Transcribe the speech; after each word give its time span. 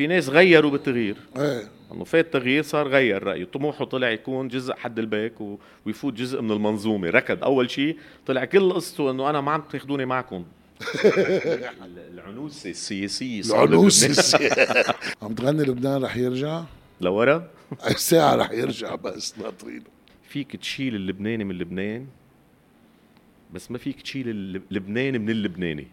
في 0.00 0.06
ناس 0.06 0.28
غيروا 0.28 0.70
بالتغيير. 0.70 1.16
إيه. 1.36 1.68
إنه 1.92 2.04
فات 2.04 2.32
تغيير 2.32 2.62
صار 2.62 2.88
غير 2.88 3.22
رأيه. 3.22 3.44
طموحه 3.44 3.84
طلع 3.84 4.10
يكون 4.10 4.48
جزء 4.48 4.74
حد 4.74 4.98
البيك 4.98 5.40
و... 5.40 5.58
ويفوت 5.86 6.14
جزء 6.14 6.40
من 6.40 6.50
المنظومة. 6.50 7.10
ركض. 7.10 7.44
أول 7.44 7.70
شيء 7.70 7.98
طلع 8.26 8.44
كل 8.44 8.72
قصته 8.72 9.10
إنه 9.10 9.30
أنا 9.30 9.40
ما 9.40 9.52
عم 9.52 9.62
تاخذوني 9.72 10.04
معكم. 10.04 10.44
العنوسة 12.14 12.70
السياسية 12.70 13.42
صار 13.42 13.64
العنوس 13.64 14.04
بلبنان. 14.04 14.84
عم 15.22 15.34
تغني 15.34 15.62
لبنان 15.62 16.04
رح 16.04 16.16
يرجع؟ 16.16 16.62
لورا. 17.00 17.50
ساعة 17.96 18.34
رح 18.34 18.50
يرجع 18.50 18.94
بس 18.94 19.38
ناطرينه 19.38 19.84
فيك 20.28 20.56
تشيل 20.56 20.94
اللبناني 20.94 21.44
من 21.44 21.58
لبنان 21.58 22.06
بس 23.54 23.70
ما 23.70 23.78
فيك 23.78 24.02
تشيل 24.02 24.28
اللبناني 24.28 25.18
من 25.18 25.30
اللبناني. 25.30 25.86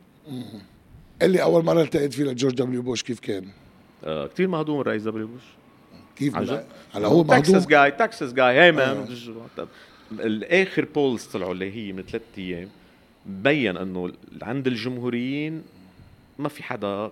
اللي 1.21 1.43
أول 1.43 1.65
مرة 1.65 1.81
التقيت 1.81 2.13
فيه 2.13 2.23
لجورج 2.23 2.55
دبليو 2.55 2.81
بوش 2.81 3.03
كيف 3.03 3.19
كان؟ 3.19 3.47
آه 4.03 4.27
كثير 4.27 4.47
مهضوم 4.47 4.81
الرئيس 4.81 5.03
دبليو 5.03 5.27
بوش 5.27 5.41
كيف 6.15 6.35
هلا 6.35 7.07
هو 7.07 7.23
تكساس 7.23 7.49
مهضوم 7.53 7.69
جاي 7.69 7.91
تكساس 7.91 8.33
جاي 8.33 8.59
هي. 8.61 8.71
مان 8.71 9.05
الآخر 10.11 10.85
بولز 10.95 11.23
طلعوا 11.23 11.51
اللي 11.53 11.71
هي 11.75 11.91
من 11.93 12.03
ثلاث 12.03 12.21
أيام 12.37 12.69
بين 13.25 13.77
إنه 13.77 14.11
عند 14.41 14.67
الجمهوريين 14.67 15.63
ما 16.39 16.49
في 16.49 16.63
حدا 16.63 17.11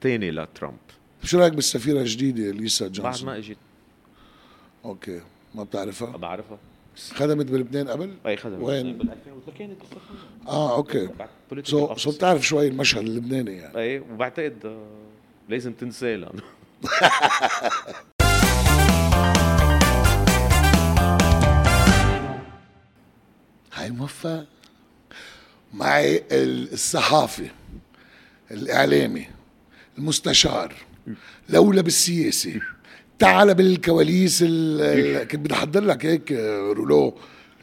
تاني 0.00 0.30
لترامب 0.30 0.76
شو 1.24 1.38
رأيك 1.38 1.52
بالسفيرة 1.52 2.00
الجديدة 2.00 2.50
ليسا 2.50 2.84
بعد 2.84 2.92
جونسون؟ 2.92 3.26
ما 3.26 3.36
إجت 3.38 3.56
أوكي 4.84 5.20
ما 5.54 5.64
بتعرفها؟ 5.64 6.16
بعرفها 6.16 6.58
خدمت 7.14 7.46
بلبنان 7.46 7.88
قبل؟ 7.88 8.14
أي 8.26 8.36
خدمة 8.36 8.64
وين؟ 8.64 8.98
بال 8.98 9.08
2000 9.10 9.58
كانت. 9.58 9.78
آه 10.48 10.76
okay 10.76 11.08
بعد 11.18 11.28
so. 11.64 11.94
so 11.96 12.10
بتعرف 12.10 12.46
شوي 12.46 12.68
المشهد 12.68 13.02
اللبناني 13.02 13.56
يعني 13.56 13.78
أي 13.78 13.98
وبعتقد 13.98 14.56
آه، 14.66 14.86
لازم 15.48 15.72
تنساه 15.72 16.16
لأنه. 16.16 16.42
هاي 23.72 23.90
موفق 23.90 24.46
معي 25.74 26.24
الصحافي 26.32 27.50
الإعلامي 28.50 29.26
المستشار 29.98 30.74
لولا 31.48 31.82
بالسياسة. 31.82 32.60
تعال 33.18 33.54
بالكواليس 33.54 34.42
ال- 34.42 34.80
ال- 34.80 35.28
كنت 35.28 35.40
بدي 35.40 35.54
أحضر 35.54 35.80
لك 35.84 36.06
هيك 36.06 36.32
رولو 36.76 37.18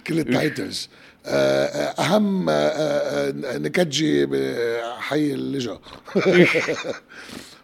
كل 0.07 0.19
التايتلز. 0.19 0.89
آه، 1.25 1.65
آه، 1.65 2.01
أهم 2.01 2.45
آه، 2.49 3.31
نكجي 3.57 4.25
بحي 4.25 5.33
اللجأ. 5.33 5.79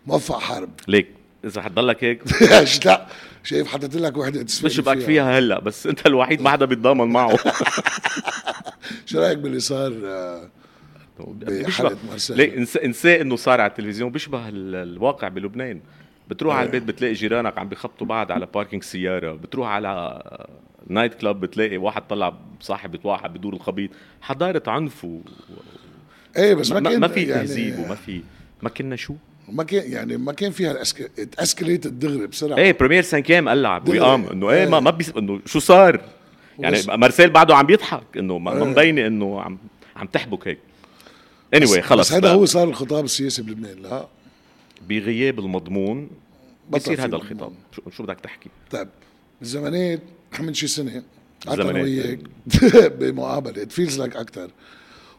موفق 0.08 0.39
حرب. 0.39 0.69
ليك. 0.88 1.08
إذا 1.45 1.61
حتضلك 1.61 2.03
هيك. 2.03 2.22
إيش 2.52 2.86
لا. 2.86 3.08
شايف 3.44 3.67
حطيت 3.67 3.95
لك 3.95 4.17
وحده 4.17 4.44
تسفل 4.44 4.67
بشبك 4.67 5.00
فيها. 5.00 5.39
هلأ 5.39 5.59
بس 5.59 5.88
أنت 5.88 6.06
الوحيد 6.06 6.41
ما 6.41 6.50
حدا 6.50 6.66
بيتضامن 6.66 7.08
معه. 7.08 7.38
شو 9.06 9.19
رأيك 9.19 9.38
باللي 9.38 9.59
صار 9.59 9.94
آه، 10.06 10.50
بحلقة 11.19 11.97
مارسيل 12.09 12.38
ليه؟ 12.38 12.58
انسى 12.58 12.86
انسى 12.86 13.22
إنه 13.22 13.36
صار 13.36 13.61
على 13.61 13.69
التلفزيون. 13.69 14.11
بيشبه 14.11 14.50
ال- 14.50 14.75
الواقع 14.75 15.28
بلبنان. 15.28 15.81
بتروح 16.30 16.56
على 16.56 16.66
البيت 16.66 16.84
بتلاقي 16.84 17.13
جيرانك 17.13 17.58
عم 17.58 17.69
بيخبطوا 17.69 18.08
بعض 18.08 18.31
على 18.31 18.47
باركينج 18.53 18.84
سيارة. 18.84 19.31
بتروح 19.34 19.67
على 19.67 20.22
night 20.88 21.14
club 21.14 21.39
بتلاقي 21.39 21.78
واحد 21.78 22.02
طلع 22.08 22.34
بصاحبة 22.59 23.00
واحد 23.03 23.34
بدور 23.34 23.53
الخبيط. 23.53 23.89
حضارة 24.22 24.63
عنف 24.67 25.06
و... 25.06 25.19
إيه 26.38 26.53
بس 26.53 26.72
ما 26.72 26.80
ما, 26.80 26.97
ما 26.97 27.08
في 27.08 27.23
يعني 27.23 27.47
تهذيب 27.47 27.80
وما 27.80 27.95
في 27.95 28.22
ما 28.61 28.69
كنا 28.69 28.95
شو؟ 28.95 29.13
ما 29.52 29.64
كان 29.64 29.92
يعني 29.92 30.17
ما 30.17 30.33
كان 30.33 30.52
فيها 30.52 30.83
ال 31.20 31.27
escalate 31.27 31.88
دغري 31.88 32.28
بسرعة 32.28 32.58
إيه 32.58 32.78
première 32.78 33.03
cinquième 33.03 33.50
قلع 33.50 33.78
دغري. 33.78 34.00
وقام 34.00 34.25
إنه 34.25 34.50
إيه 34.50 34.66
ما. 34.66 34.80
ما 34.80 34.91
بيس... 34.91 35.09
إنه 35.09 35.39
شو 35.45 35.59
صار 35.59 36.02
يعني 36.59 36.78
مارسيل 36.88 37.30
بعده 37.30 37.56
عم 37.56 37.66
بيضحك 37.66 38.17
إنه 38.17 38.38
ما 38.38 38.53
إيه. 38.53 38.64
مبينة 38.64 39.07
إنه 39.07 39.41
عم 39.41 39.57
عم 39.96 40.07
تحبك 40.07 40.47
هيك 40.47 40.59
اني 41.53 41.66
anyway, 41.68 41.79
خلص 41.79 42.09
بس 42.09 42.13
هذا. 42.13 42.31
هو 42.31 42.46
صار 42.46 42.68
الخطاب 42.68 43.06
السياسي 43.06 43.41
بلبنان 43.41 43.81
لا 43.81 44.07
بغياب 44.90 45.40
المضمون 45.40 46.09
بصير 46.69 47.06
هذا. 47.06 47.16
الخطاب 47.16 47.53
شو, 47.75 47.81
شو 47.90 48.03
بدك 48.03 48.19
تحكي 48.19 48.50
طيب 48.72 48.88
بالزمانات 49.40 50.01
من 50.40 50.53
شي 50.53 50.68
سنة 50.68 51.03
الزمانات. 51.47 51.84
وياك 51.84 52.19
بمقابله 52.91 53.66
feels 53.66 54.00
like 54.00 54.16
أكثر 54.16 54.50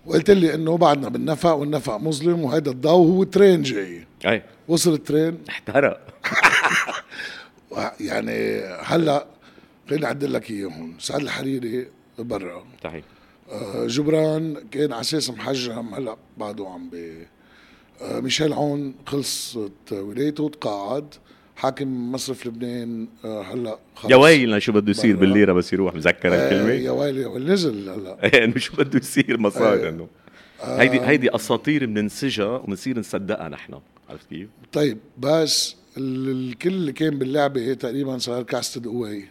وقلت 0.06 0.30
لي 0.30 0.54
إنه 0.54 0.76
بعدنا 0.76 1.08
بالنفق 1.08 1.52
والنفق 1.52 1.96
مظلم 1.96 2.44
وهذا 2.44 2.70
الضوء 2.70 3.06
هو 3.08 3.24
train 3.24 3.62
جاي. 3.62 4.04
إيه 4.24 4.44
وصل 4.68 4.94
ال 4.94 5.01
train. 5.01 5.38
احترق. 5.48 6.00
يعني 8.00 8.60
هلأ 8.82 9.26
خليني 9.90 10.06
أعدل 10.06 10.32
لك 10.32 10.50
إياه 10.50 10.66
هون. 10.66 10.94
سعد 10.98 11.20
الحريري 11.20 11.86
برا. 12.18 12.64
صحيح. 12.84 13.04
آه، 13.50 13.86
جبران 13.86 14.56
كان 14.70 14.92
على 14.92 15.00
أساس 15.00 15.30
محجم 15.30 15.94
هلأ 15.94 16.16
بعده 16.38 16.68
عم 16.68 16.90
ب 16.90 17.24
آه، 18.02 18.20
ميشيل 18.20 18.52
عون 18.52 18.94
خلصت 19.06 19.92
ولايته 19.92 20.48
تقاعد. 20.48 21.14
حاكم 21.60 22.12
مصرف 22.12 22.46
لبنان 22.46 23.08
آه، 23.24 23.42
هلأ 23.42 23.78
خلص 23.94 24.10
يا 24.12 24.16
ويلنا 24.16 24.58
شو 24.58 24.72
بده 24.72 24.90
يصير. 24.90 25.16
بالليرة 25.16 25.52
بس 25.52 25.72
يروح 25.72 25.94
مذكر 25.94 26.34
آه، 26.34 26.44
الكلمة 26.44 26.70
يا 26.70 26.90
ويلي 26.90 27.52
نزل 27.52 27.88
هلأ 27.90 28.44
انه 28.44 28.58
شو 28.64 28.76
بده 28.76 28.98
يصير 28.98 29.38
ما 29.38 29.48
صار 29.50 29.74
إيه. 29.74 29.88
انه 29.88 30.08
هيدي 30.62 31.00
هيدي 31.00 31.34
أساطير 31.34 31.86
بننسجها 31.86 32.46
وبنصير 32.46 32.98
نصدقها 32.98 33.48
نحن 33.48 33.74
عرفت 34.10 34.28
كيف؟ 34.30 34.48
طيب 34.72 34.98
بس 35.18 35.76
ال- 35.96 36.28
الكل 36.50 36.70
اللي 36.70 36.92
كان 36.92 37.18
باللعبة 37.18 37.74
تقريبا 37.74 38.18
صار 38.18 38.42
casted 38.42 38.86
away 38.86 39.24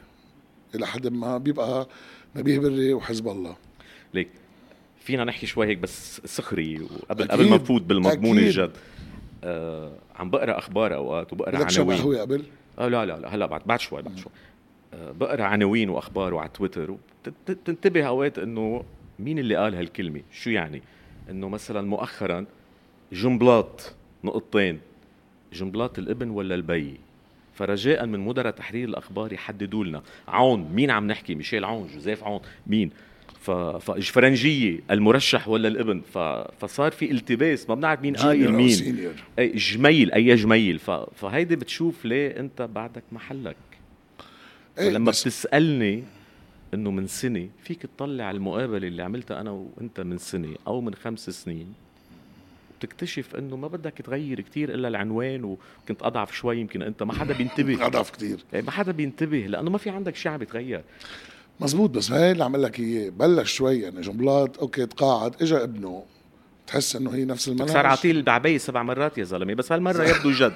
إلى 0.75 0.87
حد 0.87 1.07
ما 1.07 1.37
بيبقى 1.37 1.87
نبيه 2.35 2.59
بري 2.59 2.93
وحزب 2.93 3.27
الله 3.27 3.55
ليك 4.13 4.27
فينا 5.03 5.23
نحكي 5.23 5.45
شوي 5.45 5.67
هيك 5.67 5.77
بس 5.77 6.21
سخري 6.25 6.79
وقبل. 6.81 7.27
قبل 7.27 7.49
ما 7.49 7.55
نفوت 7.55 7.81
بالمضمون. 7.81 8.37
الجد 8.37 8.71
آه 9.43 9.91
عم 10.19 10.29
بقرأ 10.29 10.57
أخبار 10.57 10.95
أوقات 10.95 11.33
وبقرأ 11.33 11.65
عناوين. 11.65 12.01
هو 12.01 12.13
قبل 12.13 12.43
آه 12.79 12.87
لا 12.87 13.05
لا 13.05 13.19
لا 13.19 13.35
هلا 13.35 13.45
بعد 13.45 13.61
بعد 13.65 13.79
شوي 13.79 14.01
بعد 14.01 14.17
شوي. 14.17 14.31
آه 14.93 15.11
بقرأ 15.11 15.43
عناوين 15.43 15.89
وأخبار 15.89 16.33
وعلى 16.33 16.49
تويتر 16.49 16.91
وتنتبه 17.47 18.03
أوقات 18.03 18.39
إنه 18.39 18.83
مين 19.19 19.39
اللي 19.39 19.55
قال 19.55 19.75
هالكلمة؟ 19.75 20.21
شو 20.31 20.49
يعني؟ 20.49 20.81
إنه 21.29 21.49
مثلا 21.49 21.81
مؤخرا 21.81 22.45
جنبلاط 23.11 23.95
نقطتين 24.23 24.79
جنبلاط 25.53 25.99
الابن 25.99 26.29
ولا 26.29 26.55
البي؟ 26.55 26.97
فرجاء 27.53 28.05
من 28.05 28.19
مدراء 28.19 28.51
تحرير 28.51 28.89
الأخبار 28.89 29.33
يحددوا 29.33 29.83
لنا. 29.83 30.01
عون 30.27 30.71
مين 30.73 30.91
عم 30.91 31.07
نحكي؟ 31.07 31.35
ميشيل 31.35 31.65
عون 31.65 31.87
جوزيف 31.93 32.23
عون 32.23 32.41
مين؟ 32.67 32.91
ف... 33.41 33.51
فجفرنجيه 33.51 34.79
المرشح 34.91 35.47
ولا 35.47 35.67
الابن. 35.67 36.01
فصار 36.59 36.91
في 36.91 37.11
التباس 37.11 37.69
ما 37.69 37.75
بنعرف 37.75 38.01
مين 38.01 38.15
قايل 38.15 38.51
مين. 38.51 39.09
أي 39.39 39.55
جميل 39.55 40.11
أي 40.11 40.35
جميل. 40.35 40.79
ف... 40.79 40.91
فهيدي 40.91 41.55
بتشوف 41.55 42.05
ليه 42.05 42.39
أنت 42.39 42.61
بعدك 42.61 43.03
محلك. 43.11 43.55
إيه 44.79 44.89
لما 44.89 45.11
بتسألني 45.11 46.03
إنه 46.73 46.91
من 46.91 47.07
سنة 47.07 47.49
فيك 47.63 47.81
تطلع 47.81 48.31
المقابلة 48.31 48.87
اللي 48.87 49.03
عملتها 49.03 49.41
أنا 49.41 49.51
وأنت 49.51 49.99
من 49.99 50.17
سنة 50.17 50.55
أو 50.67 50.81
من 50.81 50.93
خمس 50.93 51.29
سنين 51.29 51.73
وتكتشف 52.77 53.35
إنه 53.35 53.55
ما 53.55 53.67
بدك 53.67 53.93
تغير 53.93 54.41
كتير 54.41 54.73
إلا 54.73 54.87
العنوان 54.87 55.43
وكنت 55.43 56.03
أضعف 56.03 56.31
شوي 56.31 56.57
يمكن 56.57 56.81
أنت 56.81 57.03
ما 57.03 57.13
حدا 57.13 57.33
بينتبه. 57.33 57.85
أضعف 57.87 58.11
كثير 58.11 58.39
يعني 58.53 58.65
ما 58.65 58.71
حدا 58.71 58.91
بينتبه 58.91 59.37
لأنه 59.37 59.69
ما 59.69 59.77
في 59.77 59.89
عندك 59.89 60.15
شيء 60.15 60.31
عم 60.31 60.41
يتغير. 60.41 60.83
مزبوط 61.59 61.89
بس 61.89 62.11
هاي 62.11 62.31
اللي 62.31 62.43
عم 62.43 62.55
لك 62.55 62.79
اياه 62.79 63.09
بلش 63.09 63.53
شوي 63.53 63.79
يعني 63.79 64.01
جنبلاط 64.01 64.59
okay 64.59 64.85
تقاعد 64.85 65.41
اجى 65.41 65.63
ابنه 65.63 66.03
تحس 66.67 66.95
إنه 66.95 67.13
هي 67.13 67.25
نفس 67.25 67.47
المنهج 67.47 67.69
صار 67.69 67.85
عطيه 67.85 68.11
البعبيه 68.11 68.57
سبع 68.57 68.83
مرات 68.83 69.17
يا 69.17 69.23
زلمة 69.23 69.53
بس 69.53 69.71
هالمرة 69.71 70.03
يبدو 70.03 70.31
جد. 70.31 70.53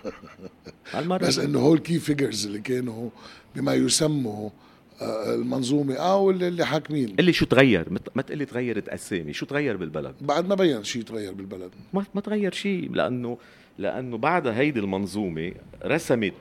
هالمرة. 0.92 1.18
بس 1.26 1.38
إنه 1.38 1.58
هول 1.58 1.78
key 1.78 1.98
figures 1.98 2.46
اللي 2.46 2.58
كانوا 2.58 3.10
بما 3.56 3.74
يسموا 3.74 4.50
آه، 5.00 5.34
المنظومة 5.34 5.94
أو 5.94 6.30
اللي, 6.30 6.48
اللي 6.48 6.66
حاكمين. 6.66 7.16
قل 7.16 7.24
لي 7.24 7.32
شو 7.32 7.44
تغير؟ 7.44 7.88
ما 8.14 8.22
تقلي 8.22 8.44
تغيرت 8.44 8.88
اسامي 8.88 9.32
شو 9.32 9.46
تغير 9.46 9.76
بالبلد؟ 9.76 10.14
بعد 10.20 10.48
ما 10.48 10.54
بين 10.54 10.84
شيء 10.84 11.02
تغير 11.02 11.32
بالبلد. 11.32 11.70
ما 11.92 12.04
ما 12.14 12.20
تغير 12.20 12.52
شيء 12.52 12.90
لأنه 12.92 13.38
لأنه 13.78 14.18
بعد 14.18 14.46
هيدي 14.46 14.80
المنظومة 14.80 15.52
رسمت 15.84 16.32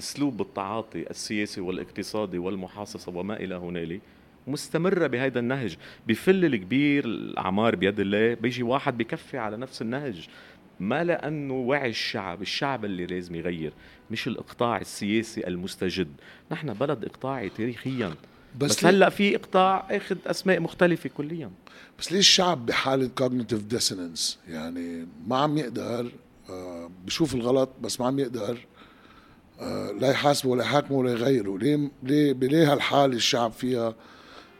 أسلوب 0.00 0.40
التعاطي 0.40 1.10
السياسي 1.10 1.60
والاقتصادي 1.60 2.38
والمحاصصة 2.38 3.12
وما 3.16 3.36
إلى 3.36 3.54
هنالك 3.54 4.00
مستمرة 4.46 5.06
بهيدا 5.06 5.40
النهج. 5.40 5.76
بفل 6.08 6.44
الكبير 6.44 7.04
الأعمار 7.04 7.76
بيد 7.76 8.00
الله 8.00 8.34
بيجي 8.34 8.62
واحد 8.62 8.98
بكفي 8.98 9.38
على 9.38 9.56
نفس 9.56 9.82
النهج. 9.82 10.28
ما 10.80 11.04
لأنه 11.04 11.54
وعي 11.54 11.90
الشعب 11.90 12.42
الشعب 12.42 12.84
اللي 12.84 13.06
لازم 13.06 13.34
يغير 13.34 13.72
مش 14.10 14.26
الإقطاع 14.28 14.80
السياسي 14.80 15.46
المستجد. 15.46 16.08
نحن 16.50 16.72
بلد 16.72 17.04
إقطاعي 17.04 17.48
تاريخيا. 17.48 18.14
بس, 18.58 18.70
بس, 18.70 18.84
هلأ 18.84 19.08
في 19.08 19.36
إقطاع 19.36 19.86
آخذ 19.90 20.16
أسماء 20.26 20.60
مختلفة 20.60 21.10
كليا. 21.16 21.50
بس 21.98 22.12
ليش 22.12 22.28
الشعب 22.28 22.66
بحالة 22.66 23.10
cognitive 23.20 23.74
dissonance 23.76 24.48
يعني 24.48 25.06
ما 25.26 25.36
عم 25.36 25.58
يقدر 25.58 26.10
آه، 26.50 26.90
بشوف 27.06 27.34
الغلط 27.34 27.70
بس 27.82 28.00
ما 28.00 28.06
عم 28.06 28.18
يقدر 28.18 28.58
لا 30.00 30.10
يحاسبه 30.10 30.50
ولا 30.50 30.62
يحاكمه 30.62 30.98
ولا 30.98 31.10
يغيره 31.10 31.58
ليه 31.58 31.90
ليه 32.02 32.32
بليه 32.32 32.72
هالحال 32.72 33.12
الشعب 33.12 33.52
فيها؟ 33.52 33.94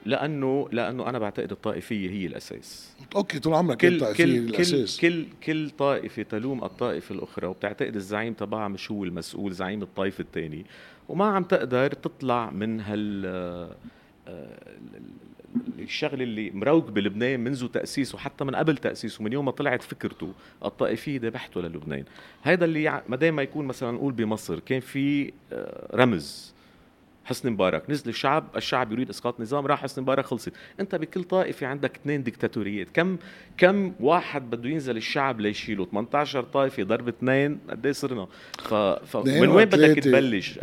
لأنه 0.07 0.69
لأنه 0.73 1.09
أنا 1.09 1.19
بعتقد 1.19 1.53
الطائفية 1.53 2.11
هي 2.11 2.27
الأساس. 2.27 2.97
أوكي 3.17 3.39
طول 3.39 3.55
عمرك 3.55 3.77
كل 3.77 4.01
كل 4.01 4.15
كل 4.15 4.39
الأساس. 4.39 5.01
كل 5.01 5.27
كل 5.47 5.71
طائفة 5.71 6.23
تلوم 6.23 6.65
الطائفة 6.65 7.15
الأخرى 7.15 7.47
وبتعتقد 7.47 7.97
الزعيم 7.97 8.33
تبعها 8.33 8.69
مش 8.69 8.91
هو 8.91 9.05
المسؤول 9.05 9.53
زعيم 9.53 9.83
الطائفة 9.83 10.23
الثاني. 10.23 10.67
وما 11.09 11.25
عم 11.25 11.45
تقدر 11.45 11.93
تطلع 11.93 12.51
من 12.51 12.81
هال 12.81 13.23
آه، 13.27 13.77
الشغله 15.79 16.23
اللي 16.23 16.51
مروق 16.51 16.91
بلبنان 16.91 17.41
منذ 17.41 17.69
تأسيسه 17.69 18.19
حتى 18.19 18.45
من 18.45 18.55
قبل 18.55 18.77
تأسيسه 18.77 19.25
من 19.25 19.33
يوم 19.33 19.45
ما 19.45 19.51
طلعت 19.51 19.83
فكرته 19.83 20.33
الطائفية 20.65 21.21
ذبحته 21.21 21.61
للبنان. 21.61 22.05
هذا 22.43 22.65
اللي 22.65 23.03
ما 23.09 23.17
دام 23.17 23.37
ما 23.37 23.43
يكون 23.43 23.67
مثلا 23.67 23.91
نقول 23.91 24.13
بمصر 24.13 24.61
كان 24.61 24.81
في 24.81 25.33
آه، 25.53 25.97
رمز. 25.97 26.55
حسني 27.31 27.51
مبارك. 27.51 27.91
نزل 27.91 28.09
الشعب 28.09 28.45
الشعب 28.57 28.93
يريد 28.93 29.11
إسقاط 29.11 29.41
نظام 29.41 29.67
راح 29.67 29.83
حسني 29.83 30.03
مبارك 30.03 30.25
خلصت. 30.25 30.53
أنت 30.81 30.95
بكل 30.95 31.25
طائفة 31.25 31.67
عندك 31.67 31.97
اثنين 31.97 32.23
ديكتاتوريات. 32.23 32.87
كم 32.95 33.17
كم 33.59 33.93
واحد 34.01 34.51
بده 34.51 34.69
ينزل 34.69 34.97
الشعب 34.97 35.41
ليشيله؟ 35.41 35.85
18 35.85 36.43
طائفة 36.43 36.83
ضرب 36.83 37.09
اثنين. 37.09 37.59
قد 37.71 37.87
إيه 37.87 37.93
صرنا؟ 37.93 38.27
ف... 38.59 38.75
ف... 38.75 39.17
من 39.17 39.49
وين 39.49 39.65
بدك 39.65 40.05
تبلش؟ 40.05 40.59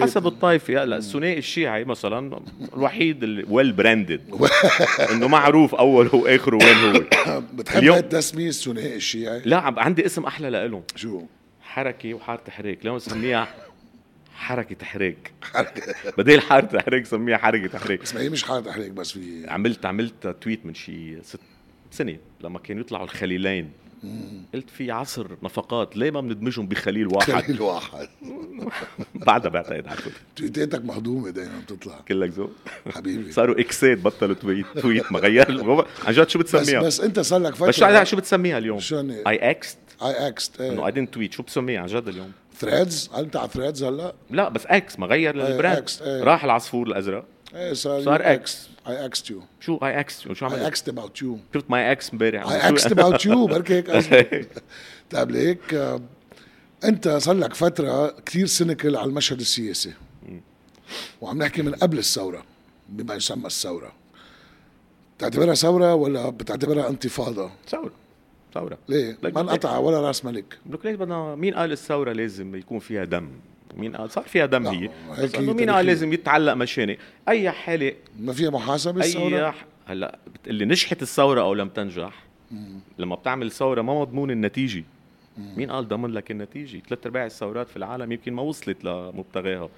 حسب 0.00 0.26
الطائفة. 0.26 0.82
هلا 0.82 0.96
الثنائي 0.96 1.38
الشيعي 1.38 1.84
مثلا 1.84 2.40
الوحيد 2.76 3.22
ال 3.22 3.32
well 3.32 3.72
branded 3.72 4.20
إنه 5.12 5.28
معروف 5.28 5.74
اوله 5.74 6.14
واخره 6.14 6.56
وين 6.56 6.96
هو. 6.96 7.02
بتحب 7.56 7.78
اليوم... 7.78 7.96
التسميه 7.96 8.48
الثنائي 8.48 8.96
الشيعي؟ 8.96 9.42
لا 9.44 9.74
عندي 9.80 10.06
اسم 10.06 10.24
أحلى 10.24 10.50
لإلهم. 10.50 10.82
شو؟ 10.96 11.22
حركة 11.62 12.14
وحارة 12.14 12.40
تحريك. 12.46 12.80
اليوم 12.82 12.98
سميها 12.98 13.48
حركة 14.40 14.74
تحريك. 14.74 15.32
بدل 16.18 16.40
حركة 16.40 16.78
تحريك 16.78 17.06
سميها 17.06 17.36
حركة 17.36 17.66
تحريك. 17.66 18.02
بس 18.02 18.14
ما 18.14 18.20
هي 18.20 18.28
مش 18.28 18.44
حركة 18.44 18.70
تحريك 18.70 18.90
بس 18.90 19.12
في 19.12 19.44
عملت 19.48 19.86
عملت 19.86 20.36
تويت 20.40 20.66
من 20.66 20.74
شي 20.74 21.22
ست 21.22 21.40
سنة 21.90 22.16
لما 22.40 22.58
كانوا 22.58 22.82
يطلعوا 22.82 23.04
الخليلين. 23.04 23.70
قلت 24.54 24.70
في 24.70 24.90
عصر 24.90 25.26
نفقات 25.42 25.96
ليه 25.96 26.10
ما 26.10 26.20
بندمجهم 26.20 26.66
بخليل 26.66 27.06
واحد؟ 27.06 27.32
خليل 27.32 27.60
واحد. 27.60 28.08
بعدها 29.26 29.50
بعتقد 29.50 29.88
على 29.88 29.98
تويتاتك 30.36 30.84
مهضومة 30.84 31.30
دائما 31.30 31.60
بتطلع. 31.60 32.00
كلك 32.08 32.30
ذوق 32.30 32.50
حبيبي. 32.90 33.32
صاروا 33.38 33.60
اكسات 33.60 33.98
بطلوا 33.98 34.34
tweet 34.34 34.66
tweet 34.80 35.12
ما 35.12 35.18
غير 35.18 35.64
عن 36.04 36.12
جد 36.12 36.28
شو 36.28 36.38
بتسميها؟ 36.38 36.80
بس, 36.80 36.86
بس 36.86 37.00
أنت 37.00 37.20
صار 37.20 37.40
لك 37.40 37.54
فتره 37.54 38.00
بس 38.00 38.08
شو 38.08 38.16
بتسميها 38.16 38.58
اليوم؟ 38.58 38.80
شو 38.80 39.00
I 39.00 39.50
Xed 39.50 39.78
I 40.02 40.28
Xed 40.28 40.60
إنه 40.60 40.86
I 40.86 40.92
didn't 40.92 41.14
tweet 41.14 41.32
شو 41.32 41.42
بتسميها 41.42 41.80
عن 41.80 41.86
جد 41.86 42.08
اليوم؟ 42.08 42.32
Threads 42.60 43.10
هل 43.14 43.24
انت 43.24 43.36
على 43.36 43.48
Threads 43.48 43.84
هلا؟ 43.84 44.14
لا 44.30 44.48
بس 44.48 44.66
X 44.66 44.98
ما 44.98 45.06
غير 45.06 45.36
لل 45.36 45.51
brand 45.51 45.90
إيه. 46.00 46.22
راح 46.22 46.44
العصفور 46.44 46.86
الأزرق. 46.86 47.24
إيه 47.54 47.72
صار 47.72 48.04
صار 48.04 48.32
X 48.32 48.68
I 48.88 49.06
Xed 49.06 49.30
you 49.30 49.42
شو؟ 49.60 49.76
I 49.76 50.00
X 50.00 50.28
شو 50.32 50.46
عملت؟ 50.46 50.58
I 50.58 50.66
Xed 50.66 50.88
about 50.88 51.22
you 51.22 51.38
شفت 51.54 51.70
my 51.70 51.92
X 51.92 52.12
امبارح. 52.12 52.50
I 52.50 52.68
Xed 52.68 52.92
about 52.92 53.26
you 53.26 53.46
بركي 53.46 53.74
هيك 53.74 54.48
طيب 55.10 55.30
ليك 55.30 55.98
انت 56.84 57.08
صار 57.08 57.34
لك 57.34 57.54
فترة 57.54 58.14
كثير 58.26 58.46
سنكل 58.46 58.96
على 58.96 59.08
المشهد 59.08 59.40
السياسي. 59.40 59.92
وعم 61.20 61.38
نحكي 61.38 61.62
من 61.62 61.74
قبل 61.74 61.98
الثورة 61.98 62.44
بما 62.88 63.14
يسمى 63.14 63.46
الثورة. 63.46 63.92
بتعتبرها 65.18 65.54
ثورة 65.54 65.94
ولا 65.94 66.30
بتعتبرها 66.30 66.88
انتفاضة؟ 66.88 67.50
ثورة. 67.68 67.99
ثورة. 68.54 68.78
ليه؟ 68.88 69.18
ما 69.22 69.40
انقطع 69.40 69.78
ولا 69.78 70.00
رأس 70.00 70.24
ملك. 70.24 70.58
لك 70.70 70.86
ليش 70.86 70.96
بدنا 70.96 71.34
مين 71.34 71.54
قال 71.54 71.72
الثورة 71.72 72.12
لازم 72.12 72.54
يكون 72.54 72.78
فيها 72.78 73.04
دم؟ 73.04 73.28
مين 73.76 73.96
قال؟ 73.96 74.10
صار 74.10 74.24
فيها 74.24 74.46
دم 74.46 74.66
هي. 74.66 74.90
بس 75.18 75.34
إنه 75.34 75.52
مين 75.52 75.70
قال 75.70 75.86
لازم 75.86 76.12
يتعلق 76.12 76.52
مشاني؟ 76.52 76.98
أي 77.28 77.50
حالة 77.50 77.92
ما 78.20 78.32
فيها 78.32 78.50
محاسبة 78.50 79.00
الثورة؟ 79.00 79.48
اي 79.48 79.54
هلأ 79.86 80.18
بتقلي 80.34 80.64
نجحت 80.64 81.02
الثورة 81.02 81.40
أو 81.40 81.54
لم 81.54 81.68
تنجح 81.68 82.24
مم. 82.50 82.80
لما 82.98 83.14
بتعمل 83.14 83.50
ثورة 83.50 83.82
ما 83.82 84.00
مضمون 84.00 84.30
النتيجة. 84.30 84.84
مم. 85.38 85.54
مين 85.56 85.70
قال 85.70 85.88
ضمن 85.88 86.10
لك 86.10 86.30
النتيجة؟ 86.30 86.82
ثلاث 86.88 87.06
أرباع 87.06 87.26
الثورات 87.26 87.68
في 87.68 87.76
العالم 87.76 88.12
يمكن 88.12 88.32
ما 88.32 88.42
وصلت 88.42 88.84
لمبتغاها. 88.84 89.68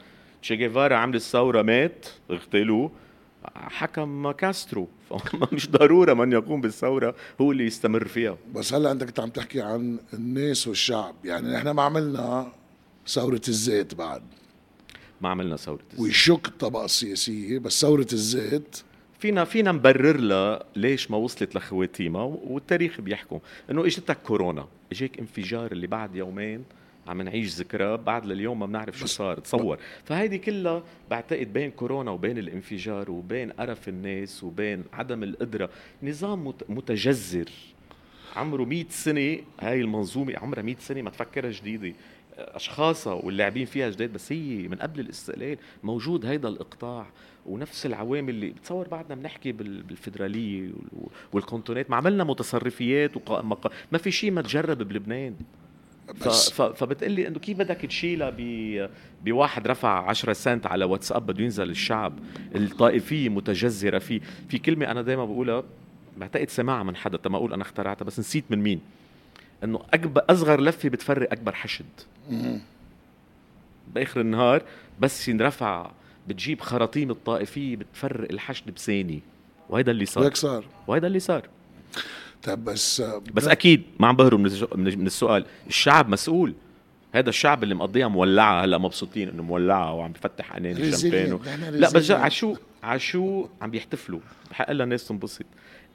تشي 0.43 0.57
جيفارا 0.57 0.97
عمل 0.97 1.15
الثورة 1.15 1.63
مات 1.63 2.07
اغتالوه. 2.31 2.91
حكم 3.55 4.31
كاسترو. 4.31 4.89
مش 5.53 5.71
ضرورة 5.71 6.15
من 6.15 6.33
يقوم 6.33 6.61
بالثورة 6.61 7.15
هو 7.41 7.53
اللي 7.53 7.67
يستمر 7.67 8.09
فيها. 8.09 8.37
بس 8.55 8.75
هلا 8.75 8.93
انت 8.93 9.05
كنت 9.05 9.21
عم 9.21 9.31
تحكي 9.31 9.61
عن 9.61 9.99
الناس 10.15 10.69
والشعب. 10.69 11.15
يعني 11.25 11.53
نحن 11.53 11.71
ما 11.71 11.83
عملنا 11.83 12.53
ثورة 13.09 13.41
الزيت 13.49 13.95
بعد. 13.95 14.23
ما 15.21 15.29
عملنا 15.29 15.57
ثورة 15.57 15.81
الزيت. 15.93 16.01
ويشك 16.01 16.49
الطبقة 16.49 16.85
السياسية 16.85 17.59
بس 17.59 17.81
ثورة 17.81 18.07
الزيت 18.13 18.83
فينا 19.19 19.45
فينا 19.45 19.73
نبرر 19.73 20.17
لها 20.17 20.65
ليش 20.77 21.11
ما 21.11 21.17
وصلت 21.17 21.55
لخواتيمها 21.55 22.23
والتاريخ 22.23 23.01
بيحكم. 23.01 23.39
إنه 23.71 23.87
إجتك 23.87 24.19
كورونا 24.23 24.67
إجاك 24.93 25.19
انفجار 25.19 25.73
اللي 25.73 25.87
بعد 25.87 26.17
يومين 26.17 26.65
عم 27.07 27.23
نعيش 27.23 27.55
ذكرى 27.55 27.97
بعد 27.97 28.27
لليوم 28.27 28.59
ما 28.59 28.67
بنعرف 28.67 28.99
شو 28.99 29.07
صار 29.07 29.39
تصور. 29.39 29.79
فهيدي 30.05 30.39
كلها 30.39 30.83
بعتقد 31.11 31.53
بين 31.53 31.71
كورونا 31.71 32.11
وبين 32.11 32.39
الانفجار 32.39 33.11
وبين 33.11 33.51
قرف 33.51 33.89
الناس 33.89 34.45
وبين 34.45 34.85
عدم 34.93 35.23
القدرة. 35.23 35.71
نظام 36.03 36.55
متجذر. 36.69 37.51
عمره 38.37 38.65
100 38.65 38.85
سنة 38.89 39.39
هاي 39.61 39.81
المنظومة 39.81 40.39
عمرها 40.39 40.63
100 40.63 40.77
سنة 40.79 41.03
ما 41.03 41.11
تفكرها 41.11 41.51
جديدة. 41.51 41.95
أشخاصها 42.39 43.13
واللاعبين 43.13 43.67
فيها 43.67 43.91
جداد 43.91 44.13
بس 44.13 44.33
هي 44.33 44.69
من 44.69 44.77
قبل 44.77 45.01
الاستقلال 45.01 45.59
موجود 45.83 46.27
هيدا 46.27 46.49
الإقطاع 46.49 47.07
ونفس 47.47 47.87
العوامل 47.87 48.31
اللي 48.31 48.51
بتصور 48.51 48.89
بعدنا 48.89 49.15
بنحكي 49.15 49.53
بالفدرالية 49.53 50.71
والكونتونات. 51.33 51.91
ما 51.91 51.97
عملنا 51.97 52.25
متصرفيات 52.25 53.17
وقائم 53.17 53.57
ما 53.93 53.99
في 53.99 54.11
شيء 54.11 54.31
ما 54.31 54.43
تجرب 54.43 54.79
بلبنان. 54.79 55.35
بس 56.27 56.51
فبتقلي 56.51 57.29
إنه 57.29 57.39
كيف 57.39 57.59
بدك 57.59 57.77
تشيلها 57.77 58.33
بواحد 59.25 59.67
رفع 59.69 60.09
10 60.09 60.33
سنت 60.33 60.67
على 60.67 60.85
واتساب 60.85 61.27
بده 61.27 61.45
ينزل 61.45 61.71
الشعب 61.71 62.19
الطائفية 62.55 63.29
متجذرة 63.29 63.99
فيه. 63.99 64.21
في 64.49 64.59
كلمة 64.59 64.91
أنا 64.91 65.03
دائما 65.03 65.25
بقولها 65.25 65.65
بعتقد 66.17 66.49
سمعها 66.49 66.83
من 66.83 66.97
حدا 66.97 67.17
تما 67.17 67.37
أقول 67.37 67.53
أنا 67.53 67.63
اخترعتها 67.63 68.05
بس 68.05 68.19
نسيت 68.19 68.45
من 68.51 68.59
مين. 68.59 68.81
إنه 69.65 69.81
اكبر 69.95 70.23
أصغر 70.31 70.61
لفة 70.61 70.89
بتفرق 70.89 71.33
أكبر 71.33 71.53
حشد. 71.55 71.85
بآخر 73.95 74.21
النهار 74.21 74.63
بس 75.01 75.29
ينرفع 75.29 75.91
بتجيب 76.29 76.61
خراطيم 76.61 77.11
الطائفية 77.11 77.77
بتفرق 77.77 78.31
الحشد 78.33 78.71
بثانيه 78.71 79.21
وهيدا 79.69 79.93
اللي 79.93 80.07
صار. 80.07 80.25
هيك 80.25 80.37
صار. 80.37 80.65
وهيدا 80.87 81.07
اللي 81.07 81.21
صار. 81.21 81.49
طيب 82.43 82.65
بس 82.65 83.03
بس 83.35 83.47
أكيد 83.47 83.83
ما 84.01 84.07
عم 84.07 84.17
بهرب 84.17 84.41
من 84.75 85.07
السؤال. 85.07 85.45
الشعب 85.67 86.09
مسؤول. 86.09 86.55
هذا 87.15 87.29
الشعب 87.29 87.63
اللي 87.63 87.75
مقضيها 87.75 88.09
مولعة 88.09 88.65
هلأ 88.65 88.79
مبسوطين 88.79 89.29
إنه 89.29 89.43
مولعة 89.43 89.95
وعم 89.95 90.13
بفتح 90.13 90.53
عينين 90.53 90.77
الشامبين 90.77 91.33
و... 91.33 91.41
لا 91.71 91.91
بس 91.93 92.11
على 92.11 92.31
شو 92.31 92.57
على 92.83 92.99
شو 92.99 93.47
عم 93.63 93.71
بيحتفلوا؟ 93.71 94.21
بحق 94.51 94.73
لها 94.73 94.85
الناس 94.85 95.09
تنبسط. 95.09 95.45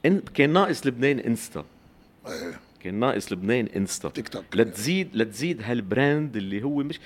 إن 0.06 0.20
كان 0.34 0.52
ناقص 0.52 0.86
لبنان 0.86 1.18
Insta. 1.18 1.64
إيه. 2.26 2.60
كان 2.80 2.94
ناقص 2.94 3.32
لبنان 3.32 3.68
Insta. 3.76 4.08
TikTok. 4.08 4.44
لتزيد 4.54 5.08
لتزيد 5.14 5.62
هال 5.62 5.83
brand 5.83 6.36
اللي 6.36 6.62
هو 6.62 6.76
مش 6.76 7.00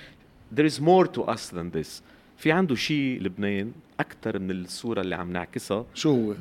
there 0.56 0.68
is 0.72 0.78
more 0.78 1.06
to 1.16 1.34
us 1.34 1.54
than 1.54 1.78
this. 1.78 2.02
في 2.38 2.52
عنده 2.52 2.74
شيء 2.74 3.22
لبنان 3.22 3.72
أكثر 4.00 4.38
من 4.38 4.50
الصورة 4.50 5.00
اللي 5.00 5.14
عم 5.14 5.32
نعكسها 5.32 5.84
شو 5.94 6.10
هو؟ 6.10 6.34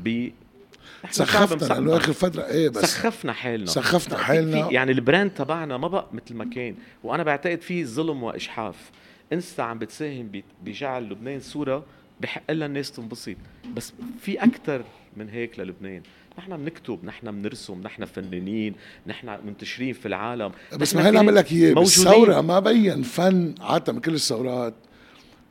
سخفنا 1.09 1.73
لأنه 1.73 1.97
آخر 1.97 2.13
فترة. 2.13 2.45
إيه 2.45 2.69
بس. 2.69 2.85
سخفنا 2.85 3.33
حالنا 3.33 3.65
سخفنا 3.65 4.17
حالنا 4.17 4.71
يعني 4.71 4.91
البراند 4.91 5.31
تبعنا 5.31 5.77
ما 5.77 5.87
بقى 5.87 6.07
مثل 6.13 6.35
ما 6.35 6.45
كان. 6.45 6.75
وأنا 7.03 7.23
بعتقد 7.23 7.61
في 7.61 7.85
ظلم 7.85 8.23
واجحاف 8.23 8.75
إنستا 9.33 9.61
عم 9.61 9.79
بتساهم 9.79 10.31
بجعل 10.63 11.09
لبنان 11.09 11.39
صورة 11.39 11.85
بحق 12.21 12.51
لها 12.51 12.67
الناس 12.67 12.91
تنبسط. 12.91 13.35
بس 13.75 13.93
في 14.21 14.43
أكثر 14.43 14.83
من 15.17 15.29
هيك 15.29 15.59
للبنان. 15.59 16.01
نحن 16.39 16.57
بنكتب 16.57 16.99
نحن 17.05 17.31
بنرسم 17.31 17.81
نحن 17.81 18.05
فنانين 18.05 18.75
نحن 19.07 19.37
منتشرين 19.45 19.93
في 19.93 20.05
العالم. 20.05 20.51
بس 20.77 20.95
ما 20.95 21.09
هي 21.09 21.17
عم 21.17 21.29
قلك 21.29 21.51
اياه 21.51 21.73
بالثورة 21.73 22.41
ما 22.41 22.59
بين 22.59 23.03
فن 23.03 23.55
عاده 23.61 23.93
من 23.93 23.99
كل 23.99 24.13
الثورات. 24.13 24.73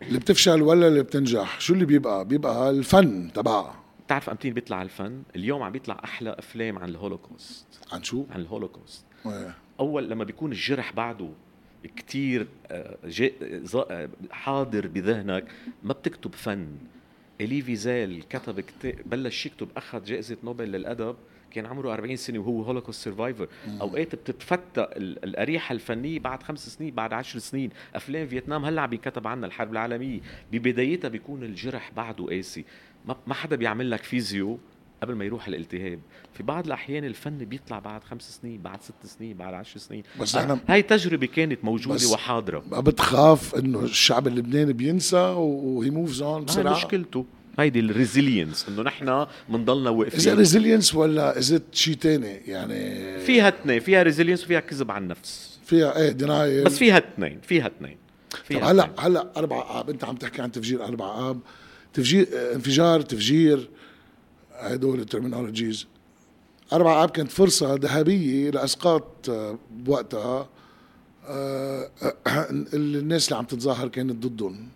اللي 0.03 0.19
بتفشل 0.19 0.63
ولا 0.63 0.89
اللي 0.89 1.03
بتنجح. 1.03 1.61
شو 1.61 1.75
اللي 1.75 1.85
بيبقى؟ 1.85 2.25
بيبقى 2.25 2.71
الفن 2.71 3.33
تبعها 3.33 3.80
بتعرف 4.11 4.31
امتين 4.31 4.55
بيطلع 4.55 4.83
الفن؟ 4.83 5.23
اليوم 5.37 5.63
عم 5.63 5.73
بيطلع 5.73 6.01
أحلى 6.05 6.31
أفلام 6.39 6.79
عن 6.79 6.89
الهولوكوست. 6.89 7.67
عن 7.93 8.03
شو؟ 8.03 8.25
عن 8.31 8.41
الهولوكوست. 8.41 9.05
ويه. 9.25 9.55
أول 9.81 10.11
لما 10.11 10.25
بيكون 10.25 10.53
الجرح 10.53 10.93
بعده 10.93 11.29
كتير 11.97 12.47
آه، 12.67 12.97
آه، 13.77 14.09
حاضر 14.31 14.87
بذهنك 14.87 15.45
ما 15.83 15.93
بتكتب 15.93 16.35
فن. 16.35 16.77
إيلي 17.41 17.63
فيزيل 17.63 18.25
كتب 18.31 18.61
كتاب 18.61 18.95
بلش 19.07 19.47
يكتب 19.47 19.69
أخذ 19.77 20.05
جائزة 20.05 20.37
نوبل 20.45 20.65
للأدب. 20.73 21.17
كان 21.51 21.67
عمره 21.67 21.93
40 21.93 22.17
سنة 22.17 22.39
وهو 22.39 22.63
Holocaust 22.63 23.05
survivor 23.05 23.49
أوقات 23.81 24.15
بتتفتق 24.15 24.89
القريحة 24.97 25.73
الفنية 25.73 26.19
بعد 26.19 26.43
خمس 26.43 26.69
سنين 26.69 26.95
بعد 26.95 27.13
عشر 27.13 27.39
سنين. 27.39 27.71
أفلام 27.95 28.27
فيتنام 28.27 28.65
هلأ 28.65 28.83
عم 28.83 28.93
ينكتب 28.93 29.27
عنها 29.27 29.47
الحرب 29.47 29.73
العالمية. 29.73 30.21
ببدايتها 30.53 31.09
بيكون 31.09 31.43
الجرح 31.43 31.93
بعده 31.97 32.27
قاسي. 32.27 32.65
ما 33.27 33.35
حدا 33.35 33.57
بيعمل 33.57 33.91
لك 33.91 34.03
physio 34.03 34.59
قبل 35.03 35.15
ما 35.15 35.25
يروح 35.25 35.49
الالتهاب. 35.49 36.01
في 36.35 36.43
بعض 36.43 36.67
الأحيان 36.67 37.05
الفن 37.05 37.39
بيطلع 37.39 37.79
بعد 37.79 38.05
خمس 38.05 38.41
سنين 38.43 38.63
بعد 38.63 38.83
ست 38.83 39.07
سنين 39.07 39.37
بعد 39.37 39.55
عشر 39.55 39.79
سنين. 39.79 40.03
بس 40.21 40.37
إحنا 40.37 40.61
هاي 40.69 40.83
تجربة 40.83 41.27
كانت 41.27 41.65
موجودة 41.65 42.09
وحاضرة. 42.13 42.65
ما 42.71 42.81
بتخاف 42.81 43.55
إنه 43.55 43.81
الشعب 43.81 44.27
اللبناني 44.27 44.73
بينسى 44.73 45.17
و 45.17 45.91
he 45.91 46.00
moves 46.00 46.23
on 46.23 46.45
بسرعة؟ 46.45 46.73
مشكلته. 46.73 47.27
هيدي 47.61 47.81
ال 47.81 47.89
resilience 47.89 48.67
إنه 48.69 48.83
نحن 48.83 49.27
بنضلنا 49.49 49.91
واقفين. 49.91 50.21
إذا 50.21 50.35
resilience 50.35 50.95
ولا 50.95 51.39
إذا 51.39 51.61
شيء 51.73 51.95
ثاني 51.95 52.41
يعني 52.47 53.19
فيها 53.19 53.49
اثنين 53.49 53.81
فيها 53.81 54.03
resilience 54.03 54.45
وفيها 54.45 54.61
كذب 54.61 54.91
عن 54.91 55.03
النفس. 55.03 55.59
فيها 55.65 55.97
إيه 55.97 56.11
denial 56.11 56.65
بس 56.65 56.79
فيها 56.79 56.99
اثنين 56.99 57.41
فيها 57.43 57.67
اثنين. 57.67 57.97
هلأ 58.51 58.91
هلأ 58.99 59.33
أربع 59.37 59.81
آب 59.81 59.91
أنت 59.91 60.05
عم 60.05 60.17
تحكي 60.17 60.43
عن 60.43 60.53
تفجير 60.53 60.85
أربع 60.85 61.31
آب. 61.31 61.41
تفجير 61.95 62.29
انفجار 62.55 63.01
تفجير 63.01 63.69
هدول 64.53 65.01
ال 65.01 65.06
terminologies. 65.06 65.87
أربع 66.73 67.05
آب 67.05 67.11
كانت 67.11 67.31
فرصة 67.31 67.75
ذهبية 67.75 68.51
لإسقاط 68.51 69.31
آه، 69.31 69.59
بوقتها. 69.71 70.49
آه، 71.27 71.91
الناس 72.75 73.29
اللي 73.29 73.39
عم 73.39 73.45
تتظاهر 73.45 73.89
كانت 73.89 74.27
ضدهم. 74.27 74.69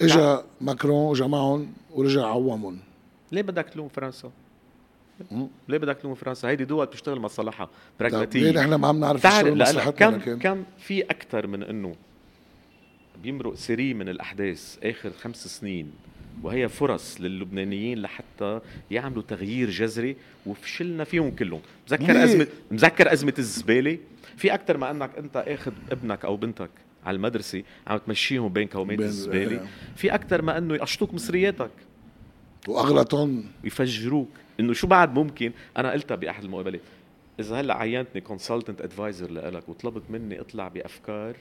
اجا 0.00 0.16
نعم. 0.16 0.38
ماكرون 0.60 1.10
وجمعهم 1.10 1.72
ورجع 1.90 2.26
عومهم 2.26 2.78
ليه 3.32 3.42
بدك 3.42 3.68
تلوم 3.68 3.88
فرنسا؟ 3.88 4.30
ليه 5.68 5.78
بدك 5.78 5.96
تلوم 5.96 6.14
فرنسا؟ 6.14 6.48
هيدي 6.48 6.64
دول 6.64 6.86
بتشتغل 6.86 7.20
مصالحها 7.20 7.68
براغماتية 8.00 8.40
ليه 8.40 8.60
نحن 8.60 8.74
ما 8.74 8.88
عم 8.88 9.00
نعرف 9.00 9.26
نشتغل 9.26 9.58
مصلحتنا 9.58 10.18
كم 10.18 10.38
كم 10.38 10.64
في 10.78 11.02
أكثر 11.02 11.46
من 11.46 11.62
إنه 11.62 11.94
بيمرق 13.22 13.54
سري 13.54 13.94
من 13.94 14.08
الأحداث 14.08 14.78
آخر 14.84 15.10
خمس 15.10 15.48
سنين 15.48 15.92
وهي 16.42 16.68
فرص 16.68 17.20
للبنانيين 17.20 18.02
لحتى 18.02 18.60
يعملوا 18.90 19.22
تغيير 19.22 19.70
جذري 19.70 20.16
وفشلنا 20.46 21.04
فيهم 21.04 21.30
كلهم. 21.30 21.60
مذكر 21.90 22.24
ازمه 22.24 22.46
مذكر 22.70 23.12
أزمة 23.12 23.34
الزبالة؟ 23.38 23.98
في 24.36 24.54
أكثر 24.54 24.76
ما 24.76 24.90
إنك 24.90 25.10
أنت 25.18 25.36
آخذ 25.36 25.72
ابنك 25.92 26.24
أو 26.24 26.36
بنتك. 26.36 26.70
على 27.06 27.14
المدرسة 27.16 27.62
عم 27.86 27.98
تمشيهم 27.98 28.48
بين 28.52 28.68
كومات 28.68 29.00
الزبالة. 29.00 29.66
في 29.96 30.14
أكثر 30.14 30.42
ما 30.42 30.58
إنه 30.58 30.74
يقشطوك 30.74 31.14
مصرياتك. 31.14 31.70
واغلى 32.68 33.04
طن 33.04 33.44
يفجروك 33.64 34.28
إنه 34.60 34.72
شو 34.72 34.86
بعد 34.86 35.14
ممكن؟ 35.14 35.52
أنا 35.76 35.92
قلتها 35.92 36.14
بأحد 36.14 36.44
المقابلات. 36.44 36.80
إذا 37.40 37.60
هلأ 37.60 37.74
عينتني 37.76 38.20
consultant 38.20 38.80
advisor 38.80 39.30
لك 39.30 39.68
وطلبت 39.68 40.02
مني 40.10 40.40
اطلع 40.40 40.68
بأفكار 40.68 41.36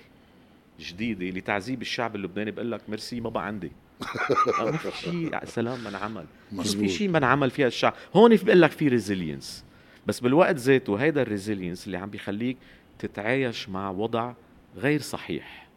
جديدة 0.80 1.26
لتعذيب 1.40 1.82
الشعب 1.82 2.16
اللبناني 2.16 2.52
بقول 2.52 2.72
لك 2.72 2.82
ميرسي 2.90 3.22
ما 3.22 3.30
بقى 3.30 3.46
عندي. 3.46 3.72
ما 4.60 4.72
في 4.72 4.98
شيء. 4.98 5.46
سلام 5.46 5.84
ما 5.84 5.96
انعمل. 5.96 6.26
في 6.64 6.90
شيء 6.90 7.08
ما 7.08 7.24
انعمل 7.24 7.50
فيها 7.52 7.68
الشعب. 7.68 7.94
هون 8.16 8.36
بقول 8.36 8.62
لك 8.62 8.72
في 8.72 8.88
resilience 8.88 9.64
بس 10.08 10.20
بالوقت 10.20 10.56
ذاته 10.56 10.96
هيدا 10.96 11.22
ال 11.22 11.27
resilience 11.27 11.86
اللي 11.86 11.98
عم 11.98 12.10
بيخليك 12.10 12.58
تتعايش 13.00 13.70
مع 13.70 13.90
وضع 13.90 14.34
غير 14.78 15.02
صحيح. 15.02 15.68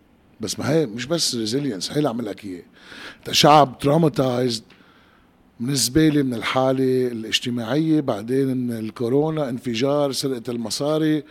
بس 0.40 0.58
ما 0.58 0.70
هي 0.70 0.86
مش 0.86 1.06
بس 1.06 1.34
resilience 1.34 1.90
هي 1.90 1.96
اللي 1.96 2.08
عم 2.08 2.20
قلك 2.20 2.44
اياه 2.44 2.62
انت 3.18 3.34
شعب 3.34 3.78
traumatized 3.78 4.62
بالنسبة 5.60 6.08
لي 6.08 6.22
من 6.22 6.34
الحالة 6.34 7.06
الاجتماعية 7.06 8.00
بعدين 8.00 8.56
من 8.56 8.78
الكورونا 8.78 9.48
انفجار 9.48 10.12
سرقة 10.12 10.42
المصاري 10.48 11.24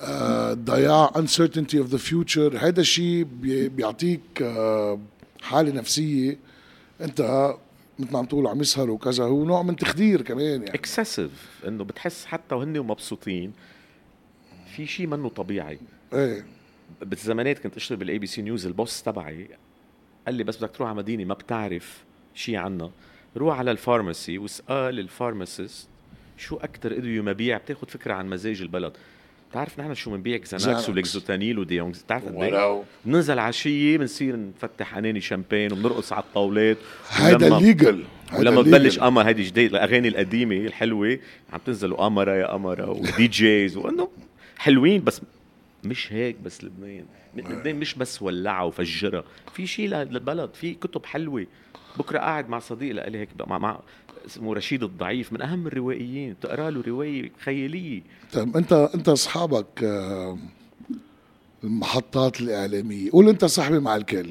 آه، 0.00 0.52
ضياع 0.52 1.10
uncertainty 1.10 1.76
of 1.84 1.92
the 1.92 1.98
future. 2.10 2.54
هذا 2.54 2.80
الشيء 2.80 3.26
بيعطيك 3.68 4.20
uh, 4.38 4.98
حالة 5.42 5.72
نفسية 5.72 6.38
انت 7.00 7.54
مثل 7.98 8.12
ما 8.12 8.18
عم 8.18 8.24
تقول 8.26 8.46
عم 8.46 8.60
يسهر 8.60 8.90
وكذا. 8.90 9.24
هو 9.24 9.44
نوع 9.44 9.62
من 9.62 9.76
تخدير 9.76 10.22
كمان 10.22 10.62
يعني. 10.62 10.74
excessive 10.74 11.30
إنه 11.68 11.84
بتحس 11.84 12.24
حتى 12.24 12.54
وهن 12.54 12.80
مبسوطين. 12.80 13.52
في 14.76 14.86
شيء 14.86 15.06
منه 15.06 15.28
طبيعي. 15.28 15.78
إيه. 16.12 16.57
بالزمانات 17.02 17.58
كنت 17.58 17.76
أشتغل 17.76 17.98
بال 17.98 18.18
ABC 18.18 18.26
News 18.26 18.42
ال 18.42 18.66
boss 18.66 19.02
تبعي 19.02 19.48
قال 20.26 20.34
لي 20.34 20.44
بس 20.44 20.56
بدك 20.56 20.70
تروح 20.70 20.88
على 20.88 20.98
مدينة 20.98 21.24
ما 21.24 21.34
بتعرف 21.34 22.04
شيء 22.34 22.56
عنا 22.56 22.90
روح 23.36 23.58
على 23.58 23.70
ال 23.70 23.78
pharmacy 23.78 24.38
واسأل 24.38 24.98
ال 24.98 25.06
pharmacist 25.06 25.88
شو 26.36 26.56
أكثر 26.56 26.92
إدوية 26.92 27.20
مبيع 27.20 27.56
بتاخذ 27.58 27.86
فكرة 27.88 28.14
عن 28.14 28.28
مزاج 28.28 28.60
البلد. 28.60 28.92
بتعرف 29.50 29.80
نحن 29.80 29.94
شو 29.94 30.10
بنبيع 30.10 30.36
Xanax 30.36 30.88
و 30.88 30.95
Lexotanil 30.95 31.58
وديونز 31.58 32.02
بتعرف 32.02 32.24
ولو. 32.34 32.84
بننزل 33.04 33.38
عشية 33.38 33.98
بنصير 33.98 34.36
نفتح 34.36 34.96
أناني 34.96 35.20
شامبين 35.20 35.72
وبنرقص 35.72 36.12
على 36.12 36.22
الطاولات. 36.22 36.76
هيدا 37.10 37.56
الليجل 37.56 38.04
ولما 38.38 38.62
ببلش 38.62 38.98
قمر 38.98 39.22
هيدي 39.22 39.42
جديد 39.42 39.74
الأغاني 39.74 40.08
القديمة 40.08 40.56
الحلوة 40.56 41.18
عم 41.52 41.60
تنزل 41.66 41.94
قمره 41.94 42.32
يا 42.32 42.46
قمره 42.46 42.90
ودي 42.90 43.26
جيز 43.26 43.76
وإنه 43.76 44.08
حلوين 44.58 45.04
بس 45.04 45.20
مش 45.84 46.12
هيك 46.12 46.36
بس 46.44 46.64
لبنان. 46.64 47.04
لبنان 47.36 47.76
مش 47.76 47.94
بس 47.94 48.22
ولعها 48.22 48.62
وفجرها. 48.62 49.24
في 49.54 49.66
شيء 49.66 49.88
للبلد. 49.88 50.54
في 50.54 50.74
كتب 50.74 51.06
حلوة. 51.06 51.46
بكرة 51.98 52.18
قاعد 52.18 52.48
مع 52.48 52.58
صديق 52.58 53.08
لي 53.08 53.18
هيك 53.18 53.28
مع, 53.46 53.58
مع 53.58 53.80
اسمه 54.26 54.54
رشيد 54.54 54.82
الضعيف 54.82 55.32
من 55.32 55.42
أهم 55.42 55.66
الروائيين. 55.66 56.40
تقرا 56.40 56.70
له 56.70 56.82
رواية 56.86 57.32
خيالية. 57.44 58.02
طيب 58.32 58.56
انت 58.56 58.72
أنت 58.94 59.08
أصحابك 59.08 59.84
آه، 59.84 60.38
المحطات 61.64 62.40
الإعلامية. 62.40 63.10
قول 63.10 63.28
أنت 63.28 63.44
صاحبي 63.44 63.78
مع 63.78 63.96
الكل. 63.96 64.28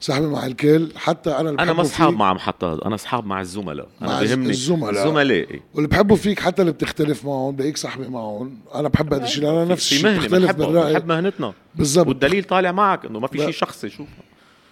صاحبي 0.00 0.26
مع 0.26 0.46
الكل 0.46 0.92
حتى 0.96 1.30
أنا 1.30 1.50
أنا 1.50 1.72
ما 1.72 1.82
أصحاب 1.82 2.12
مع 2.12 2.32
محطات 2.32 2.80
أنا 2.82 2.94
أصحاب 2.94 3.26
مع 3.26 3.40
الزملاء. 3.40 3.88
أنا 4.02 4.20
بهمني 4.20 4.50
الزملاء. 4.50 5.04
زملائي 5.04 5.62
واللي 5.74 5.88
بحبه 5.88 6.14
فيك 6.14 6.40
حتى 6.40 6.62
اللي 6.62 6.72
بتختلف 6.72 7.24
معهم 7.24 7.56
بلاقيك 7.56 7.76
صاحبي 7.76 8.08
معهم. 8.08 8.58
أنا 8.74 8.88
بحب 8.88 9.14
هذا 9.14 9.24
الشيء 9.24 9.50
أنا 9.50 9.64
نفس 9.64 9.92
الشيء 9.92 10.18
بختلف 10.18 10.52
بالرأي. 10.52 10.92
بحب 10.92 11.06
مهنتنا. 11.06 11.52
بالضبط. 11.74 12.06
والدليل 12.06 12.44
طالع 12.44 12.72
معك 12.72 13.04
إنه 13.04 13.20
ما 13.20 13.26
في 13.26 13.38
شيء 13.38 13.50
شخصي 13.50 13.88
شوف. 13.88 14.08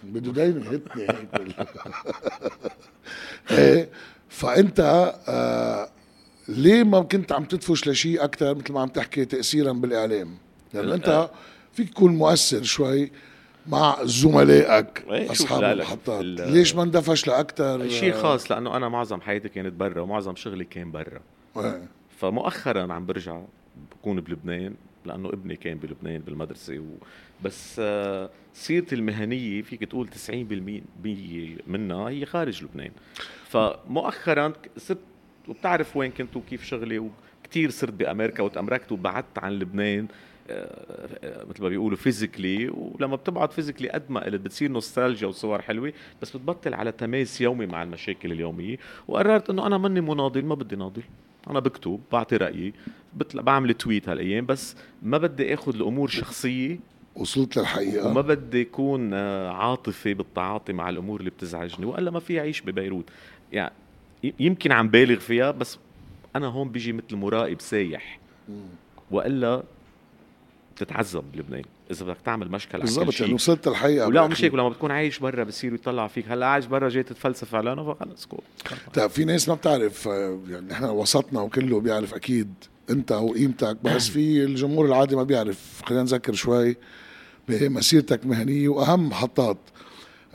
بده 0.03 0.31
دايما 0.31 0.61
يهتني 0.71 1.07
إيه 3.51 3.89
فأنت 4.29 4.79
آه 5.27 5.89
ليه 6.47 6.83
ما 6.83 7.01
كنت 7.01 7.31
عم 7.31 7.43
تدفش 7.43 7.87
لشيء 7.87 8.23
أكثر 8.23 8.55
مثل 8.55 8.73
ما 8.73 8.81
عم 8.81 8.87
تحكي 8.87 9.25
تاثيرا 9.25 9.71
بالإعلام؟ 9.71 10.37
لأنه 10.73 10.93
أنت 10.95 11.29
فيك 11.73 11.89
تكون 11.89 12.15
مؤثر 12.15 12.63
شوي. 12.63 13.11
مع 13.67 13.97
زملائك 14.03 15.05
إيه، 15.09 15.31
أصحاب 15.31 15.63
المحطات. 15.63 16.21
ليش 16.23 16.75
ما 16.75 16.83
اندفش 16.83 17.27
لاكثر 17.27 17.89
شيء 17.89 18.13
خاص 18.13 18.51
لأنه 18.51 18.77
أنا 18.77 18.89
معظم 18.89 19.21
حياتي 19.21 19.49
كانت 19.49 19.73
برا 19.73 20.01
ومعظم 20.01 20.35
شغلي 20.35 20.65
كان 20.65 20.91
برا. 20.91 21.19
إيه. 21.57 21.87
فمؤخرا 22.17 22.93
عم 22.93 23.05
برجع 23.05 23.41
بكون 23.91 24.21
بلبنان 24.21 24.75
لأنه 25.05 25.29
ابني 25.29 25.55
كان 25.55 25.77
بلبنان 25.77 26.21
بالمدرسة 26.21 26.79
و... 26.79 27.05
بس 27.43 27.75
آه، 27.79 28.29
سيرتي 28.53 28.95
المهنية 28.95 29.61
فيك 29.61 29.83
تقول 29.83 30.09
90% 30.09 30.31
منها 31.67 32.09
هي 32.09 32.25
خارج 32.25 32.63
لبنان. 32.63 32.91
فمؤخرا 33.49 34.53
صرت 34.77 34.97
وبتعرف 35.47 35.97
وين 35.97 36.11
كنت 36.11 36.35
وكيف 36.35 36.65
شغلي 36.65 36.99
وكثير 37.43 37.69
صرت 37.69 37.93
بأمريكا 37.93 38.43
وتأمركت 38.43 38.91
وبعدت 38.91 39.37
عن 39.39 39.51
لبنان. 39.51 39.99
آه، 39.99 40.05
آه، 40.05 40.26
مثل 41.49 41.63
ما 41.63 41.69
بيقولوا 41.69 41.97
physically 41.97 42.69
ولما 42.69 43.15
بتبعد 43.15 43.51
physically 43.51 43.89
قد 43.89 44.03
ما 44.09 44.25
قلت 44.25 44.41
بتصير 44.41 44.71
نوستالجيا 44.71 45.27
وصور 45.27 45.61
حلوة 45.61 45.93
بس 46.21 46.37
بتبطل 46.37 46.73
على 46.73 46.91
تماس 46.91 47.41
يومي 47.41 47.65
مع 47.65 47.83
المشاكل 47.83 48.31
اليومية. 48.31 48.77
وقررت 49.07 49.49
إنه 49.49 49.67
أنا 49.67 49.77
ماني 49.77 50.01
مناضل 50.01 50.45
ما 50.45 50.55
بدي 50.55 50.75
ناضل. 50.75 51.03
أنا 51.49 51.59
بكتب 51.59 51.99
بعطي 52.11 52.37
رأيي 52.37 52.73
بطلع 53.13 53.41
بعمل 53.41 53.73
tweet 53.73 54.09
هالأيام 54.09 54.45
بس 54.45 54.75
ما 55.03 55.17
بدي 55.17 55.53
آخذ 55.53 55.75
الأمور 55.75 56.07
شخصية. 56.07 56.79
وصلت 57.15 57.57
للحقيقة. 57.57 58.07
وما 58.07 58.21
بدي 58.21 58.61
أكون 58.61 59.13
آه، 59.13 59.49
عاطفي 59.49 60.13
بالتعاطي 60.13 60.73
مع 60.73 60.89
الأمور 60.89 61.19
اللي 61.19 61.29
بتزعجني 61.29 61.85
وإلا 61.85 62.11
ما 62.11 62.19
في 62.19 62.39
اعيش 62.39 62.61
ببيروت. 62.61 63.05
يعني 63.51 63.73
يمكن 64.39 64.71
عم 64.71 64.89
بالغ 64.89 65.19
فيها 65.19 65.51
بس 65.51 65.79
أنا 66.35 66.47
هون 66.47 66.69
بيجي 66.69 66.93
مثل 66.93 67.15
مراقب 67.15 67.61
سايح 67.61 68.19
وإلا 69.11 69.63
بتتعذب 70.77 71.23
بلبنان 71.33 71.63
إذا 71.91 72.05
بدك 72.05 72.17
تعمل 72.25 72.51
مشكل 72.51 72.79
بالضبط 72.79 73.21
يعني 73.21 73.33
وصلت 73.33 73.67
الحقيقة 73.67 74.07
ولا 74.07 74.27
مش 74.27 74.43
هيك 74.43 74.53
لما 74.53 74.69
بتكون 74.69 74.91
عايش 74.91 75.19
برا 75.19 75.43
بصيروا 75.43 75.77
يطلع 75.77 76.07
فيك 76.07 76.25
هلا 76.29 76.45
عايش 76.45 76.65
برا 76.65 76.89
جاي 76.89 77.03
تتفلسف 77.03 77.55
علينا 77.55 77.93
فخلص 77.93 78.25
كول 78.25 78.41
طيب 78.93 79.09
في 79.09 79.25
ناس 79.25 79.49
ما 79.49 79.55
بتعرف 79.55 80.07
آه، 80.07 80.39
يعني 80.49 80.67
نحن 80.67 80.83
وسطنا 80.83 81.41
وكله 81.41 81.79
بيعرف 81.79 82.13
أكيد 82.13 82.53
أنت 82.89 83.11
وقيمتك 83.11 83.77
بس 83.83 84.07
في 84.09 84.43
الجمهور 84.43 84.85
العادي 84.85 85.15
ما 85.15 85.23
بيعرف. 85.23 85.81
خلينا 85.85 86.03
نذكر 86.03 86.33
شوي 86.33 86.77
بمسيرتك 87.49 88.25
مهنيه 88.25 88.69
وأهم 88.69 89.09
محطات. 89.09 89.57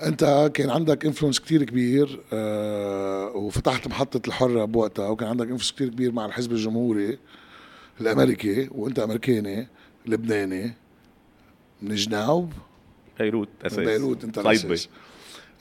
أنت 0.02 0.50
كان 0.54 0.70
عندك 0.70 1.06
influence 1.06 1.40
كتير 1.40 1.62
كبير 1.64 2.20
آه 2.32 3.32
وفتحت 3.36 3.88
محطة 3.88 4.28
الحرة 4.28 4.64
بوقتها 4.64 5.08
وكان 5.08 5.28
عندك 5.28 5.42
influence 5.44 5.72
كتير 5.72 5.88
كبير 5.88 6.12
مع 6.12 6.26
الحزب 6.26 6.52
الجمهوري 6.52 7.18
الأمريكي 8.00 8.68
وأنت 8.72 8.98
أمريكاني. 8.98 9.68
لبناني. 10.06 10.72
من 11.82 11.94
جناوب 11.94 12.52
بيروت 13.18 13.48
أساس. 13.62 13.78
بيروت 13.78 14.24
انت 14.24 14.38
طيبة. 14.38 14.80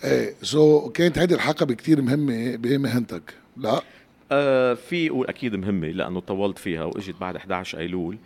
إيه 0.04 0.36
so 0.42 0.90
كانت 0.90 1.18
هيدي 1.18 1.36
الحقبة 1.36 1.74
كتير 1.74 2.02
مهمة 2.02 2.56
بمهنتك 2.56 3.34
لا؟ 3.58 3.82
آه 4.32 4.74
في 4.74 5.10
واكيد 5.10 5.56
مهمة 5.56 5.88
لأنه 5.88 6.20
طولت 6.20 6.58
فيها 6.58 6.84
وإجت 6.84 7.16
بعد 7.22 7.36
11 7.36 7.80
أيلول. 7.80 8.18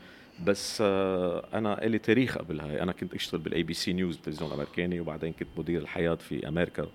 بس 0.45 0.77
آه 0.81 1.45
أنا 1.53 1.79
لي 1.83 1.97
تاريخ 1.99 2.37
قبل 2.37 2.59
هاي. 2.59 2.81
أنا 2.81 2.91
كنت 2.91 3.13
أشتغل 3.13 3.41
بال 3.41 3.63
ABC 3.63 3.93
News 3.93 4.15
التلفزيون 4.15 4.49
الأمريكاني 4.49 4.99
وبعدين 4.99 5.33
كنت 5.33 5.47
مدير 5.57 5.81
الحياة 5.81 6.15
في 6.15 6.47
أمريكا. 6.47 6.87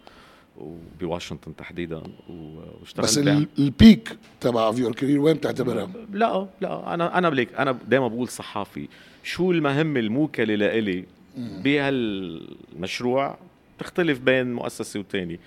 وبواشنطن 0.57 1.57
تحديدا 1.57 2.03
واشتغلت 2.29 3.09
بس 3.09 3.19
ال 3.59 3.71
peak 3.71 4.17
تبع 4.41 4.73
your 4.79 4.93
career 4.93 5.21
وين 5.21 5.37
بتعتبرها؟ 5.37 5.91
لا 6.13 6.47
لا 6.61 6.95
أنا 6.95 7.19
أنا 7.19 7.31
بليك 7.31 7.55
أنا 7.55 7.79
دائما 7.89 8.09
بقول 8.09 8.29
صحافي. 8.29 8.89
شو 9.23 9.53
المهمه 9.53 10.01
الموكلة 10.01 10.55
لإلي 10.55 11.05
بهالمشروع؟ 11.37 13.39
تختلف 13.79 14.19
بين 14.19 14.53
مؤسسة 14.53 15.01
وتاني 15.01 15.41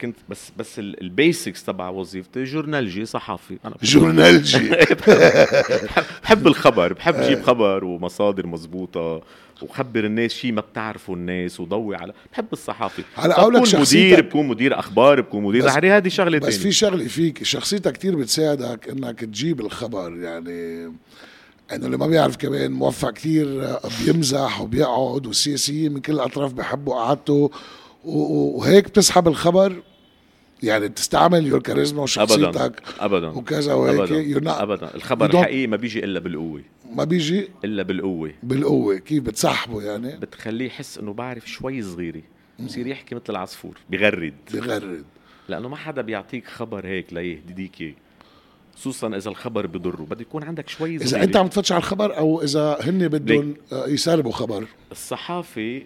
كنت 0.00 0.16
بس 0.28 0.50
بس 0.56 0.78
ال 0.78 0.90
basics 0.90 1.64
تبع 1.64 1.88
وظيفتي 1.88 2.44
جورنالجي 2.44 3.04
صحافي. 3.04 3.58
أنا 3.64 3.74
جورنالجي 3.82 4.70
بحب 6.22 6.46
الخبر 6.46 6.92
بحب 6.92 7.20
جيب 7.20 7.42
خبر 7.42 7.84
ومصادر 7.84 8.46
مزبوطة 8.46 9.22
وخبر 9.62 10.04
الناس 10.04 10.30
شيء 10.32 10.52
ما 10.52 10.60
بتعرفه 10.60 11.14
الناس 11.14 11.60
وضوي 11.60 11.96
على 11.96 12.12
بحب 12.32 12.46
الصحافي. 12.52 13.02
هلا 13.14 13.40
أقول 13.40 13.54
لك 13.54 13.60
بكون 13.60 13.70
شخصيتك- 13.70 13.96
مدير 13.96 14.20
بكون 14.20 14.46
مدير 14.48 14.78
أخبار 14.78 15.20
بكون 15.20 15.42
مدير 15.44 15.60
بس- 15.62 15.66
دحري 15.70 15.90
هذه 15.90 16.08
شغلة 16.08 16.38
بس 16.38 16.58
في 16.58 16.72
شغلة 16.72 17.04
فيك 17.08 17.42
شخصيتك 17.44 17.92
كتير 17.92 18.16
بتساعدك 18.16 18.88
إنك 18.88 19.20
تجيب 19.20 19.60
الخبر 19.60 20.16
يعني 20.16 20.84
إنه 21.72 21.86
اللي 21.86 21.96
ما 21.96 22.06
بيعرف 22.06 22.36
كمان 22.36 22.70
موفق 22.72 23.10
كتير 23.10 23.64
آه، 23.64 23.80
بيمزح 24.04 24.60
وبيقعد 24.60 25.26
والسياسيين 25.26 25.92
من 25.92 26.00
كل 26.00 26.12
الأطراف 26.12 26.52
بيحبوا 26.52 26.94
قعدته 26.94 27.50
وهيك 28.04 28.84
بتسحب 28.88 29.28
الخبر 29.28 29.76
يعني 30.62 30.88
بتستعمل 30.88 31.46
يور 31.46 31.60
كاريزما 31.60 32.02
وشخصيتك 32.02 32.56
ابدا 32.56 32.72
ابدا 33.00 33.28
وكذا 33.28 33.74
وهيك. 33.74 34.38
not- 34.44 34.46
ابدا. 34.48 34.94
الخبر 34.94 35.26
الحقيقي 35.26 35.66
ما 35.66 35.76
بيجي 35.76 36.04
إلا 36.04 36.20
بالقوة. 36.20 36.62
ما 36.92 37.04
بيجي 37.04 37.48
إلا 37.64 37.82
بالقوة. 37.82 38.32
بالقوة. 38.42 38.96
كيف 38.96 39.22
بتسحبه 39.24 39.82
يعني؟ 39.82 40.16
بتخليه 40.16 40.66
يحس 40.66 40.98
إنه 40.98 41.12
بعرف 41.12 41.50
شوي 41.50 41.82
صغيرة. 41.82 42.22
بصير 42.60 42.86
يحكي 42.86 43.14
مثل 43.14 43.24
العصفور 43.30 43.78
بغرد. 43.90 44.34
بغرد. 44.54 45.04
لأنه 45.48 45.68
ما 45.68 45.76
حدا 45.76 46.02
بيعطيك 46.02 46.46
خبر 46.46 46.86
هيك 46.86 47.12
ليهديك 47.12 47.80
إياه. 47.80 47.94
خصوصا 48.76 49.16
إذا 49.16 49.30
الخبر 49.30 49.66
بضره. 49.66 50.02
بده 50.10 50.20
يكون 50.20 50.42
عندك 50.44 50.68
شوي 50.68 50.98
صغيرة. 50.98 51.08
اذا 51.08 51.22
أنت 51.24 51.36
عم 51.36 51.46
تفتش 51.48 51.72
على 51.72 51.78
الخبر 51.78 52.16
أو 52.18 52.42
إذا 52.42 52.78
هن 52.80 53.08
بدهم 53.08 53.54
آه، 53.72 53.86
يسربوا 53.86 54.32
خبر. 54.32 54.64
الصحافي 54.92 55.82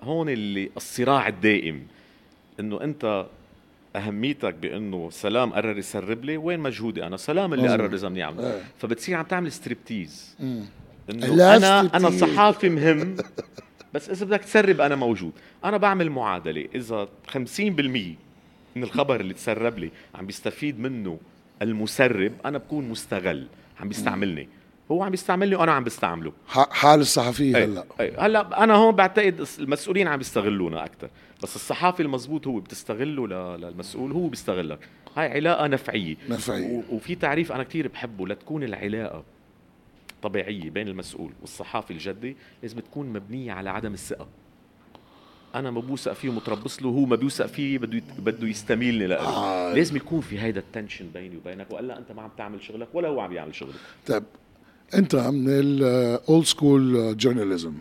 هون 0.00 0.28
اللي 0.28 0.70
الصراع 0.76 1.28
الدائم. 1.28 1.82
إنه 2.60 2.80
أنت 2.84 3.26
أهميتك 3.96 4.54
بأنه 4.54 5.10
سلام 5.10 5.52
قرر 5.52 5.78
يسرب 5.78 6.24
لي 6.24 6.36
وين 6.36 6.60
مجهودي 6.60 7.06
أنا؟ 7.06 7.16
سلام 7.16 7.54
اللي. 7.54 7.68
قرر 7.68 7.94
إذا 7.94 8.08
منيح 8.08 8.26
عمل. 8.26 8.44
إيه. 8.44 8.62
فبتصير 8.78 9.16
عم 9.16 9.24
تعمل 9.24 9.52
ستريبتيز 9.52 10.36
إنه 11.10 11.56
أنا 11.56 11.80
أنا. 11.96 12.10
صحافي 12.10 12.68
مهم 12.68 13.16
بس 13.94 14.10
إذا 14.10 14.26
بدك 14.26 14.40
تسرب 14.44 14.80
أنا 14.80 14.94
موجود. 14.94 15.32
أنا 15.64 15.76
بعمل 15.76 16.10
معادلة. 16.10 16.68
إذا 16.74 17.08
50% 17.28 17.38
من 18.76 18.82
الخبر 18.82 19.20
اللي 19.20 19.34
تسرب 19.34 19.78
لي 19.78 19.90
عم 20.14 20.26
بيستفيد 20.26 20.80
منه 20.80 21.18
المسرب 21.62 22.32
أنا 22.44 22.58
بكون 22.58 22.88
مستغل. 22.88 23.46
عم 23.80 23.88
بيستعملني. 23.88 24.48
هو 24.90 25.02
عم 25.02 25.10
بيستعملني 25.10 25.56
وأنا 25.56 25.72
عم 25.72 25.84
بستعمله. 25.84 26.32
حال 26.48 27.00
الصحفية 27.00 27.52
أي- 27.54 27.56
هلأ. 27.56 27.84
أي. 28.00 28.12
هلأ 28.18 28.64
أنا 28.64 28.74
هون 28.74 28.94
بعتقد 28.94 29.46
المسؤولين 29.58 30.08
عم 30.08 30.18
بيستغلونا 30.18 30.84
أكثر 30.84 31.08
بس 31.42 31.56
الصحافي 31.56 32.02
المزبوط 32.02 32.46
هو 32.46 32.60
بتستغله 32.60 33.26
للمسؤول 33.56 34.12
هو 34.12 34.28
بيستغلك. 34.28 34.78
هاي 35.16 35.28
علاقة 35.32 35.66
نفعية. 35.66 36.16
نفعية. 36.28 36.66
و- 36.66 36.82
وفي 36.96 37.14
تعريف 37.14 37.52
أنا 37.52 37.62
كتير 37.64 37.88
بحبه 37.88 38.28
لتكون 38.28 38.62
العلاقة 38.62 39.24
طبيعية 40.22 40.70
بين 40.70 40.88
المسؤول 40.88 41.30
والصحافي 41.40 41.90
الجدي 41.92 42.36
لازم 42.62 42.80
تكون 42.80 43.06
مبنية 43.12 43.52
على 43.52 43.70
عدم 43.70 43.92
الثقة. 43.94 44.26
أنا 45.54 45.70
ما 45.70 45.80
بوثق 45.80 46.12
فيه 46.12 46.28
ومتربص 46.28 46.82
له 46.82 46.88
وهو 46.88 47.04
ما 47.04 47.16
بيوثق 47.16 47.46
فيه 47.46 47.78
بده 47.78 48.02
بده 48.18 48.48
يستميلني 48.48 49.06
له 49.06 49.16
آه. 49.16 49.74
لازم 49.74 49.96
يكون 49.96 50.20
في 50.20 50.40
هيدا 50.40 50.60
ال 50.60 50.66
tension 50.66 51.06
بيني 51.14 51.36
وبينك 51.36 51.66
وإلا 51.70 51.98
أنت 51.98 52.12
ما 52.12 52.22
عم 52.22 52.30
تعمل 52.38 52.62
شغلك 52.62 52.88
ولا 52.94 53.08
هو 53.08 53.20
عم 53.20 53.32
يعمل 53.32 53.54
شغله 53.54 53.74
طيب 54.06 54.22
أنت 54.94 55.16
من 55.16 55.48
ال 55.48 55.72
old 55.72 56.44
school 56.44 57.16
journalism 57.16 57.72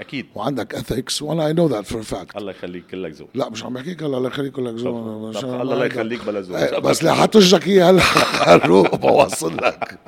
أكيد. 0.00 0.26
وعندك 0.34 0.74
ethics 0.74 1.22
وأنا 1.22 1.46
I 1.46 1.52
know 1.52 1.66
that 1.66 1.86
for 1.86 2.02
a 2.02 2.09
fact 2.09 2.36
الله 2.36 2.50
يخليك 2.50 2.86
كلك 2.86 3.12
ذوق 3.12 3.28
لا 3.34 3.48
مش 3.50 3.64
عم 3.64 3.74
بحكيك 3.74 4.02
هلا 4.02 4.16
الله 4.16 4.28
يخليك 4.28 4.58
لك 4.58 4.80
طب 4.80 5.32
عشان 5.36 5.60
الله 5.60 5.76
لا. 5.78 5.84
يخليك 5.84 6.24
بلا 6.24 6.40
ذوق 6.40 6.58
إيه، 6.58 6.78
بس 6.78 7.00
اللي 7.00 7.14
حتجرك 7.14 7.66
اياه 7.68 7.90
هلا. 7.90 8.66
روح 8.66 8.94
بوصل 8.94 9.56
لك. 9.56 9.98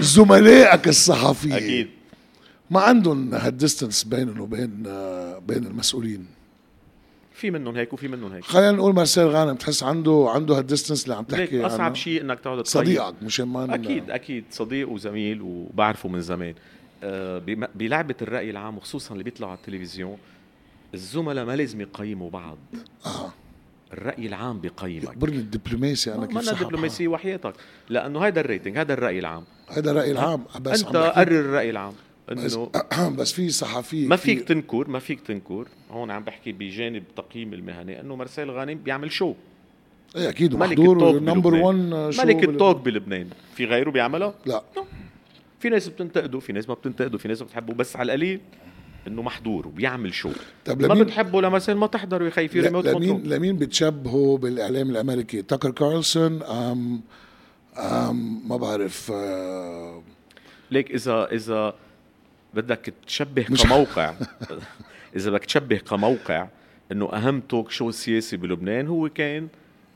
زملائك 0.00 0.88
الصحفيين. 0.88 1.52
أكيد. 1.54 1.88
ما 2.70 2.80
عندهم 2.80 3.34
هال 3.34 3.48
distance 3.48 4.04
بينهم 4.04 4.40
وبين 4.40 4.82
آه، 4.86 5.38
بين 5.38 5.66
المسؤولين؟ 5.66 6.26
في 7.34 7.50
منهم 7.50 7.76
هيك 7.76 7.92
وفي 7.92 8.08
منهم 8.08 8.32
هيك. 8.32 8.44
خلينا 8.44 8.72
نقول 8.72 8.94
مارسيل 8.94 9.26
غانم 9.26 9.54
تحس 9.56 9.82
عنده 9.82 10.26
عنده 10.34 10.58
هال 10.58 10.67
distance 10.67 11.04
اللي 11.04 11.14
عم 11.14 11.24
تحكي 11.24 11.66
أصعب 11.66 11.94
شيء 11.94 12.20
إنك 12.20 12.40
تقعد 12.40 12.62
تقيم. 12.62 12.82
صديقك 12.84 13.14
مش 13.22 13.40
ما 13.40 13.74
أكيد 13.74 14.10
أكيد. 14.10 14.44
صديق 14.50 14.88
وزميل 14.88 15.42
وبعرفه 15.42 16.08
من 16.08 16.20
زمان. 16.20 16.54
بلعبة 17.74 18.14
الرأي 18.22 18.50
العام 18.50 18.76
وخصوصا 18.76 19.12
اللي 19.12 19.24
بيطلعوا 19.24 19.52
على 19.52 19.58
التلفزيون 19.58 20.18
الزملاء 20.94 21.44
ما 21.44 21.56
لازم 21.56 21.80
يقيموا 21.80 22.30
بعض. 22.30 22.58
آه. 23.06 23.32
الرأي 23.92 24.26
العام 24.26 24.60
بيقيمك. 24.60 25.04
يخبرني 25.04 25.36
الدبلوماسي 25.36 26.14
أنا 26.14 26.26
كيف 26.26 26.34
ما 26.34 26.42
صح 26.42 26.62
دبلوماسيه 26.62 27.08
وحياتك. 27.08 27.54
لأنه 27.88 28.26
هذا 28.26 28.40
الريتنج 28.40 28.78
هذا 28.78 28.92
الرأي 28.92 29.18
العام. 29.18 29.44
هذا 29.68 29.90
الرأي 29.90 30.10
العام. 30.10 30.44
بس 30.60 30.84
انت 30.84 30.96
قرر 30.96 31.40
الرأي 31.40 31.70
العام 31.70 31.92
بس, 32.28 32.54
إنه 32.54 32.70
بس 33.08 33.32
في 33.36 33.48
صحفيه 33.48 34.06
ما 34.08 34.16
فيك 34.16 34.48
تنكر 34.48 34.88
ما 34.88 34.98
فيك 34.98 35.20
تنكر. 35.20 35.68
هون 35.90 36.10
عم 36.10 36.24
بحكي 36.24 36.52
بجانب 36.52 37.02
تقييم 37.16 37.54
المهني 37.54 38.00
إنه 38.00 38.16
مرسال 38.16 38.50
غانم 38.50 38.78
بيعمل 38.78 39.12
شو 39.12 39.34
إيه 40.16 40.28
أكيد 40.28 40.54
ملك 40.54 40.78
محضور 40.78 41.20
number 41.20 41.50
بلبنان. 41.50 41.92
1 41.92 42.10
show 42.10 42.22
ملك 42.22 42.44
ال 42.44 42.50
talk 42.50 42.76
بلبنان. 42.76 43.28
في 43.54 43.64
غيره 43.64 43.90
بيعملها؟ 43.90 44.34
لا. 44.46 44.62
في 45.60 45.68
ناس 45.68 45.88
بتنتقده 45.88 46.38
في 46.38 46.52
ناس 46.52 46.68
ما 46.68 46.74
بتنتقده 46.74 47.18
في 47.18 47.28
ناس 47.28 47.42
بتحبه 47.42 47.74
بس 47.74 47.96
على 47.96 48.06
القليل 48.06 48.40
إنه 49.06 49.22
محضور 49.22 49.66
وبيعمل 49.66 50.14
show. 50.14 50.30
طب 50.64 50.82
ما 50.82 50.94
بتحبه 50.94 51.42
لمثلا 51.42 51.74
ما 51.74 51.86
تحضر 51.86 52.22
يا 52.22 52.30
خي 52.30 52.48
في 52.48 52.60
ريموت 52.60 52.86
لمين 52.86 53.22
لمين 53.22 53.56
بتشبهه 53.56 54.38
بالإعلام 54.42 54.90
الأمريكي؟ 54.90 55.42
تاكر 55.42 55.70
كارلسون 55.70 56.42
um 56.42 57.00
um 57.76 58.48
ما 58.48 58.56
بعرف 58.56 59.12
آه، 59.14 60.02
ليك 60.70 60.90
اذا 60.90 61.28
إذا 61.32 61.74
بدك 62.54 62.94
تشبه 63.06 63.42
كموقع 63.42 64.14
إذا 65.16 65.30
بدك 65.30 65.44
تشبه 65.44 65.76
كموقع 65.76 66.48
إنه 66.92 67.12
أهم 67.12 67.40
talk 67.40 67.70
show 67.70 67.90
سياسي 67.90 68.36
بلبنان 68.36 68.86
هو 68.86 69.08
كان 69.08 69.48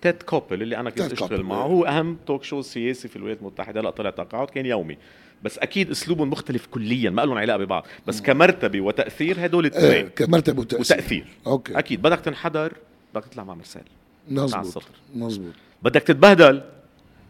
تيد 0.03 0.23
كوبل 0.23 0.63
اللي 0.63 0.77
أنا 0.77 0.91
كنت 0.91 1.13
أشتغل 1.13 1.43
معه. 1.43 1.63
هو 1.63 1.85
أهم 1.85 2.17
talk 2.27 2.43
show 2.45 2.63
سياسي 2.63 3.09
في 3.09 3.17
الولايات 3.17 3.39
المتحدة 3.41 3.81
هلا 3.81 3.91
طلع 3.91 4.11
تقاعد 4.11 4.51
كان 4.51 4.67
يومي. 4.67 4.97
بس 5.45 5.59
أكيد 5.59 5.91
أسلوبهم 5.91 6.31
مختلف 6.31 6.67
كليا 6.67 7.11
ما 7.11 7.23
لهم 7.23 7.39
علاقة 7.39 7.57
ببعض. 7.57 7.87
بس 8.07 8.21
كمرتبة 8.21 8.81
وتأثير 8.81 9.47
هدول 9.47 9.65
إيه 9.65 9.73
الاثنين 9.73 10.09
كمرتبة 10.09 10.61
وتأثير. 10.61 10.81
وتأثير. 10.81 11.27
okay. 11.47 11.79
أكيد. 11.79 12.03
بدك 12.03 12.21
تنحدر 12.21 12.73
بدك 13.15 13.25
تطلع 13.25 13.45
مع 13.45 13.55
مرسال. 13.55 13.83
مزبوط. 14.29 14.83
مزبوط 15.15 15.53
بدك 15.83 16.03
تتبهدل 16.03 16.63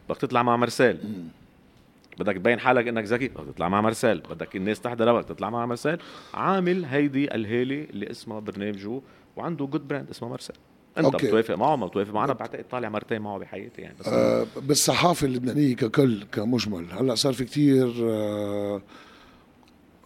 بدك 0.09 0.19
تطلع 0.19 0.43
مع 0.43 0.57
مرسال. 0.57 0.99
بدك 2.19 2.35
تبين 2.35 2.61
حالك 2.61 2.89
إنك 2.89 3.05
ذكي 3.05 3.29
بدك 3.29 3.55
تطلع 3.55 3.69
مع 3.69 3.81
مرسال. 3.81 4.23
بدك 4.31 4.57
الناس 4.57 4.81
تحضر 4.81 5.21
بدك 5.21 5.29
تطلع 5.29 5.51
مع 5.51 5.67
مرسال. 5.67 5.99
عامل 6.35 6.85
هيدي 6.85 7.35
الهاله 7.35 7.87
اللي 7.91 8.11
اسمها 8.11 8.41
برنامجه 8.41 9.01
وعنده 9.37 9.67
good 9.67 9.89
brand 9.89 10.11
اسمه 10.11 10.29
مرسال. 10.29 10.57
أنت 10.99 11.05
okay. 11.07 11.27
بتوافق 11.27 11.55
معه 11.55 11.77
ما 11.77 11.87
بتوافق 11.87 12.15
معه. 12.15 12.25
أنا 12.25 12.33
بعتقد 12.33 12.65
طالع 12.71 12.89
مرتين 12.89 13.21
معه 13.21 13.39
بحياتي 13.39 13.83
يعني. 13.83 13.95
بس 14.01 14.09
آه 14.09 14.47
بالصحافة 14.63 15.27
اللبنانية 15.27 15.77
ككل 15.77 16.25
كمجمل. 16.33 16.87
هلأ 16.93 17.15
صار 17.15 17.33
في 17.33 17.45
كتير 17.45 17.95
آه 18.03 18.83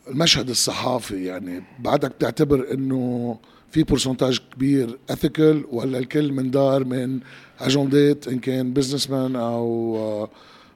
المشهد 0.09 0.49
الصحافي 0.51 1.25
يعني. 1.25 1.65
بعدك 1.79 2.11
بتعتبر 2.11 2.73
إنه 2.75 3.37
في 3.71 3.83
percentage 3.83 4.41
كبير 4.55 4.99
ethical 5.11 5.65
ولا 5.71 5.99
الكل 5.99 6.33
مندار 6.33 6.85
من 6.85 7.21
اجندات 7.61 8.29
إن 8.29 8.39
كان 8.39 8.73
businessman 8.73 9.37
أو 9.37 9.97
آه 9.97 10.29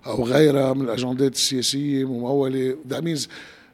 أو 0.07 0.25
غيرها 0.25 0.73
من 0.73 0.83
الاجندات 0.83 1.35
السياسية 1.35 2.05
ممولة. 2.05 2.77
that 2.89 3.03
means 3.03 3.29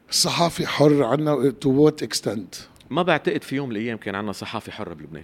الصحافي 0.09 0.67
حر 0.67 1.03
عنا 1.03 1.49
to 1.49 1.69
what 1.71 2.03
extent 2.03 2.55
ما 2.89 3.01
بعتقد 3.01 3.43
في 3.43 3.55
يوم 3.55 3.69
من 3.69 3.75
الأيام 3.75 3.97
كان 3.97 4.15
عندنا 4.15 4.31
صحافة 4.31 4.71
حرة 4.71 4.93
بلبنان. 4.93 5.23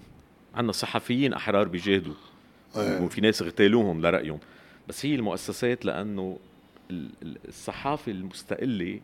عندنا 0.55 0.71
صحفيين 0.71 1.33
أحرار 1.33 1.67
بيجاهدوا 1.67 2.13
إيه. 2.77 3.01
وفي 3.01 3.21
ناس 3.21 3.41
اغتالوهم 3.41 4.01
لرأيهم. 4.01 4.39
بس 4.87 5.05
هي 5.05 5.15
المؤسسات 5.15 5.85
لأنه 5.85 6.37
ال- 6.91 7.09
ال- 7.23 7.37
الصحافة 7.47 8.11
المستقلة 8.11 8.99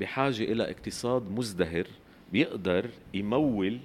بحاجة 0.00 0.42
إلى 0.44 0.70
اقتصاد 0.70 1.30
مزدهر 1.30 1.86
بيقدر 2.32 2.86
يمول 3.14 3.78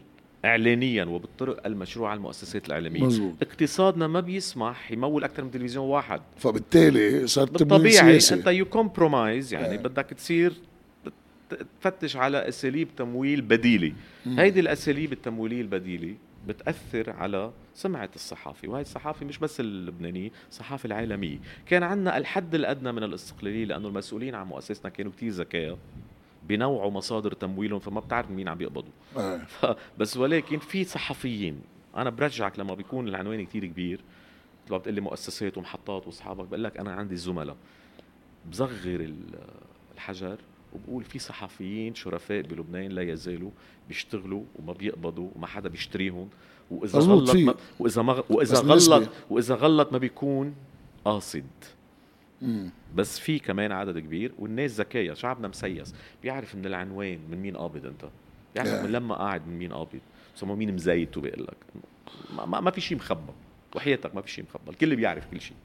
اعلانيا 0.45 1.05
وبالطرق 1.05 1.65
المشروعة 1.65 2.13
المؤسسات 2.13 2.67
الإعلامية. 2.67 3.03
مزبوط. 3.03 3.33
اقتصادنا 3.41 4.07
ما 4.07 4.19
بيسمح 4.19 4.91
يمول 4.91 5.23
أكثر 5.23 5.43
من 5.43 5.51
تلفزيون 5.51 5.85
واحد. 5.85 6.21
فبالتالي 6.37 7.27
صار 7.27 7.47
تمويل 7.47 7.69
بالطبيعي 7.83 8.19
أنت 8.31 8.47
you 8.47 8.65
compromise 8.65 9.53
يعني 9.53 9.71
إيه. 9.71 9.77
بدك 9.77 10.05
تصير 10.05 10.53
تفتش 11.81 12.15
على 12.15 12.47
أساليب 12.47 12.87
تمويل 12.97 13.41
بديلة. 13.41 13.93
هيدي 14.25 14.59
الأساليب 14.59 15.13
التمويلية 15.13 15.61
البديلة 15.61 16.15
بتأثر 16.47 17.09
على 17.09 17.51
سمعة 17.73 18.09
الصحافه 18.15 18.67
وهي 18.67 18.81
الصحافه 18.81 19.25
مش 19.25 19.37
بس 19.37 19.59
اللبنانيه 19.59 20.29
الصحافه 20.49 20.87
العالميه 20.87 21.37
كان 21.65 21.83
عندنا 21.83 22.17
الحد 22.17 22.55
الأدنى 22.55 22.91
من 22.91 23.03
الاستقلالية 23.03 23.65
لأنه 23.65 23.87
المسؤولين 23.87 24.35
عن 24.35 24.47
مؤسسنا 24.47 24.89
كانوا 24.89 25.11
كتير 25.11 25.29
ذكاء 25.31 25.77
بنوعوا 26.49 26.91
مصادر 26.91 27.31
تمويلهم 27.33 27.79
فما 27.79 27.99
بتعرف 27.99 28.31
مين 28.31 28.47
عم 28.47 28.57
بيقبضوا. 28.57 28.91
ف- 29.47 29.75
بس 29.97 30.17
ولكن 30.17 30.59
في 30.59 30.83
صحفيين 30.83 31.61
أنا 31.95 32.09
برجعك 32.09 32.59
لما 32.59 32.73
بيكون 32.73 33.07
العنوان 33.07 33.45
كتير 33.45 33.65
كبير 33.65 33.99
لما 34.69 34.77
بتقول 34.77 34.93
لي 34.95 35.01
مؤسسات 35.01 35.57
ومحطات 35.57 36.07
وأصحابك 36.07 36.47
بقول 36.47 36.63
لك 36.63 36.77
أنا 36.77 36.93
عندي 36.93 37.15
زملاء. 37.15 37.55
بصغر 38.51 38.69
ال- 38.85 39.39
الحجر 39.95 40.37
وبقول 40.77 41.03
في 41.03 41.19
صحفيين 41.19 41.95
شرفاء 41.95 42.41
بلبنان 42.41 42.91
لا 42.91 43.01
يزالوا 43.01 43.51
بيشتغلوا 43.87 44.43
وما 44.59 44.73
بيقبضوا 44.73 45.29
وما 45.35 45.47
حدا 45.47 45.69
بيشتريهم. 45.69 46.29
وإذا 46.71 46.99
غلط. 46.99 47.35
ما 47.35 47.55
وإذا 47.79 48.01
ما 48.01 48.23
وإذا 48.29 48.59
غلط 48.59 49.09
وإذا 49.29 49.55
غلط 49.55 49.91
ما 49.91 49.97
بيكون 49.97 50.55
قاصد. 51.05 51.43
مم. 52.41 52.69
بس 52.95 53.19
في 53.19 53.39
كمان 53.39 53.71
عدد 53.71 53.99
كبير 53.99 54.31
والناس 54.39 54.79
ذكية 54.79 55.13
شعبنا 55.13 55.47
مسيس. 55.47 55.95
بيعرف 56.23 56.55
من 56.55 56.65
العنوان 56.65 57.19
من 57.31 57.37
مين 57.37 57.57
قابض 57.57 57.85
أنت؟ 57.85 58.05
بيعرف 58.55 58.81
Yeah. 58.81 58.83
من 58.83 58.91
لما 58.91 59.15
قاعد 59.15 59.47
من 59.47 59.57
مين 59.57 59.73
قابض. 59.73 59.99
بسموه 60.35 60.55
مين 60.55 60.75
مزيت 60.75 61.17
وبيقول 61.17 61.43
لك. 61.43 61.83
ما, 62.47 62.59
ما 62.61 62.71
في 62.71 62.81
شيء 62.81 62.97
مخبى 62.97 63.31
وحياتك 63.75 64.15
ما 64.15 64.21
في 64.21 64.31
شيء 64.31 64.45
مخبى 64.49 64.71
الكل 64.71 64.95
بيعرف 64.95 65.25
كل 65.31 65.41
شيء 65.41 65.57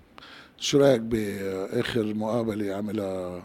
شو 0.59 0.79
رأيك 0.79 1.01
بآخر 1.01 2.14
مقابلة 2.14 2.75
عملها 2.75 3.42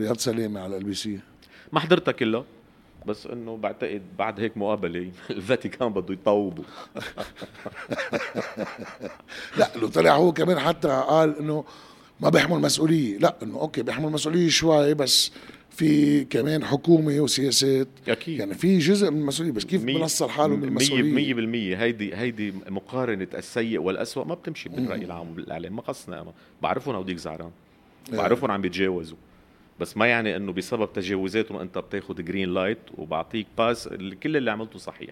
رياض 0.00 0.16
سلامه 0.16 0.60
على 0.60 0.76
LBC 0.76 1.18
ما 1.72 1.80
حضرتها 1.80 2.12
كلها 2.12 2.44
بس 3.06 3.26
إنه 3.26 3.56
بعتقد 3.56 4.02
بعد 4.18 4.40
هيك 4.40 4.56
مقابلة 4.56 5.10
الفاتيكان 5.30 5.88
بده 5.92 6.14
يطوبوا 6.14 6.64
لا 9.58 9.70
لو 9.76 9.88
طلع 9.88 10.16
هو 10.16 10.32
كمان 10.32 10.58
حتى 10.58 10.88
قال 11.08 11.38
إنه 11.38 11.64
ما 12.20 12.28
بيحمل 12.28 12.58
مسؤولية. 12.60 13.18
لا 13.18 13.36
إنه 13.42 13.60
okay 13.60 13.82
بيحمل 13.82 14.12
مسؤولية 14.12 14.48
شوي 14.48 14.94
بس 14.94 15.32
في 15.70 16.24
كمان 16.24 16.64
حكومة 16.64 17.20
وسياسات. 17.20 17.88
أكيد. 18.08 18.38
يعني 18.40 18.54
في 18.54 18.78
جزء 18.78 19.10
من 19.10 19.20
المسؤولية 19.20 19.52
بس 19.52 19.64
كيف 19.64 19.84
بينصل 19.84 20.28
حاله 20.28 20.56
من 20.56 20.64
المسؤولية؟ 20.64 21.12
مية 21.12 21.34
بالمية. 21.34 21.82
هيدي 21.82 22.16
هيدي 22.16 22.54
مقارنة 22.68 23.26
السيء 23.34 23.78
والأسوأ 23.78 24.24
ما 24.24 24.34
بتمشي 24.34 24.68
بالرأي 24.68 25.04
العام 25.04 25.30
وبالإعلام 25.30 25.76
ما 25.76 25.82
خصنا 25.82 26.22
أنا 26.22 26.32
بعرفهم 26.62 26.94
هوديك 26.94 27.16
زعران. 27.16 27.50
بعرفهم 28.12 28.50
عم 28.50 28.60
بيتجاوزوا. 28.60 29.16
بس 29.80 29.96
ما 29.96 30.06
يعني 30.06 30.36
إنه 30.36 30.52
بسبب 30.52 30.92
تجاوزاتهم 30.92 31.58
أنت 31.60 31.78
بتاخذ 31.78 32.22
green 32.24 32.54
light 32.54 32.78
وبعطيك 32.98 33.46
pass 33.58 33.88
كل 34.22 34.36
اللي 34.36 34.50
عملته 34.50 34.78
صحيح. 34.78 35.10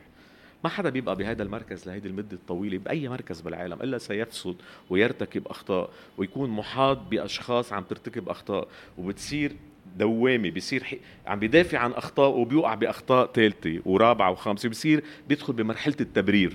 ما 0.64 0.70
حدا 0.70 0.90
بيبقى 0.90 1.16
بهذا 1.16 1.42
المركز 1.42 1.86
لهيدي 1.88 2.08
المدة 2.08 2.36
الطويلة 2.36 2.78
بأي 2.78 3.08
مركز 3.08 3.40
بالعالم 3.40 3.82
إلا 3.82 3.98
سيفسد 3.98 4.56
ويرتكب 4.90 5.48
أخطاء 5.48 5.90
ويكون 6.18 6.50
محاط 6.50 6.98
بأشخاص 6.98 7.72
عم 7.72 7.82
ترتكب 7.82 8.28
أخطاء 8.28 8.68
وبتصير 8.98 9.52
دوامة 9.96 10.50
بيصير 10.50 10.84
حي... 10.84 10.98
عم 11.26 11.38
بيدافع 11.38 11.78
عن 11.78 11.90
أخطاء 11.92 12.30
وبيوقع 12.30 12.74
بأخطاء 12.74 13.32
ثالثة 13.32 13.80
ورابعة 13.84 14.30
وخامسة 14.30 14.68
بيصير 14.68 15.04
بيدخل 15.28 15.52
بمرحلة 15.52 15.96
التبرير. 16.00 16.52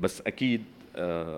بس 0.00 0.20
أكيد 0.26 0.62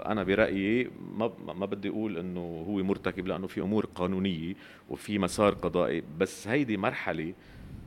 أنا 0.06 0.22
برأيي 0.22 0.90
ما 1.16 1.32
ما 1.46 1.66
بدي 1.66 1.88
أقول 1.88 2.18
إنه 2.18 2.64
هو 2.68 2.82
مرتكب 2.82 3.26
لأنه 3.26 3.46
في 3.46 3.60
أمور 3.60 3.86
قانونية 3.86 4.54
وفي 4.90 5.18
مسار 5.18 5.54
قضائي. 5.54 6.02
بس 6.18 6.48
هيدي 6.48 6.76
مرحلة 6.76 7.34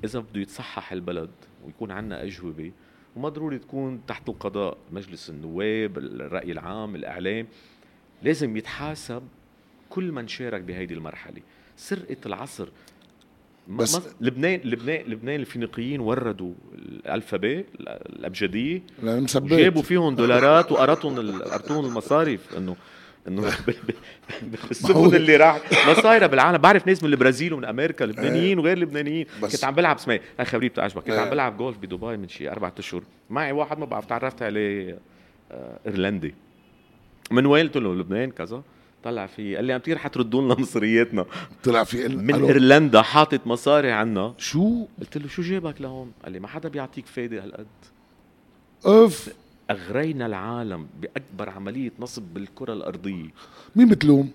إذا 0.03 0.19
بده 0.19 0.41
يتصحح 0.41 0.91
البلد 0.91 1.29
ويكون 1.65 1.91
عندنا 1.91 2.23
أجوبة 2.23 2.71
وما 3.15 3.29
ضروري 3.29 3.59
تكون 3.59 4.01
تحت 4.07 4.29
القضاء. 4.29 4.77
مجلس 4.91 5.29
النواب 5.29 5.97
الرأي 5.97 6.51
العام 6.51 6.95
الإعلام 6.95 7.47
لازم 8.23 8.57
يتحاسب 8.57 9.23
كل 9.89 10.11
من 10.11 10.27
شارك 10.27 10.61
بهيدي 10.61 10.93
المرحلة. 10.93 11.41
سرقة 11.77 12.17
العصر 12.25 12.69
بس- 13.67 14.01
لبنان 14.21 14.59
لبنان 14.63 15.03
لبنان 15.11 15.39
الفينيقيين 15.39 15.99
وردوا 15.99 16.53
الالفابيه 16.75 17.65
الأبجدية 17.79 18.83
جابوا 19.57 19.81
فيهم 19.81 20.15
دولارات 20.15 20.71
وقرطهم 20.71 21.41
قرطون 21.41 21.85
المصارف 21.85 22.57
انه 22.57 22.75
إنه 23.27 23.41
بال- 23.41 23.75
بال- 23.87 23.95
بالسفن 24.67 25.15
اللي 25.15 25.35
راح. 25.35 25.61
ما 25.87 25.93
صايره 25.93 26.27
بالعالم. 26.27 26.57
بعرف 26.57 26.87
ناس 26.87 27.03
من 27.03 27.09
البرازيل 27.09 27.53
ومن 27.53 27.65
أمريكا 27.65 28.03
لبنانيين 28.03 28.59
وغير 28.59 28.79
لبنانيين. 28.79 29.25
كنت 29.41 29.63
عم 29.63 29.73
بلعب 29.75 29.95
اسمعي 29.95 30.21
هاي 30.39 30.45
خبرية 30.45 30.69
بتعجبك. 30.69 31.03
كنت 31.03 31.09
إيه. 31.09 31.19
عم 31.19 31.29
بلعب 31.29 31.57
جولف 31.57 31.77
بدبي 31.77 32.17
من 32.17 32.27
شي 32.27 32.49
أربع 32.51 32.71
أشهر. 32.79 33.03
معي 33.29 33.51
واحد 33.51 33.79
ما 33.79 33.85
بعرف 33.85 34.05
تعرفت 34.05 34.41
عليه 34.41 34.97
آه، 35.51 35.79
إيرلندي. 35.87 36.35
من 37.31 37.45
وين؟ 37.45 37.65
قلت 37.67 37.77
له 37.77 37.95
لبنان 37.95 38.31
كذا. 38.31 38.63
طلع 39.03 39.25
في 39.25 39.55
قال 39.55 39.65
لي 39.65 39.73
عم 39.73 39.79
تيجي 39.79 39.97
حتردوا 39.97 40.41
لنا 40.41 40.55
مصرياتنا 40.59 41.25
طلع 41.63 41.83
في 41.83 42.07
من 42.07 42.31
قالوا 42.31 42.47
إيرلندا 42.47 43.01
حاطط 43.01 43.47
مصاري 43.47 43.91
عنا. 43.91 44.33
شو؟ 44.37 44.85
قلت 44.99 45.17
له 45.17 45.27
شو 45.27 45.41
جابك 45.41 45.81
لهون؟ 45.81 46.11
قال 46.23 46.31
لي 46.31 46.39
ما 46.39 46.47
حدا 46.47 46.69
بيعطيك 46.69 47.05
فايدة 47.05 47.43
هالقد. 47.43 47.65
أف. 48.85 49.29
أغرينا 49.71 50.25
العالم 50.25 50.87
بأكبر 51.01 51.49
عملية 51.49 51.91
نصب 51.99 52.23
بالكرة 52.33 52.73
الأرضية. 52.73 53.29
مين 53.75 53.87
بتلوم؟ 53.89 54.31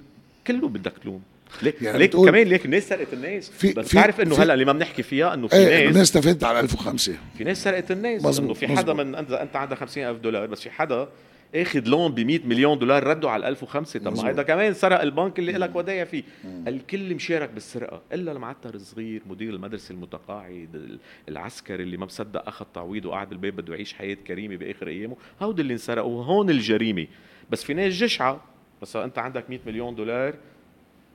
كله 0.46 0.68
بدك 0.68 0.92
تلوم. 1.02 1.22
ليك 1.62 1.83
يعني 1.83 1.98
ليك 1.98 2.16
كمان 2.16 2.46
ليك 2.46 2.64
الناس 2.64 2.88
سرقت 2.88 3.12
الناس. 3.12 3.50
في- 3.50 3.72
بس 3.72 3.88
في- 3.88 3.94
تعرف 3.94 4.20
إنه 4.20 4.35
هلأ 4.37 4.54
اللي 4.54 4.64
ما 4.64 4.72
بنحكي 4.72 5.02
فيها 5.02 5.35
إنه 5.35 5.48
في 5.48 5.57
إيه 5.57 5.64
ناس 5.85 5.90
الناس 5.92 6.16
استفدت 6.16 6.44
على 6.44 6.61
1005 6.61 7.12
في 7.38 7.44
ناس 7.44 7.64
سرقت 7.64 7.90
الناس. 7.90 8.38
إنه 8.38 8.54
في 8.54 8.68
حدا. 8.68 8.92
من 8.92 9.14
انت 9.14 9.31
أنت 9.31 9.57
عندك 9.57 9.76
50000 9.78 10.16
دولار 10.20 10.46
بس 10.46 10.61
في 10.62 10.70
حدا 10.70 11.09
اخذ 11.54 11.88
loan 11.88 12.12
ب 12.12 12.20
100 12.20 12.40
مليون 12.46 12.78
دولار 12.78 13.06
ردوا 13.06 13.30
على 13.30 13.48
1005 13.48 13.98
طب. 14.00 14.16
ما 14.16 14.28
هيدا 14.28 14.42
كمان 14.42 14.74
سرق 14.74 15.00
البنك 15.00 15.38
اللي 15.38 15.52
لك 15.52 15.76
ودايع 15.76 16.04
فيه. 16.04 16.22
الكل 16.66 17.14
مشارك 17.14 17.50
بالسرقة 17.50 18.02
إلا 18.12 18.32
المعتر 18.32 18.74
الصغير 18.74 19.22
مدير 19.26 19.54
المدرسة 19.54 19.92
المتقاعد 19.92 20.68
ال- 20.74 20.98
العسكري 21.28 21.82
اللي 21.82 21.96
ما 21.96 22.06
مصدق 22.06 22.48
أخذ 22.48 22.66
تعويض 22.74 23.04
وقعد 23.06 23.28
بالبيت 23.28 23.54
بده 23.54 23.74
يعيش 23.74 23.92
حياة 23.94 24.14
كريمة 24.26 24.56
بآخر 24.56 24.88
أيامه. 24.88 25.16
هودي 25.42 25.62
اللي 25.62 25.72
انسرقوا 25.72 26.24
هون 26.24 26.50
الجريمة. 26.50 27.06
بس 27.50 27.64
في 27.64 27.74
ناس 27.74 27.92
جشعة. 27.92 28.40
بس 28.82 28.96
أنت 28.96 29.18
عندك 29.18 29.50
100 29.50 29.58
مليون 29.66 29.94
دولار 29.94 30.34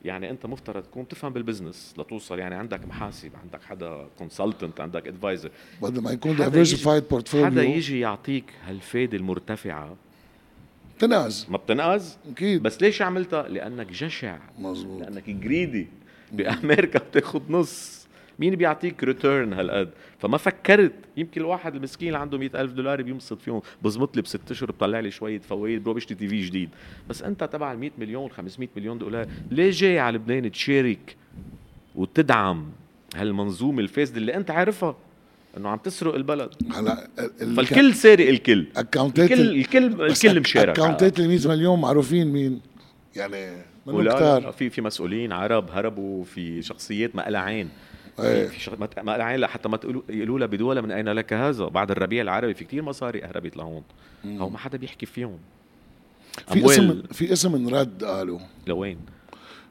يعني 0.06 0.30
أنت 0.30 0.46
مفترض 0.46 0.84
تكون 0.84 1.08
تفهم 1.08 1.34
بال 1.34 1.46
business 1.46 1.93
لتوصل. 1.98 2.39
يعني 2.39 2.56
عندك 2.56 2.88
محاسب 2.88 3.32
عندك 3.43 3.63
حدا 3.63 4.08
consultant 4.17 4.82
عندك 4.82 5.08
advisor 5.08 5.50
بدل 5.82 6.02
ما 6.02 6.12
يكون 6.12 6.34
حدا 6.36 6.43
diversified 6.48 7.02
حدا 7.04 7.10
portfolio 7.10 7.62
يجي 7.62 8.00
يعطيك 8.00 8.46
هالفايدة 8.67 9.17
المرتفعة 9.17 9.96
تناز 11.04 11.48
ما 11.50 11.58
بتنقذ 11.58 12.06
أكيد. 12.32 12.63
بس 12.63 12.82
ليش 12.82 13.02
عملتها؟ 13.02 13.48
لأنك 13.48 13.88
جشع. 13.92 14.38
مزبوط 14.60 15.02
لأنك 15.02 15.30
greedy 15.30 15.88
بأمريكا 16.32 17.00
بتاخذ 17.00 17.42
نص. 17.50 18.08
مين 18.39 18.56
بيعطيك 18.56 19.04
return 19.04 19.54
هالقد؟ 19.54 19.89
فما 20.20 20.38
فكرت. 20.38 20.94
يمكن 21.18 21.42
الواحد 21.42 21.76
المسكين 21.76 22.08
اللي 22.08 22.20
عنده 22.20 22.38
مئة 22.38 22.62
ألف 22.62 22.72
دولار 22.72 23.02
بينبسط 23.02 23.42
فيهم. 23.42 23.62
بزمط 23.82 24.16
لي 24.16 24.22
بست 24.22 24.52
أشهر 24.52 24.72
بطلع 24.72 25.00
لي 25.00 25.12
شوية 25.12 25.39
فوائد. 25.39 25.84
بروح 25.84 25.96
بشتري 25.96 26.18
TV 26.17 26.41
جديد. 26.42 26.70
بس 27.10 27.24
أنت 27.24 27.44
تبع 27.44 27.72
ال 27.72 27.80
100 27.80 27.92
مليون 27.98 28.30
500 28.30 28.70
مليون 28.76 28.98
دولار 28.98 29.28
ليه 29.52 29.72
جاي 29.72 30.00
على 30.00 30.18
لبنان 30.18 30.52
تشارك 30.52 31.16
وتدعم 31.96 32.72
هالمنظومة 33.16 33.80
الفاسدة 33.80 34.18
اللي 34.18 34.36
أنت 34.36 34.52
عارفها؟ 34.52 34.96
إنه 35.58 35.70
عم 35.70 35.78
تسرق 35.78 36.16
البلد. 36.16 36.50
هلا 36.76 37.08
ال- 37.42 37.56
فالكل 37.56 37.94
سارق 37.94 38.28
الكل. 38.28 38.66
اكونتات 38.78 39.32
الكل 39.32 39.50
الكل 39.56 40.02
الكل 40.06 40.39
مشارك. 40.39 40.80
اكونتات 40.80 41.20
ال 41.20 41.28
100 41.28 41.48
مليون 41.48 41.82
معروفين 41.82 42.28
مين؟ 42.28 42.62
يعني 43.16 43.56
لا 43.88 44.16
كتار؟ 44.16 44.52
في 44.52 44.70
في 44.70 44.82
مسؤولين 44.82 45.32
عرب 45.32 45.70
هربوا 45.72 46.24
في 46.24 46.62
شخصيات 46.62 47.16
ما 47.16 47.22
لها 47.22 47.42
عين. 47.42 47.70
إيه. 48.20 48.48
في, 48.48 48.60
شخ... 48.60 48.74
ما 48.80 49.18
لها 49.18 49.24
عين 49.24 49.48
حتى 49.48 49.70
ما 49.70 49.78
تقولوا 49.78 50.02
يقولوا 50.10 50.39
لها 50.39 50.48
بدولة 50.48 50.82
من 50.82 50.92
أين 50.92 51.10
لك 51.10 51.34
هذا؟ 51.34 51.66
بعد 51.66 51.92
الربيع 51.92 52.22
العربي 52.22 52.54
في 52.54 52.63
كتير 52.66 52.84
مصاري 52.84 53.24
هربت 53.24 53.58
لهون. 53.58 53.84
هو 54.26 54.50
ما 54.50 54.58
حدا 54.58 54.78
بيحكي 54.78 55.06
فيهم. 55.06 55.38
في 56.48 56.66
اسم 56.66 57.02
في 57.12 57.34
اسم 57.34 57.56
انرد 57.56 58.04
قالوا. 58.04 58.39
لوين؟ 58.68 58.98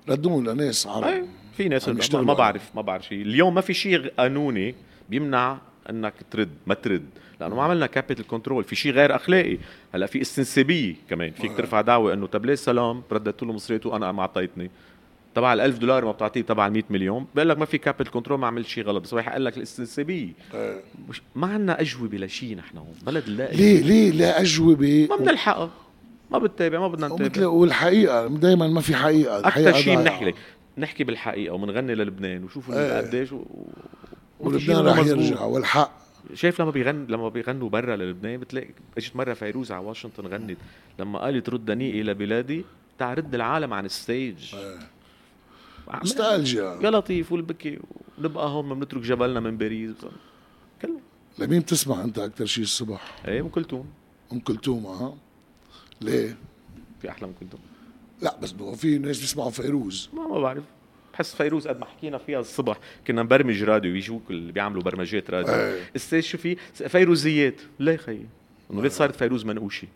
ردوه 0.08 0.42
لناس 0.42 0.86
عرب. 0.86 1.26
في 1.56 1.68
ناس 1.68 1.88
ما. 2.14 2.34
بعرف 2.34 2.70
ما 2.76 2.82
بعرف 2.82 3.06
شيء. 3.06 3.22
اليوم 3.22 3.54
ما 3.54 3.60
في 3.60 3.74
شيء 3.74 4.08
قانوني 4.18 4.74
بيمنع 5.10 5.58
انك 5.90 6.14
ترد 6.30 6.50
ما 6.66 6.74
ترد. 6.74 7.06
لأنه 7.40 7.54
ما 7.54 7.62
عملنا 7.62 7.86
capital 7.86 8.26
control 8.26 8.64
في 8.64 8.76
شيء 8.76 8.92
غير 8.92 9.16
أخلاقي. 9.16 9.58
هلأ 9.94 10.06
في 10.06 10.20
استنسابية 10.20 10.94
كمان. 11.10 11.30
فيك 11.30 11.56
ترفع 11.56 11.80
دعوة 11.80 12.12
إنه 12.12 12.26
طب 12.26 12.46
ليه 12.46 12.54
سلام؟ 12.54 13.02
رديت 13.12 13.42
له 13.42 13.52
مصرياته 13.52 13.90
وأنا 13.90 14.12
ما 14.12 14.20
اعطيتني 14.20 14.70
تبع 15.34 15.52
ال 15.52 15.60
1000 15.60 15.78
دولار 15.78 16.04
ما 16.04 16.12
بتعطيه 16.12 16.40
تبع 16.40 16.66
ال 16.66 16.72
100 16.72 16.82
مليون. 16.90 17.26
بقول 17.34 17.48
لك 17.48 17.58
ما 17.58 17.64
في 17.64 17.78
capital 17.78 18.12
control 18.12 18.38
ما 18.38 18.46
عملت 18.46 18.66
شيء 18.66 18.84
غلط. 18.84 19.02
بس 19.02 19.14
هو 19.14 19.20
قال 19.20 19.44
لك 19.44 19.56
الاستنسابية. 19.56 20.32
إيه. 20.54 20.80
مش 21.08 21.22
ما 21.34 21.46
عندنا 21.46 21.80
أجوبة 21.80 22.18
لشيء 22.18 22.56
نحن 22.56 22.78
هون. 22.78 22.94
بلد 23.06 23.28
لا 23.28 23.52
ليه 23.52 23.82
ليه 23.82 24.10
لا 24.10 24.40
أجوبة؟ 24.40 25.06
ما 25.10 25.16
بنلحقها. 25.16 25.70
ما 26.30 26.38
بتتابع 26.38 26.80
ما 26.80 26.88
بدنا 26.88 27.08
نتابع. 27.08 27.46
والحقيقة 27.46 28.26
دائما 28.26 28.68
ما 28.68 28.80
في 28.80 28.94
حقيقة. 28.94 29.38
أكثر 29.38 29.72
شيء. 29.72 29.98
بنحكي 29.98 30.34
نحكي 30.78 31.04
بالحقيقة 31.04 31.54
وبنغني 31.54 31.94
للبنان 31.94 32.44
وشوفوا 32.44 32.74
إيه. 32.74 32.98
قديش 32.98 33.32
و... 33.32 33.44
ولبنان 34.42 34.86
رح. 34.86 35.06
يرجع 35.06 35.44
والحق. 35.44 36.02
شايف 36.34 36.60
لما 36.60 36.70
بيغن 36.70 37.06
لما 37.08 37.28
بيغنوا 37.28 37.68
برا 37.68 37.96
للبنان 37.96 38.40
بتلاقي 38.40 38.68
اجت 38.98 39.16
مرة 39.16 39.34
فيروز 39.34 39.72
على 39.72 39.86
واشنطن 39.86 40.26
غنت. 40.26 40.58
لما 40.98 41.18
قالت 41.18 41.48
ردني 41.48 42.00
إلى 42.00 42.14
بلادي 42.14 42.64
تعرض 42.98 43.34
العالم 43.34 43.74
عن 43.74 43.84
ال 43.84 43.94
stage. 43.94 44.54
عم- 45.88 45.98
نوستالجيا. 45.98 46.78
يا 46.82 46.90
لطيف 46.90 47.32
والبكي. 47.32 47.78
ونبقى 48.18 48.48
هون 48.48 48.78
بنترك 48.78 49.02
جبلنا 49.02 49.40
من 49.40 49.56
باريس. 49.56 49.94
كله 50.82 51.00
لمين 51.38 51.60
بتسمع 51.60 52.04
أنت 52.04 52.18
أكثر 52.18 52.46
شيء 52.46 52.64
الصبح؟ 52.64 53.14
إيه 53.28 53.40
أم 53.40 53.48
كلثوم. 53.48 53.86
أم 54.32 54.40
كلثوم 54.40 54.86
ها؟ 54.86 55.14
ليه؟ 56.00 56.36
في 57.00 57.10
أحلى 57.10 57.28
أم 57.28 57.32
كلثوم. 57.40 57.60
لا 58.22 58.36
بس 58.42 58.52
في 58.52 58.98
ناس 58.98 59.20
بيسمعوا 59.20 59.50
فيروز. 59.50 60.08
ما 60.12 60.26
ما 60.28 60.38
بعرف. 60.40 60.64
بحس 61.12 61.34
فيروز 61.34 61.68
قد 61.68 61.78
ما 61.80 61.86
حكينا 61.86 62.18
فيها 62.18 62.40
الصبح 62.40 62.76
كنا 63.06 63.22
نبرمج 63.22 63.62
راديو 63.62 63.94
يجوك 63.94 64.22
اللي 64.30 64.52
بيعملوا 64.52 64.82
برمجات 64.82 65.30
راديو. 65.30 65.54
إيه. 65.54 65.80
أستاذ 65.96 66.20
شو 66.20 66.38
في؟ 66.38 66.56
فيروزيات. 66.74 67.60
ليه 67.80 67.96
خيي 67.96 68.26
إنه 68.70 68.82
ليه 68.82 68.88
صارت 68.88 69.16
فيروز 69.16 69.44
منقوشي 69.44 69.88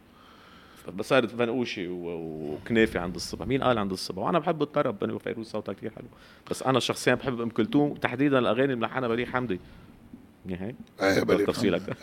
بس 0.98 1.08
صارت 1.08 1.34
منقوشي 1.34 1.88
و- 1.88 2.54
وكنافة 2.54 3.00
عند 3.00 3.14
الصبح. 3.14 3.46
مين 3.46 3.62
قال 3.62 3.78
عند 3.78 3.92
الصبح؟ 3.92 4.18
وأنا 4.18 4.38
بحب 4.38 4.62
الطرب 4.62 5.04
أنا 5.04 5.12
وفيروز 5.12 5.46
صوتها 5.46 5.72
كثير 5.72 5.90
حلو. 5.96 6.06
بس 6.50 6.62
أنا 6.62 6.80
شخصيا 6.80 7.14
بحب 7.14 7.40
أم 7.40 7.48
كلثوم. 7.48 7.94
تحديدا 7.94 8.38
الأغاني 8.38 8.72
الملحنه 8.72 9.08
بليغ 9.08 9.26
حمدي. 9.26 9.60
هيك 10.48 10.74
إيه 11.02 11.22
بليغ 11.22 11.46
تفصيل 11.46 11.74
أكثر 11.74 11.94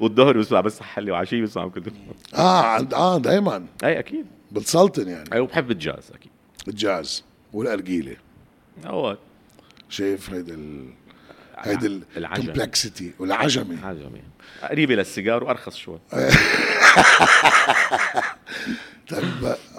والظهر 0.00 0.38
بسمع 0.38 0.60
بس 0.60 0.80
حلي 0.82 1.10
وعشيه 1.10 1.42
بسمع 1.42 1.64
أم 1.64 1.68
كلثوم. 1.70 1.94
آه 2.34 2.62
عند 2.62 2.94
آه 2.94 3.18
دائما 3.18 3.66
اي 3.84 3.98
أكيد. 3.98 4.26
بتسلطن 4.52 5.08
يعني. 5.08 5.32
اي 5.32 5.40
وبحب 5.40 5.70
الجاز 5.70 6.10
أكيد. 6.14 6.31
الجاز 6.68 7.24
والارجيله 7.52 8.16
اوقات 8.86 9.18
شايف 9.88 10.30
هيدا 10.30 10.54
ال 10.54 10.88
هيدا. 11.58 12.00
ال 12.16 12.25
complexity 12.25 13.12
والعجمه 13.18 13.86
عجمي. 13.86 14.22
قريبة 14.62 14.94
للسيجار 14.94 15.44
وأرخص 15.44 15.76
شوي. 15.76 15.98
طيب 19.08 19.24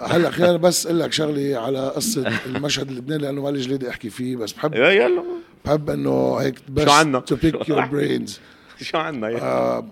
هلأ 0.00 0.30
خلينا 0.30 0.56
بس 0.56 0.86
أقول 0.86 1.00
لك 1.00 1.12
شغلة 1.12 1.58
على 1.58 1.88
قصة 1.88 2.40
المشهد 2.46 2.88
اللبناني 2.88 3.22
لأنه 3.22 3.42
مالي 3.42 3.60
جليد 3.60 3.84
أحكي 3.84 4.10
فيه 4.10 4.36
بس 4.36 4.52
بحب 4.52 4.74
يلا 4.74 5.22
بحب 5.64 5.90
إنه 5.90 6.36
هيك 6.36 6.70
بس 6.70 6.88
عنا؟ 6.88 7.20
to 7.20 7.36
pick 7.36 7.68
your 7.68 7.86
brains 7.86 8.40
شو 8.82 8.98
عنا؟ 8.98 9.28
يا 9.28 9.42
آه، 9.42 9.86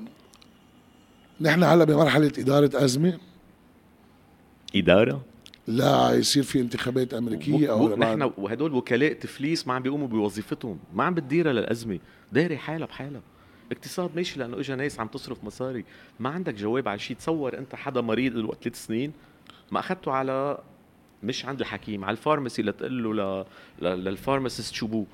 نحن 1.41 1.63
هلأ 1.63 1.85
بمرحلة 1.85 2.33
إدارة 2.39 2.71
أزمة. 2.85 3.19
إدارة؟ 4.77 5.21
لا 5.67 6.15
يصير 6.15 6.43
في 6.43 6.61
انتخابات 6.61 7.15
أمريكية 7.15 7.71
أو 7.71 7.89
لا 7.89 7.95
بعد. 7.95 8.19
نحن 8.19 8.33
وهدول 8.37 8.75
وكلاء 8.75 9.13
تفليس 9.13 9.67
ما 9.67 9.75
عم 9.75 9.83
بيقوموا 9.83 10.09
بوظيفتهم 10.09 10.79
ما 10.95 11.05
عم 11.05 11.15
بتديرها 11.15 11.53
للأزمة. 11.53 11.99
دايرة 12.33 12.57
حالها 12.57 12.87
بحالها. 12.87 13.21
اقتصاد 13.73 14.11
ماشي 14.17 14.41
لأنه 14.41 14.61
اجى 14.61 14.75
ناس 14.75 15.01
عم 15.01 15.09
تصرف 15.09 15.45
مصاري. 15.45 15.85
ما 16.21 16.29
عندك 16.31 16.55
جواب 16.55 16.89
على 16.89 16.99
شيء 16.99 17.17
تصور 17.17 17.59
أنت 17.59 17.75
حدا 17.75 18.01
مريض 18.01 18.37
له 18.37 18.55
ثلاث 18.63 18.87
سنين؟ 18.87 19.13
ما 19.71 19.81
أخذته 19.81 20.13
على 20.13 20.59
مش 21.23 21.45
عند 21.45 21.61
الحكيم 21.61 22.05
على 22.05 22.13
ال 22.13 22.18
pharmacy 22.18 22.63
لتقول 22.63 23.05
له 23.05 23.43
ل... 23.43 23.45
ل... 23.85 24.05
لل 24.05 24.16
pharmacist 24.16 24.75
شو 24.75 24.87
بو. 24.87 25.05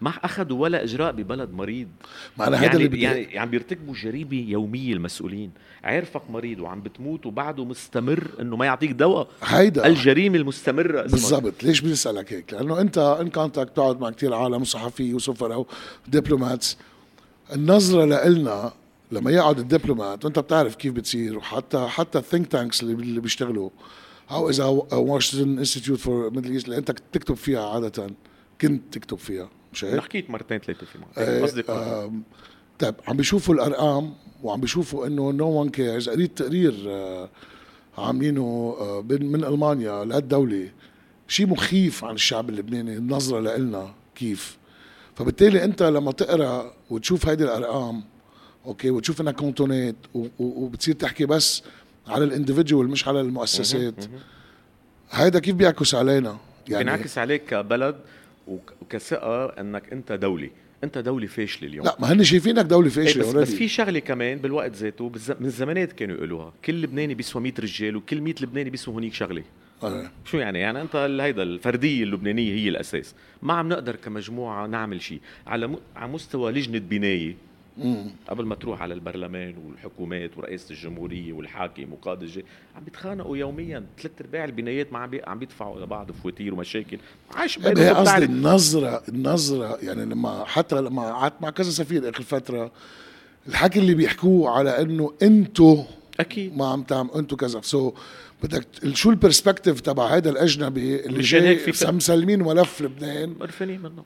ما 0.00 0.10
اخذوا 0.10 0.58
ولا 0.58 0.84
إجراء 0.84 1.12
ببلد 1.12 1.52
مريض. 1.52 1.88
هذا 2.40 2.62
يعني 2.62 2.76
اللي 2.76 2.88
بدي 2.88 3.02
يعني 3.02 3.38
عم 3.38 3.50
بيرتكبوا 3.50 3.94
جريمة 3.94 4.34
يومية 4.34 4.92
المسؤولين. 4.92 5.50
عارفك 5.84 6.30
مريض 6.30 6.60
وعم 6.60 6.80
بتموت 6.80 7.26
وبعده 7.26 7.64
مستمر 7.64 8.28
إنه 8.40 8.56
ما 8.56 8.66
يعطيك 8.66 8.90
دواء. 8.90 9.28
هيدا. 9.42 9.86
الجريمة 9.86 10.36
المستمرة 10.36 11.02
بالضبط. 11.02 11.62
ليش 11.62 11.80
بنسألك 11.80 12.32
هيك؟ 12.32 12.52
لأنه 12.52 12.80
أنت 12.80 12.98
in 12.98 13.30
contact 13.30 13.76
تقعد 13.76 14.00
مع 14.00 14.10
كتير 14.10 14.34
عالم 14.34 14.62
وصحفي 14.62 15.14
وسفراء 15.14 15.66
و 16.08 16.15
diplomats 16.15 16.78
النظرة 17.54 18.04
لإلنا 18.04 18.72
لما 19.12 19.30
يقعد 19.30 19.58
ال 19.58 19.65
diplomat 19.65 20.24
وأنت 20.24 20.38
بتعرف 20.38 20.76
كيف 20.76 20.92
بتصير 20.92 21.38
وحتى 21.38 21.86
حتى 21.88 22.18
ال 22.18 22.23
think 22.23 22.46
tanks 22.46 22.82
اللي 22.82 22.92
اللي 22.92 23.20
بيشتغلوا. 23.20 23.70
أو 24.30 24.50
اذا 24.50 24.64
Washington 24.64 25.58
Institute 25.58 25.98
for 25.98 26.30
Middle 26.30 26.52
East 26.52 26.64
اللي 26.64 26.78
أنت 26.78 26.90
بتكتب 26.90 27.34
فيها 27.34 27.68
عادة. 27.68 28.10
كنت 28.60 28.82
تكتب 28.94 29.18
فيها. 29.18 29.48
أنا 29.84 30.02
حكيت 30.02 30.30
مرتين 30.30 30.58
ثلاثة 30.58 30.86
في 30.86 30.98
إيه، 31.18 31.40
معك 31.40 31.42
قصدي 31.42 31.64
آه. 31.68 32.12
طيب 32.78 32.94
عم 33.08 33.16
بيشوفوا 33.16 33.54
الأرقام 33.54 34.14
وعم 34.42 34.60
بيشوفوا 34.60 35.06
إنه 35.06 35.32
no 35.32 35.48
one 35.48 35.68
cares 35.68 36.08
قريت 36.08 36.38
تقرير 36.38 36.74
آه، 36.86 37.28
عاملينه 37.98 38.76
آه، 38.80 39.04
من 39.10 39.44
ألمانيا 39.44 40.04
لهالدولة. 40.04 40.70
شيء 41.28 41.46
مخيف 41.46 42.04
عن 42.04 42.14
الشعب 42.14 42.50
اللبناني 42.50 42.96
النظرة 42.96 43.40
لإلنا 43.40 43.94
كيف؟ 44.14 44.58
فبالتالي 45.16 45.64
أنت 45.64 45.82
لما 45.82 46.12
تقرأ 46.12 46.72
وتشوف 46.90 47.28
هيدي 47.28 47.44
الأرقام 47.44 48.04
أوكي 48.66 48.90
وتشوف 48.90 49.20
إنها 49.20 49.32
كانتونات 49.32 49.96
وبتصير 50.38 50.94
تحكي 50.94 51.26
بس 51.26 51.62
على 52.06 52.24
ال 52.24 52.30
individual 52.30 52.88
مش 52.88 53.08
على 53.08 53.20
المؤسسات 53.20 54.04
هيدا 55.10 55.38
كيف 55.38 55.54
بيعكس 55.54 55.94
علينا؟ 55.94 56.36
يعني 56.68 56.84
بينعكس 56.84 57.18
عليك 57.18 57.44
كبلد 57.44 57.96
وكثقة 58.48 59.46
إنك 59.46 59.92
أنت 59.92 60.12
دوله 60.12 60.50
أنت 60.84 60.98
دوله 60.98 61.26
فاشله 61.26 61.68
اليوم 61.68 61.86
لا 61.86 61.96
ما 62.00 62.12
هن 62.12 62.24
شايفينك 62.24 62.64
دوله 62.64 62.86
إيه 62.86 62.92
فاشله 62.92 63.22
بس, 63.22 63.32
already. 63.32 63.36
بس 63.36 63.54
في 63.54 63.68
شغلة 63.68 63.98
كمان 63.98 64.38
بالوقت 64.38 64.74
ذاته. 64.74 65.08
من 65.40 65.46
الزمانات 65.46 65.92
كانوا 65.92 66.16
يقولوها 66.16 66.52
كل 66.64 66.82
لبناني 66.82 67.14
بيسوى 67.14 67.42
100 67.42 67.52
رجال 67.60 67.96
وكل 67.96 68.20
100 68.20 68.34
لبناني 68.40 68.70
بيسوى 68.70 68.94
هونيك 68.94 69.14
شغلة 69.14 69.42
آه. 69.82 70.10
شو 70.24 70.38
يعني 70.38 70.58
يعني 70.60 70.80
أنت 70.82 70.96
هيدا 70.96 71.42
الفردية 71.42 72.02
اللبنانية 72.04 72.52
هي 72.54 72.68
الأساس 72.68 73.14
ما 73.42 73.54
عم 73.54 73.68
نقدر 73.68 73.96
كمجموعة 73.96 74.66
نعمل 74.66 75.02
شيء 75.02 75.20
على 75.46 75.66
م... 75.66 75.76
على 75.96 76.12
مستوى 76.12 76.52
لجنة 76.52 76.78
بناية. 76.78 77.36
قبل 78.28 78.44
ما 78.44 78.54
تروح 78.54 78.82
على 78.82 78.94
البرلمان 78.94 79.54
والحكومات 79.66 80.38
ورئاسه 80.38 80.70
الجمهورية 80.70 81.32
والحاكم 81.32 81.92
وقاده 81.92 82.42
عم 82.76 82.84
بيتخانقوا 82.84 83.36
يوميا. 83.36 83.84
ثلاث 84.02 84.12
أرباع 84.20 84.44
البنايات 84.44 84.92
ما 84.92 84.98
عم. 84.98 85.10
عم 85.26 85.38
بيدفعوا 85.38 85.80
لبعض 85.80 86.12
فواتير 86.12 86.54
ومشاكل. 86.54 86.98
عايش 87.34 87.58
هي 87.58 87.64
قصدي 87.64 88.02
بتعرف. 88.02 88.30
النظرة 88.30 89.02
النظرة 89.08 89.78
يعني 89.82 90.04
لما 90.04 90.44
حتى 90.44 90.80
لما 90.80 91.02
قعدت 91.02 91.42
مع 91.42 91.50
كذا 91.50 91.70
سفير 91.70 92.10
آخر 92.10 92.22
فترة 92.22 92.70
الحكي 93.48 93.78
اللي 93.78 93.94
بيحكوه 93.94 94.50
على 94.50 94.82
إنه 94.82 95.12
أنتو 95.22 95.84
أكيد. 96.20 96.56
ما 96.56 96.66
عم 96.66 96.82
تعمل 96.82 97.10
أنتو 97.16 97.36
كذا. 97.36 97.60
so 97.60 97.92
بدك 98.42 98.64
ت- 98.64 98.94
شو 98.94 99.10
ال 99.10 99.16
perspective 99.16 99.80
تبع 99.80 100.06
هذا 100.06 100.30
الأجنبي 100.30 101.06
اللي 101.06 101.20
جاي 101.20 101.60
مسلمين 101.84 102.42
ملف 102.42 102.82
لبنان؟ 102.82 103.34
قرفانين 103.34 103.80
منه 103.82 104.04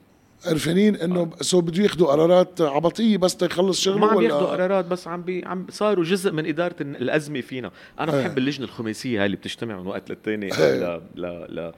قرفانين 0.49 0.95
إنه 0.95 1.29
so 1.41 1.61
بده 1.61 1.83
ياخذوا 1.83 2.07
قرارات 2.07 2.61
عبطية 2.61 3.17
بس 3.17 3.37
تيخلص 3.37 3.81
شغله 3.81 3.97
ما 3.99 4.07
عم 4.07 4.15
ولا 4.15 4.27
بياخذوا 4.27 4.47
قرارات 4.47 4.85
بس 4.85 5.07
عم 5.07 5.21
بي 5.21 5.45
عم 5.45 5.65
صاروا 5.69 6.03
جزء 6.03 6.31
من 6.31 6.45
إدارة 6.45 6.75
ال- 6.81 6.95
الأزمة 7.01 7.41
فينا 7.41 7.71
أنا 7.99 8.13
إيه. 8.13 8.21
بحب 8.27 8.37
اللجنة 8.37 8.65
الخماسية 8.65 9.19
هاي 9.19 9.25
اللي 9.25 9.37
بتجتمع 9.37 9.79
من 9.81 9.87
وقت 9.87 10.09
للتاني. 10.09 10.49
ل 10.49 11.01
ل 11.15 11.21
ل 11.49 11.71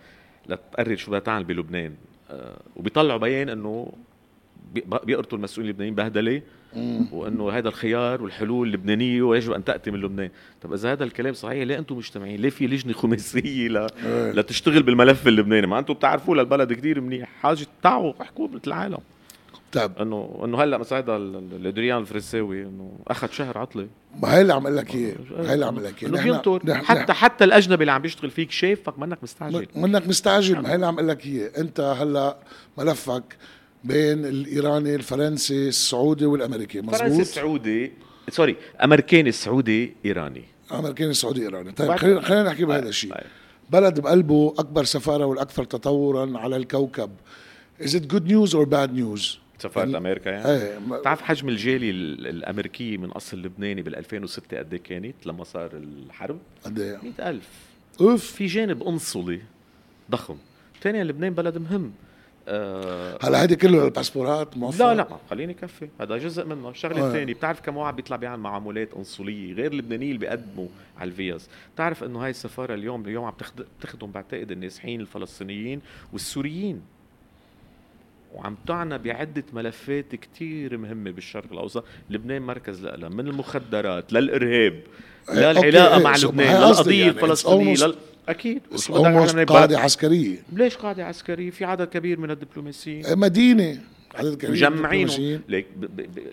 لتقرر 0.50 0.96
شو 0.96 1.08
بدها 1.12 1.20
تعمل 1.20 1.44
بلبنان 1.44 1.94
آه، 2.32 2.58
وبيطلعوا 2.76 3.20
بيان 3.20 3.50
إنه 3.50 3.92
بي- 4.74 4.84
بيقرطوا 5.04 5.38
المسؤولين 5.38 5.70
اللبنانيين 5.70 5.96
بهدلة 5.96 6.42
وإنه 7.12 7.50
هذا 7.52 7.68
الخيار 7.70 8.24
والحلول 8.24 8.68
اللبنانية 8.68 9.22
ويجب 9.22 9.52
أن 9.52 9.64
تأتي 9.64 9.92
من 9.92 10.00
لبنان. 10.02 10.30
طب 10.62 10.74
إذا 10.74 10.92
هذا 10.92 11.04
الكلام 11.04 11.34
صحيح 11.34 11.64
ليه 11.64 11.78
أنتم 11.78 11.98
مجتمعين؟ 11.98 12.40
ليه 12.42 12.50
في 12.50 12.68
لجنة 12.68 12.94
خماسية 12.94 13.68
ل... 13.68 13.78
إيه. 13.78 14.32
لتشتغل 14.32 14.84
بالملف 14.84 15.28
اللبناني؟ 15.28 15.68
ما 15.68 15.80
أنتم 15.80 15.94
بتعرفوا 15.94 16.36
للبلد 16.36 16.74
كتير 16.74 17.02
منيح. 17.02 17.30
حاجة 17.42 17.68
تعوا 17.84 18.14
احكوا 18.22 18.48
مثل 18.48 18.62
العالم 18.68 18.98
طيب 19.74 19.92
انه 20.02 20.42
إنه 20.44 20.64
هلأ 20.64 20.78
مثلا 20.78 21.00
هذا 21.00 21.16
ال- 21.16 21.36
ال- 21.36 21.56
الادريان 21.62 21.98
الفرنساوي 21.98 22.62
إنه 22.62 22.92
أخذ 23.08 23.32
شهر 23.32 23.58
عطلة. 23.58 23.88
ما 24.22 24.34
هي 24.36 24.42
اللي 24.42 24.54
عم 24.54 24.62
أقول 24.68 24.78
لك 24.78 24.96
اياه 24.96 25.16
هي 25.40 25.54
اللي 25.54 25.66
عم 25.66 25.74
أقول 25.74 25.86
لك 25.86 26.04
اياه 26.04 26.24
بينطر. 26.24 26.62
نحن- 26.66 26.86
حتى 26.86 27.14
حتى 27.14 27.44
الأجنبي 27.44 27.84
اللي 27.84 27.92
عم 27.92 28.02
بيشتغل 28.02 28.32
فيك 28.32 28.52
شايفك 28.52 29.00
منك 29.00 29.18
مستعجل. 29.24 29.68
منك 29.76 30.08
مستعجل. 30.08 30.60
ما 30.62 30.70
هي 30.72 30.76
اللي 30.76 30.86
عم 30.86 30.94
أقول 30.94 31.08
لك 31.08 31.26
اياه 31.26 31.52
أنت 31.58 31.80
هلأ 31.80 32.38
ملفك 32.78 33.24
بين 33.86 34.26
الإيراني 34.26 34.96
الفرنسي 34.96 35.68
السعودي 35.68 36.26
والأمريكي. 36.26 36.82
فرنسي 36.82 37.04
مزبوط 37.06 37.26
سعودي 37.26 37.92
سوري 38.30 38.56
أمريكاني 38.84 39.32
سعودي 39.32 39.94
إيراني. 40.06 40.44
أمريكاني 40.72 41.14
سعودي 41.14 41.42
إيراني. 41.42 41.72
طيب 41.72 41.96
خلينا 41.96 42.22
خلينا 42.22 42.44
نحكي 42.44 42.66
بهذا 42.66 42.90
الشيء. 42.90 43.14
طيب. 43.14 43.24
بلد 43.70 44.00
بقلبه 44.00 44.54
أكبر 44.58 44.84
سفارة 44.84 45.26
والأكثر 45.26 45.64
تطورا 45.64 46.38
على 46.38 46.56
الكوكب. 46.58 47.10
Is 47.82 47.90
it 47.94 48.08
good 48.14 48.28
news 48.28 48.52
or 48.54 48.66
bad 48.66 48.90
news? 48.98 49.38
سفارة 49.60 49.86
يعني- 49.86 49.98
أمريكا 49.98 50.30
يعني. 50.30 50.50
إيه 50.50 50.78
بتعرف 51.00 51.22
حجم 51.22 51.50
الجاليه 51.50 51.92
ال- 51.92 52.28
الامريكيه 52.28 52.98
من 52.98 53.10
أصل 53.12 53.38
لبناني 53.42 53.82
بال 53.82 53.96
2006 53.96 54.58
قد 54.60 54.74
إيه 54.74 54.84
كانت 54.84 55.16
لما 55.26 55.44
صار 55.44 55.70
الحرب؟ 55.74 56.38
قد 56.66 56.80
إيه؟ 56.80 56.98
100000 57.04 57.48
أوف. 58.02 58.26
في 58.26 58.46
جانب 58.46 58.84
أنصلي 58.84 59.42
ضخم. 60.12 60.36
ثانيا 60.84 61.04
لبنان 61.04 61.34
بلد 61.34 61.58
مهم. 61.58 61.92
آه 62.48 63.18
هلا 63.24 63.42
هيدي 63.42 63.56
كله 63.56 63.86
الباسبورات 63.86 64.58
موفر 64.58 64.86
لا 64.88 64.94
لا 64.96 65.08
خليني 65.30 65.54
كفي. 65.54 65.88
هذا 66.02 66.18
جزء 66.18 66.46
منه. 66.46 66.70
الشغله 66.70 67.04
آه. 67.04 67.08
الثانية 67.08 67.34
بتعرف 67.34 67.60
كم 67.62 67.78
واحد 67.78 67.96
بيطلع 67.96 68.16
بيعمل 68.18 68.40
معاملات 68.42 68.94
أنصولية 68.94 69.54
غير 69.54 69.72
اللبنانيين 69.72 70.10
اللي 70.16 70.20
بيقدموا 70.20 70.68
على 70.98 71.08
الفيز؟ 71.08 71.50
بتعرف 71.76 72.04
إنه 72.04 72.24
هاي 72.24 72.30
السفارة 72.30 72.74
اليوم 72.74 73.02
اليوم 73.06 73.26
عم 73.26 73.34
تخد- 73.40 73.66
بتخدم 73.80 74.12
بعتقد 74.12 74.52
النازحين 74.52 75.02
الفلسطينيين 75.02 75.82
والسوريين. 76.14 76.82
وعم 78.34 78.58
تعنى 78.68 78.98
بعدة 78.98 79.44
ملفات 79.54 80.16
كتير 80.16 80.78
مهمة 80.78 81.12
بالشرق 81.12 81.52
الأوسط. 81.52 81.84
لبنان 82.10 82.42
مركز 82.42 82.86
لها 82.86 83.10
من 83.10 83.28
المخدرات 83.28 84.14
للإرهاب 84.14 84.82
أوكي، 85.30 85.40
للعلاقة 85.40 86.00
مع 86.04 86.14
شو- 86.16 86.30
لبنان 86.30 86.62
للقضية 86.68 87.00
يعني، 87.00 87.10
الفلسطينية 87.12 87.76
أعمل؟ 88.30 89.46
قاعدة 89.46 89.80
عسكرية 89.80 90.38
ليش 90.54 90.76
قاعدة 90.76 91.06
عسكرية؟ 91.06 91.50
في 91.50 91.66
عدد 91.66 91.88
كبير 91.88 92.20
من 92.20 92.32
الدبلوماسيين 92.32 93.06
إيه، 93.06 93.16
مدينة 93.16 93.80
عدد 94.16 94.36
كبير 94.36 94.52
مجمعين. 94.52 95.42
ليك 95.50 95.68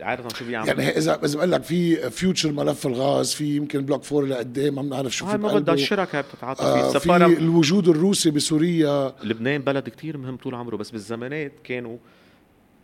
عارف 0.00 0.38
شو 0.38 0.44
بيعمل 0.44 0.68
يعني 0.68 0.88
اذا 0.88 1.20
إذا 1.24 1.36
بقول 1.36 1.52
لك 1.52 1.62
في 1.62 2.10
فيوتشر 2.10 2.52
ملف 2.52 2.86
الغاز 2.86 3.32
في 3.32 3.56
يمكن 3.56 3.84
بلوك 3.84 4.02
فور 4.02 4.26
لقدام 4.26 4.74
ما 4.74 4.82
بنعرف 4.82 5.16
شو 5.16 5.26
في 5.26 5.32
هاي 5.32 5.38
ما. 5.38 5.54
بدها 5.54 5.74
الشركة 5.74 6.20
بتتعاطى 6.20 6.62
فيه 6.62 6.68
آه 6.68 6.90
في 6.90 6.96
السفارة 6.96 7.26
الوجود 7.26 7.88
الروسي 7.88 8.30
بسوريا 8.30 9.12
لبنان 9.24 9.60
بلد 9.60 9.88
كتير 9.88 10.18
مهم 10.18 10.36
طول 10.36 10.54
عمره 10.54 10.76
بس 10.76 10.90
بالزمانات 10.90 11.52
كانوا 11.64 11.96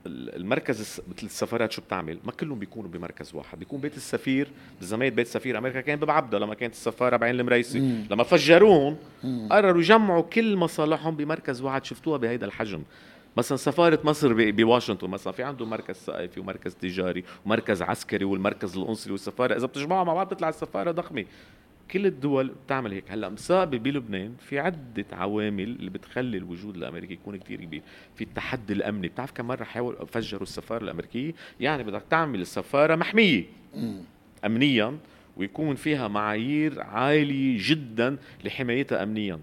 المركز 0.08 1.00
مثل 1.08 1.26
السفارات 1.26 1.72
شو 1.72 1.82
بتعمل؟ 1.82 2.18
ما 2.24 2.32
كلهم 2.32 2.58
بيكونوا 2.58 2.90
بمركز 2.90 3.34
واحد. 3.34 3.58
بيكون 3.58 3.80
بيت 3.80 3.96
السفير 3.96 4.48
بالزمان 4.78 5.10
بيت 5.10 5.26
سفير 5.26 5.58
أمريكا 5.58 5.80
كان 5.80 5.98
ببعبدة 5.98 6.38
لما 6.38 6.54
كانت 6.54 6.74
السفارة 6.74 7.16
بعين 7.16 7.40
المريسي. 7.40 7.78
لما 8.10 8.22
فجروهم 8.22 8.96
قرروا 9.50 9.80
يجمعوا 9.80 10.22
كل 10.22 10.56
مصالحهم 10.56 11.16
بمركز 11.16 11.60
واحد. 11.60 11.84
شفتوها 11.84 12.18
بهيدا 12.18 12.46
الحجم. 12.46 12.82
مثلا 13.36 13.56
سفارة 13.56 14.00
مصر 14.04 14.50
بواشنطن 14.50 15.10
مثلا. 15.10 15.32
في 15.32 15.42
عنده 15.42 15.66
مركز 15.66 15.94
ثقافي 15.94 16.40
ومركز 16.40 16.74
تجاري 16.74 17.24
ومركز 17.46 17.82
عسكري 17.82 18.24
والمركز 18.24 18.76
القنصلي 18.76 19.12
والسفارة. 19.12 19.56
إذا 19.56 19.66
بتجمعهم 19.66 20.06
مع 20.06 20.14
بعض 20.14 20.26
بتطلع 20.26 20.48
السفارة 20.48 20.90
ضخمة. 20.90 21.24
كل 21.90 22.06
الدول 22.06 22.54
بتعمل 22.66 22.92
هيك. 22.92 23.04
هلأ 23.10 23.28
مسابة 23.28 23.78
بلبنان 23.78 24.34
في 24.40 24.58
عدة 24.58 25.06
عوامل 25.12 25.64
اللي 25.64 25.90
بتخلي 25.90 26.36
الوجود 26.36 26.76
الأمريكي 26.76 27.12
يكون 27.12 27.36
كتير 27.36 27.60
كبير. 27.60 27.82
في 28.14 28.24
التحدي 28.24 28.72
الأمني. 28.72 29.08
بتعرف 29.08 29.32
كم 29.32 29.46
مرة 29.46 29.64
حاولوا 29.64 30.04
فجروا 30.04 30.42
السفارة 30.42 30.84
الأمريكية؟ 30.84 31.34
يعني 31.60 31.82
بدك 31.82 32.02
تعمل 32.10 32.40
السفارة 32.40 32.96
محمية. 32.96 33.44
امنيا 34.44 34.98
ويكون 35.36 35.74
فيها 35.74 36.08
معايير 36.08 36.82
عالية 36.82 37.58
جدا 37.60 38.16
لحمايتها 38.44 39.02
امنيا. 39.02 39.40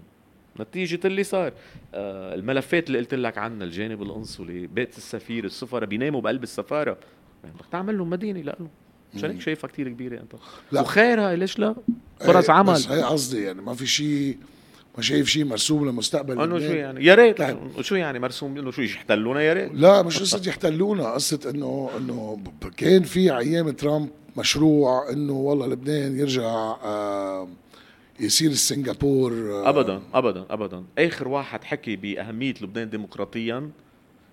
نتيجة 0.60 1.00
اللي 1.04 1.22
صار. 1.22 1.52
آه 1.94 2.34
الملفات 2.34 2.86
اللي 2.86 2.98
قلت 2.98 3.14
لك 3.14 3.38
عنها 3.38 3.64
الجانب 3.64 4.02
القنصلي 4.02 4.66
بيت 4.66 4.96
السفير 4.96 5.44
السفراء 5.44 5.84
بيناموا 5.84 6.20
بقلب 6.20 6.42
السفارة. 6.42 6.98
يعني 7.44 7.56
بدك 7.56 7.66
تعمل 7.72 7.98
لهم 7.98 8.10
مدينة 8.10 8.40
لهم. 8.40 8.68
مشان 9.16 9.30
هيك 9.30 9.40
شايفها 9.40 9.68
كتير 9.68 9.88
كبيرة 9.88 10.20
انت 10.20 10.32
لا. 10.72 10.80
وخير 10.80 11.20
هاي 11.20 11.36
ليش 11.36 11.58
لا؟ 11.58 11.74
فرص 12.20 12.50
إيه، 12.50 12.56
عمل. 12.56 12.72
بس 12.72 12.88
هي 12.88 13.02
قصدي 13.02 13.42
يعني 13.42 13.62
ما 13.62 13.74
في 13.74 13.86
شيء 13.86 14.38
ما 14.96 15.02
شايف 15.02 15.28
شيء 15.28 15.44
مرسوم 15.44 15.88
لمستقبل 15.88 16.40
إنه 16.40 16.58
شو. 16.58 16.64
يعني؟ 16.64 17.04
يا 17.04 17.14
ريت. 17.14 17.38
طيب. 17.38 17.80
شو 17.80 17.94
يعني 17.94 18.18
مرسوم؟ 18.18 18.58
إنه 18.58 18.70
شو 18.70 18.82
يحتلونا 18.82 19.40
يا 19.42 19.52
ريت؟ 19.52 19.70
لا 19.74 20.02
مش 20.02 20.20
قصة 20.20 20.42
يحتلونا 20.48 21.10
قصة 21.14 21.50
انه 21.50 21.90
إنه 21.96 22.38
كان 22.76 23.02
في 23.02 23.38
أيام 23.38 23.70
ترامب 23.70 24.08
مشروع 24.36 25.10
إنه 25.10 25.32
والله 25.32 25.66
لبنان 25.66 26.18
يرجع 26.18 26.42
آه 26.44 27.48
يصير 28.20 28.52
سنغافور 28.52 29.32
آه. 29.32 29.68
ابدا 29.68 30.02
ابدا 30.14 30.46
ابدا. 30.50 30.84
آخر 30.98 31.28
واحد 31.28 31.64
حكي 31.64 31.96
بأهمية 31.96 32.54
لبنان 32.62 32.90
ديمقراطيا 32.90 33.70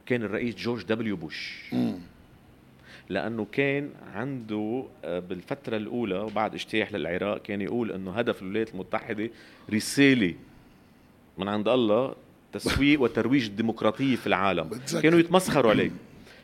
كان 0.06 0.24
الرئيس 0.24 0.56
جورج 0.56 0.84
دبليو 0.84 1.16
بوش. 1.16 1.72
لأنه 3.14 3.48
كان 3.52 3.90
عنده 4.16 4.84
آه، 5.06 5.20
بالفترة 5.20 5.78
الأولى 5.78 6.20
وبعد 6.20 6.54
اجتياح 6.54 6.94
للعراق 6.94 7.42
كان 7.42 7.62
يقول 7.62 7.92
إنه 7.92 8.12
هدف 8.12 8.42
الولايات 8.42 8.74
المتحدة 8.74 9.30
رسالة 9.74 10.34
من 11.38 11.48
عند 11.48 11.68
الله 11.68 12.16
تسويق 12.54 13.02
وترويج 13.02 13.46
الديمقراطية 13.46 14.16
في 14.16 14.28
العالم. 14.28 14.70
كانوا 15.02 15.20
يتمسخروا 15.20 15.72
عليه. 15.72 15.92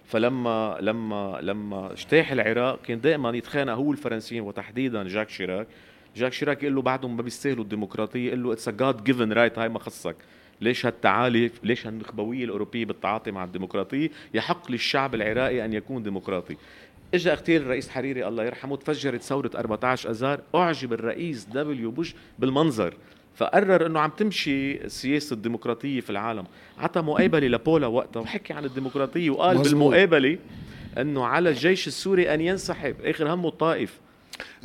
فلما 0.06 0.78
لما 0.82 1.40
لما 1.42 1.92
اجتاح 1.94 2.32
العراق 2.32 2.82
كان 2.82 3.02
دائما 3.02 3.30
يتخانق 3.30 3.74
هو 3.74 3.92
الفرنسيين 3.92 4.42
وتحديدا 4.42 5.04
جاك 5.04 5.30
شيراك. 5.30 5.68
جاك 6.16 6.34
شيراك 6.34 6.64
يقول 6.64 6.76
له 6.76 6.82
بعدهم 6.82 7.18
ما 7.18 7.22
بيستاهلوا 7.22 7.64
الديمقراطية 7.64 8.28
يقول 8.28 8.44
له 8.44 8.54
it's 8.54 8.68
a 8.68 8.72
God 8.72 9.04
given 9.04 9.34
right 9.34 9.60
هاي 9.60 9.70
ما 9.70 9.80
خصك. 9.80 10.16
ليش 10.62 10.86
هالتعالي 10.86 11.52
ليش 11.64 11.88
هالنخبوية 11.88 12.46
الأوروبية 12.46 12.86
بالتعاطي 12.86 13.32
مع 13.32 13.44
الديمقراطية؟ 13.44 14.10
يحق 14.34 14.72
للشعب 14.72 15.16
العراقي 15.16 15.66
أن 15.66 15.74
يكون 15.74 16.04
ديمقراطي. 16.04 16.56
اجى 17.14 17.32
اغتيال 17.32 17.62
الرئيس 17.62 17.90
حريري 17.90 18.28
الله 18.28 18.44
يرحمه 18.44 18.78
تفجرت 18.78 19.22
ثورة 19.22 19.52
14 19.56 20.10
اذار 20.10 20.42
أعجب 20.56 20.94
الرئيس 20.94 21.46
دبليو 21.46 21.92
بوش 21.92 22.16
بالمنظر 22.40 22.94
فقرر 23.36 23.86
إنه 23.86 24.00
عم 24.00 24.10
تمشي 24.10 24.84
السياسة 24.84 25.34
الديمقراطية 25.34 26.02
في 26.02 26.10
العالم. 26.10 26.46
عطى 26.78 27.02
مقابلة 27.02 27.48
لبولا 27.48 27.88
وقتها 27.88 28.20
وحكي 28.20 28.54
عن 28.54 28.66
الديمقراطية 28.66 29.30
وقال 29.30 29.58
مزبوط. 29.58 29.74
بالمقابلة 29.74 30.38
إنه 30.98 31.26
على 31.26 31.50
الجيش 31.50 31.88
السوري 31.88 32.34
أن 32.34 32.42
ينسحب. 32.42 32.96
آخر 33.04 33.34
همه 33.34 33.48
الطائف. 33.48 34.00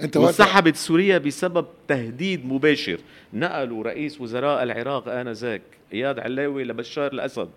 أنت 0.02 0.16
وانسحبت 0.16 0.76
سوريا 0.76 1.18
بسبب 1.18 1.66
تهديد 1.88 2.46
مباشر. 2.46 3.00
نقلوا 3.33 3.85
رئيس 3.85 4.20
وزراء 4.20 4.62
العراق 4.62 5.09
آنذاك 5.09 5.62
إياد 5.92 6.18
علاوي 6.18 6.64
لبشار 6.64 7.12
الأسد. 7.12 7.48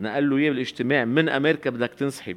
نقل 0.00 0.30
له 0.30 0.36
إياه 0.36 0.50
بالاجتماع 0.50 1.04
من 1.04 1.28
أمريكا 1.28 1.70
بدك 1.70 1.90
تنسحب. 1.94 2.36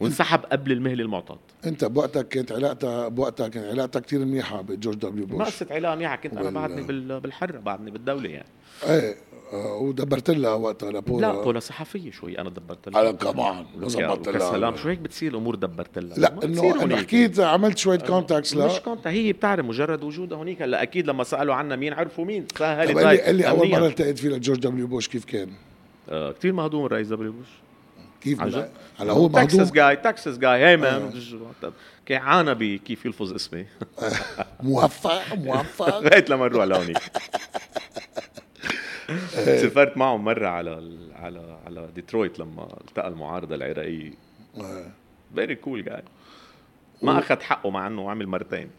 وانسحب 0.00 0.40
قبل 0.52 0.72
المهله 0.72 1.02
المعطاه 1.04 1.38
انت 1.66 1.84
بوقتك 1.84 2.28
كانت 2.28 2.52
علاقتها 2.52 3.08
بوقتها 3.08 3.48
كانت 3.48 3.66
علاقتها 3.66 4.00
كثير 4.00 4.24
منيحة 4.24 4.60
بجورج 4.62 4.96
W 4.96 5.26
ما 5.26 5.32
بوش. 5.38 5.46
قصة 5.46 5.66
علاقة 5.70 5.94
منيحة 5.94 6.16
كنت 6.16 6.36
أنا 6.36 6.50
بعدني 6.50 6.82
بال- 6.82 7.20
بالحرة 7.20 7.58
بعدني 7.58 7.90
بالدولة 7.90 8.28
يعني. 8.30 8.48
إيه 8.88 9.14
آه، 9.52 9.76
ودبرت 9.76 10.30
لها 10.30 10.54
وقتها 10.54 10.90
لبولا 10.90 11.26
لا 11.26 11.42
بولا 11.42 11.60
صحفية 11.60 12.10
شوي 12.10 12.38
أنا 12.38 12.50
دبرت 12.50 12.88
لها. 12.88 12.98
على 12.98 13.12
كمان 13.12 13.64
لك 13.78 13.88
ظبطت 13.88 14.26
يا 14.34 14.38
سلام 14.38 14.60
لها 14.74 14.76
شو 14.82 14.88
هيك 14.88 14.98
بتصير 14.98 15.30
الأمور 15.30 15.54
دبرت 15.54 15.98
لها؟ 15.98 16.18
لا 16.18 16.34
ما 16.34 16.44
إنه 16.44 16.82
أنا. 16.82 16.96
حكيت 16.96 17.40
عملت 17.40 17.78
شوية 17.78 17.98
contacts 17.98 18.54
مش 18.56 18.72
لا. 18.72 18.78
conta- 18.78 19.10
هي 19.10 19.32
بتعرف 19.32 19.64
مجرد 19.66 20.04
وجودها 20.04 20.38
هونيك. 20.38 20.62
هلا 20.62 20.82
أكيد 20.82 21.06
لما 21.06 21.24
سألوا 21.24 21.54
عنا 21.54 21.76
مين 21.76 21.92
عرفوا 21.92 22.24
مين. 22.24 22.46
سهلت 22.58 22.90
طب 22.92 22.98
قال 22.98 23.34
لي 23.34 23.48
أول 23.48 23.70
مرة 23.70 23.86
التقيت 23.86 24.18
فيه 24.18 24.28
لجورج 24.28 24.58
W 24.58 24.86
بوش 24.86 25.08
كيف 25.08 25.24
كان؟ 25.24 25.48
آه 26.08 26.32
كثير 26.32 26.52
مهضوم 26.52 26.86
الرئيس 26.86 27.08
W 27.08 27.32
بوش. 27.32 27.46
كيف 28.20 28.40
عن 28.40 28.48
جد؟ 28.50 28.70
هلا 28.98 29.12
هو 29.12 29.28
مهضوم 29.28 29.44
تكساس 29.46 29.72
جاي 29.72 29.96
تكساس 29.96 30.38
جاي 30.38 30.58
هي 30.64 30.72
آه. 30.74 30.76
مان 30.76 31.22
كان 32.06 32.20
عانى 32.22 32.54
بكيف 32.54 33.06
يلفظ 33.06 33.32
اسمي. 33.32 33.66
موفق 34.62 35.34
موفق. 35.34 35.98
لغايه 36.02 36.24
لما 36.28 36.48
نروح 36.48 36.64
لهونيك. 36.64 36.98
سافرت 39.34 39.96
معه 39.96 40.16
مرة 40.16 40.46
على 40.48 40.72
ال- 40.78 41.12
على 41.14 41.58
على 41.66 41.88
ديترويت 41.94 42.38
لما 42.38 42.68
التقى 42.80 43.08
المعارضة 43.08 43.54
العراقية. 43.54 44.12
آه. 44.60 44.86
فيري 45.34 45.54
كول 45.54 45.84
جاي 45.84 46.02
ما 47.02 47.18
أخذ 47.18 47.40
حقه 47.40 47.70
مع 47.70 47.86
إنه 47.86 48.10
عمل 48.10 48.26
مرتين. 48.26 48.70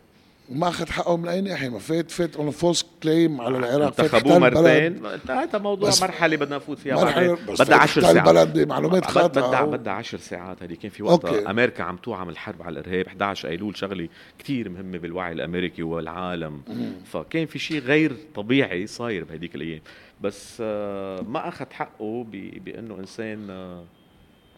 وما 0.50 0.68
اخذ 0.68 0.90
حقه 0.90 1.18
من 1.18 1.28
اي 1.28 1.42
ناحيه 1.42 1.70
ما 1.70 1.80
فات 1.80 2.12
فات 2.12 2.36
اون 2.36 2.52
فولس 2.52 2.86
كليم 3.04 3.42
على 3.42 3.58
العراق. 3.58 3.94
فات 3.94 4.14
انتخبوه 4.14 4.40
مرتين. 4.40 5.06
هذا 5.30 5.60
موضوع 5.60 5.92
مرحله 6.02 6.38
بدنا 6.38 6.56
نفوت 6.56 6.80
فيها 6.80 6.96
بس 6.96 7.04
بدها 7.04 7.36
فات 7.56 7.72
10 7.72 7.76
احتل 7.76 8.02
ساعات. 8.02 8.30
بلد 8.30 8.60
بمعلومات 8.60 9.06
خاطئة. 9.06 9.48
بدها. 9.48 9.66
بدها 9.66 9.94
10 9.94 10.18
ساعات. 10.18 10.64
هذه 10.64 10.74
كان 10.74 10.92
في 10.92 11.04
وقتها 11.04 11.30
أوكي. 11.30 11.50
أمريكا 11.50 11.84
عم 11.84 11.98
توعى 11.98 12.30
الحرب 12.30 12.62
على 12.62 12.80
الإرهاب. 12.80 13.08
11 13.08 13.50
ايلول 13.50 13.78
شغلة 13.78 14.10
كتير 14.40 14.70
مهمة 14.70 14.98
بالوعي 14.98 15.32
الأمريكي 15.32 15.84
والعالم. 15.84 16.62
فكان 17.06 17.46
في 17.46 17.60
شيء 17.60 17.82
غير 17.82 18.16
طبيعي 18.36 18.88
صاير 18.88 19.24
بهديك 19.24 19.56
الأيام. 19.56 19.82
بس 20.22 20.58
آه، 20.62 21.22
ما 21.22 21.48
أخذ 21.48 21.66
حقه 21.72 22.26
بأنه 22.66 23.00
إنسان 23.00 23.50
آه، 23.50 23.84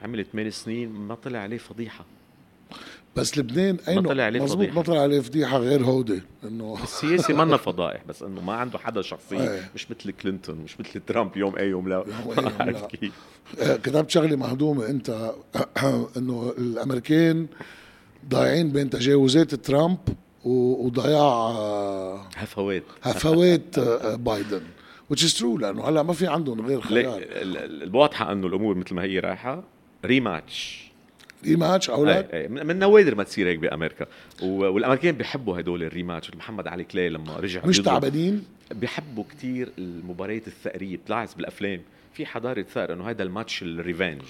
عمل 0.02 0.26
8 0.26 0.50
سنين 0.50 0.90
ما 0.90 1.16
طلع 1.16 1.40
عليه 1.40 1.58
فضيحة. 1.58 2.06
بس 3.16 3.38
لبنان 3.38 3.74
ما 3.74 3.88
اينه 3.88 4.02
طلع 4.10 4.24
عليه 4.24 4.40
مزبوط 4.42 4.58
فضيحة. 4.58 4.76
ما 4.76 4.82
طلع 4.82 5.02
عليه 5.02 5.20
فضيحة 5.20 5.58
غير 5.58 5.84
هودي 5.86 6.22
انه 6.44 6.78
السياسي 6.84 7.34
منا 7.34 7.58
فضائح 7.58 8.04
بس 8.10 8.24
إنه 8.24 8.42
ما 8.42 8.54
عنده 8.54 8.80
حدا 8.80 9.02
شخصيه 9.02 9.52
إيه. 9.52 9.70
مش 9.76 9.92
مثل 9.92 10.12
كلينتون 10.12 10.56
مش 10.56 10.80
مثل 10.80 11.02
ترامب 11.08 11.38
يوم 11.38 11.56
أي 11.56 11.68
يوم 11.70 11.90
لا 11.90 12.06
عارف. 12.60 12.86
كيف 12.86 13.12
آه، 13.60 13.76
كتبت 13.76 14.10
شغلة 14.10 14.36
مهضومة 14.36 14.86
أنت 14.90 15.32
إنه 16.18 16.54
الأمريكان 16.58 17.48
ضايعين 18.30 18.72
بين 18.72 18.90
تجاوزات 18.90 19.56
ترامب 19.56 19.98
وضياع 20.46 21.22
آه، 21.22 22.22
هفوات 22.36 22.84
هفوات 23.04 23.78
آه، 23.78 24.16
بايدن 24.16 24.62
which 25.14 25.20
is 25.20 25.38
true 25.40 25.60
لأنه 25.60 25.90
هلأ 25.90 26.04
ما 26.04 26.14
في 26.14 26.28
عندهم 26.28 26.66
غير 26.68 26.82
خيار 26.82 27.18
ال- 27.18 27.58
ال- 27.58 27.84
الواضحة 27.84 28.32
إنه 28.32 28.48
الأمور 28.48 28.76
مثل 28.76 28.96
ما 28.96 29.04
هي 29.04 29.20
رايحة 29.20 29.64
rematch 30.06 30.91
rematch 31.46 31.90
أو 31.90 32.06
لا؟ 32.06 32.48
من 32.48 32.80
نوادر 32.80 33.16
ما 33.16 33.24
تصير 33.24 33.48
هيك 33.48 33.60
بأمريكا. 33.60 34.06
والامريكان 34.42 35.16
بيحبوا 35.16 35.60
هدول 35.60 35.84
ال 35.84 35.89
rematch. 35.89 36.32
محمد 36.36 36.68
علي 36.68 36.84
كلاي 36.84 37.10
لما 37.10 37.38
رجع 37.38 37.66
مش 37.66 37.78
تعبانين؟ 37.80 38.44
بيحبوا 38.72 39.24
كتير 39.32 39.70
المباريات 39.78 40.48
الثأرية. 40.48 40.98
بتلاحظ 40.98 41.34
بالأفلام 41.34 41.82
في 42.14 42.26
حضارة 42.26 42.62
ثأر 42.62 42.94
إنه 42.94 43.10
هذا 43.10 43.24
الماتش 43.24 43.64
ال 43.64 43.71
revenge 43.71 44.22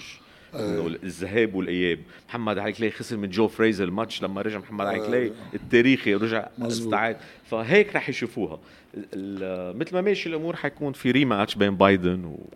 الذهاب 1.03 1.55
والإياب. 1.55 1.99
محمد 2.29 2.57
علي 2.57 2.71
كلاي 2.71 2.91
خسر 2.91 3.17
من 3.17 3.29
جو 3.29 3.47
فريزر 3.47 3.83
الماتش 3.83 4.23
لما 4.23 4.41
رجع 4.41 4.57
محمد 4.59 4.85
علي 4.85 4.99
كلاي 5.07 5.31
التاريخي 5.53 6.13
رجع. 6.15 6.47
استعاد. 6.61 7.17
فهيك 7.45 7.95
رح 7.95 8.09
يشوفوها. 8.09 8.59
مثل 9.73 9.93
ما 9.95 10.01
ماشي 10.01 10.29
الأمور 10.29 10.55
حيكون 10.55 10.93
في 10.93 11.11
rematch 11.11 11.55
بين 11.55 11.75
بايدن 11.75 12.25
و- 12.25 12.49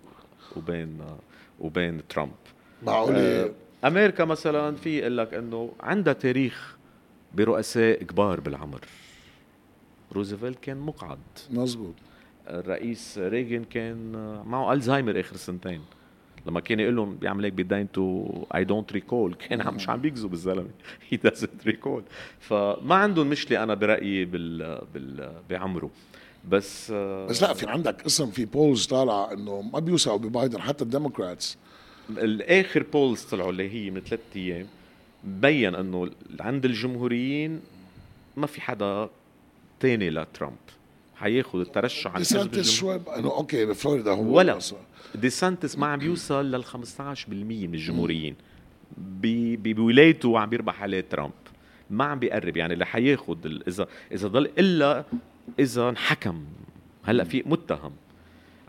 وبين 0.56 0.98
وبين 1.60 2.02
ترامب. 2.10 2.32
معقولة؟ 2.84 3.20
آه، 3.20 3.50
أمريكا 3.86 4.26
مثلا 4.26 4.76
في 4.76 5.00
يقول 5.00 5.18
لك 5.18 5.34
إنه 5.34 5.72
عندها 5.80 6.14
تاريخ 6.14 6.78
برؤساء 7.34 8.04
كبار 8.04 8.40
بالعمر. 8.40 8.82
روزفلت 10.14 10.60
كان 10.60 10.78
مقعد. 10.78 11.20
مزبوط 11.52 11.94
الرئيس 12.48 13.18
ريغن 13.18 13.64
كان 13.64 14.12
معه 14.46 14.74
ألزهايمر 14.74 15.20
آخر 15.20 15.36
سنتين. 15.36 15.82
لما 16.46 16.60
كان 16.60 16.80
يقول 16.80 16.96
لهم 16.96 17.16
بيعمل 17.16 17.44
هيك 17.44 17.54
بدينته 17.54 18.46
I 18.56 18.64
don't 18.64 18.94
recall 18.94 19.34
كان 19.34 19.62
عم 19.62 19.76
مش 19.76 19.90
عم 19.90 20.02
بيكذب 20.02 20.34
الزلمه 20.34 20.70
he 21.10 21.18
doesn't 21.18 21.66
recall 21.66 22.04
فما 22.40 22.96
عندهم 22.96 23.28
مشكلة 23.28 23.64
أنا 23.64 23.74
برأيي 23.74 24.26
بال, 24.26 24.82
بال 24.94 25.32
بعمره. 25.50 25.90
بس 26.50 26.92
آه، 26.92 27.28
بس 27.28 27.42
لا 27.42 27.54
في 27.54 27.68
عندك 27.68 28.06
اسم 28.06 28.32
في 28.32 28.46
polls 28.46 28.86
طالعه 28.86 29.34
إنه 29.34 29.62
ما 29.62 29.80
بيوثقوا 29.80 30.18
ببايدن 30.18 30.62
حتى 30.62 30.84
ال 30.84 30.91
Democrats. 30.91 31.58
الآخر 32.10 32.84
polls 32.94 33.22
طلعوا 33.22 33.50
اللي 33.52 33.70
هي 33.74 33.90
من 33.92 34.02
ثلاث 34.02 34.20
أيام 34.36 34.68
بين 35.24 35.76
إنه 35.76 36.10
عند 36.40 36.66
الجمهوريين 36.66 37.62
ما 38.38 38.48
في 38.48 38.62
حدا 38.62 39.10
تاني 39.80 40.10
لترامب 40.10 40.56
حياخذ 41.16 41.60
الترشح 41.60 42.12
عن 42.12 42.18
ديسانتس 42.18 42.58
الجمهوري 42.58 43.00
شوي 43.04 43.16
إنه 43.20 43.30
okay 43.32 43.66
بفلوريدا 43.66 44.12
هو 44.12 44.38
ولا. 44.38 44.60
ديسانتس 45.16 45.78
ما 45.78 45.88
عم 45.88 46.00
بيوصل 46.00 46.52
لل 46.52 46.66
15% 46.66 46.70
من 47.30 47.74
الجمهوريين. 47.74 48.36
بولايته 49.58 50.40
عم 50.40 50.50
بيربح 50.50 50.82
عليه 50.84 51.02
ترامب. 51.02 51.32
ما 51.90 52.04
عم 52.06 52.20
بيقرب 52.20 52.58
يعني 52.58 52.74
اللي 52.74 52.86
حياخذ 52.86 53.38
ال- 53.46 53.68
إذا 53.68 53.88
إذا 54.12 54.28
ضل 54.28 54.46
إلا 54.60 55.04
إذا 55.60 55.90
انحكم. 55.90 56.46
هلأ 57.04 57.24
في 57.24 57.44
متهم. 57.46 57.92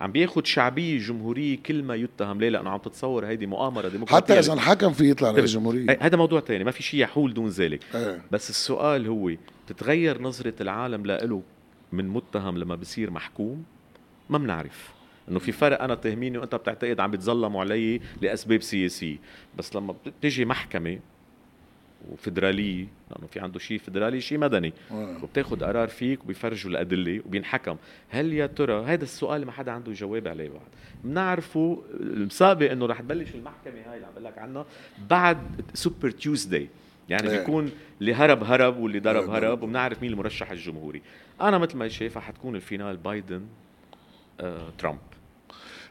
عم 0.01 0.12
بياخذ 0.12 0.44
شعبية 0.44 0.99
جمهورية 0.99 1.59
كل 1.66 1.82
ما 1.82 1.94
يتهم. 1.94 2.40
ليه؟ 2.40 2.49
لأنه 2.49 2.70
عم 2.70 2.78
تتصور 2.78 3.26
هيدي 3.26 3.47
مؤامرة 3.47 3.88
ديمقراطية. 3.88 4.16
حتى 4.16 4.38
إذا 4.38 4.53
انحكم 4.53 4.92
في 4.92 5.11
يطلع 5.11 5.30
رئيس 5.30 5.53
جمهوريه 5.53 5.90
هي- 5.90 5.99
هذا 6.01 6.16
موضوع 6.16 6.40
تاني 6.40 6.64
ما 6.64 6.70
في 6.70 6.82
شيء 6.82 7.01
يحول 7.01 7.34
دون 7.34 7.49
ذلك. 7.49 7.80
إيه. 7.94 8.22
بس 8.30 8.51
السؤال 8.51 9.07
هو 9.07 9.32
تتغير 9.66 10.22
نظرة 10.22 10.55
العالم 10.61 11.07
له 11.07 11.42
من 11.92 12.09
متهم 12.09 12.59
لما 12.59 12.74
بصير 12.74 13.11
محكوم؟ 13.11 13.64
ما 14.30 14.38
بنعرف. 14.38 14.90
إنه 15.28 15.38
في 15.38 15.53
فرق 15.53 15.82
أنا 15.82 15.94
تهميني 15.94 16.38
وأنت 16.38 16.55
بتعتقد 16.55 17.01
عم 17.01 17.11
بتظلموا 17.11 17.61
علي 17.61 18.01
لأسباب 18.22 18.62
سياسية. 18.62 19.16
بس 19.59 19.76
لما 19.76 19.94
بتجي 20.07 20.44
محكمة 20.44 20.99
وفدرالية 22.12 22.86
لأنه 23.11 23.26
في 23.26 23.40
عنده 23.40 23.59
شيء 23.59 23.78
فدرالي 23.78 24.20
شيء 24.20 24.38
مدني. 24.38 24.72
آه. 24.90 25.16
وبتاخذ 25.22 25.64
قرار 25.64 25.88
فيك 25.88 26.24
وبيفرجوا 26.24 26.70
الأدلة 26.70 27.20
وبينحكم. 27.26 27.76
هل 28.09 28.32
يا 28.32 28.46
ترى 28.46 28.84
هذا 28.84 29.04
السؤال 29.04 29.46
ما 29.46 29.52
حدا 29.52 29.72
عنده 29.72 29.92
جواب 29.92 30.28
عليه 30.28 30.48
بعد. 30.48 30.61
بنعرفه 31.04 31.82
المسابق 32.00 32.70
إنه 32.70 32.86
رح 32.86 33.00
تبلش 33.00 33.34
المحكمة 33.34 33.74
هاي 33.86 33.96
اللي 33.96 34.07
عم 34.07 34.12
بقول 34.12 34.24
لك 34.24 34.38
عنها 34.38 34.66
بعد 35.11 35.38
Super 35.74 36.11
Tuesday 36.11 36.68
يعني 37.09 37.30
إيه. 37.30 37.38
بيكون 37.38 37.70
اللي 38.00 38.14
هرب 38.14 38.44
هرب 38.44 38.76
واللي 38.78 39.00
ضرب 39.00 39.30
إيه. 39.30 39.38
هرب 39.38 39.62
وبنعرف 39.62 40.02
مين 40.02 40.12
المرشح 40.12 40.50
الجمهوري. 40.50 41.02
أنا 41.40 41.59
مثل 41.59 41.76
ما 41.76 41.88
شايفها 41.88 42.22
حتكون 42.22 42.57
ال 42.57 42.63
final 42.63 42.96
بايدن 42.96 43.42
آه، 44.40 44.68
ترامب. 44.78 44.98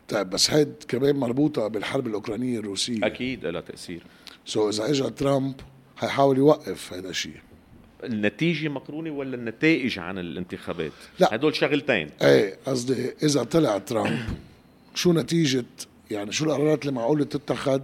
طيب 0.09 0.30
بس 0.30 0.51
هيد 0.51 0.74
كمان 0.88 1.16
مربوطة 1.16 1.68
بالحرب 1.68 2.07
الأوكرانية 2.07 2.59
الروسية. 2.59 3.05
أكيد 3.05 3.45
لها 3.45 3.61
تأثير. 3.61 4.03
so 4.45 4.70
إذا 4.70 4.89
اجى 4.89 5.09
ترامب 5.09 5.55
حيحاول 5.98 6.38
يوقف 6.38 6.93
هذا 6.93 7.10
الشيء. 7.10 7.36
النتيجة 8.04 8.68
مقرونة 8.68 9.12
ولا 9.12 9.36
النتائج 9.36 10.00
عن 10.00 10.18
الانتخابات؟ 10.18 10.91
لا. 11.20 11.36
هدول 11.36 11.56
شغلتين. 11.56 12.10
إيه 12.22 12.58
قصدي 12.66 13.14
إذا 13.24 13.43
طلع 13.43 13.78
ترامب 13.78 14.20
شو 14.96 15.14
نتيجة 15.14 15.66
يعني 16.12 16.32
شو 16.32 16.46
القرارات 16.46 16.82
اللي 16.82 16.91
معقولة 16.96 17.26
تتخذ 17.26 17.82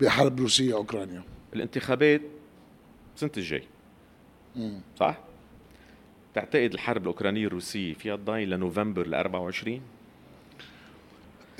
بحرب 0.00 0.40
روسيا 0.40 0.74
أوكرانيا؟ 0.74 1.22
الانتخابات 1.54 2.20
السنة 3.16 3.30
الجاي. 3.36 3.62
صح؟ 5.00 5.18
تعتقد 6.34 6.72
الحرب 6.74 7.02
الأوكرانية 7.02 7.46
الروسية 7.46 7.94
فيها 7.94 8.16
تضاين 8.16 8.50
لنوفمبر 8.50 9.06
ل 9.06 9.14
24 9.14 9.80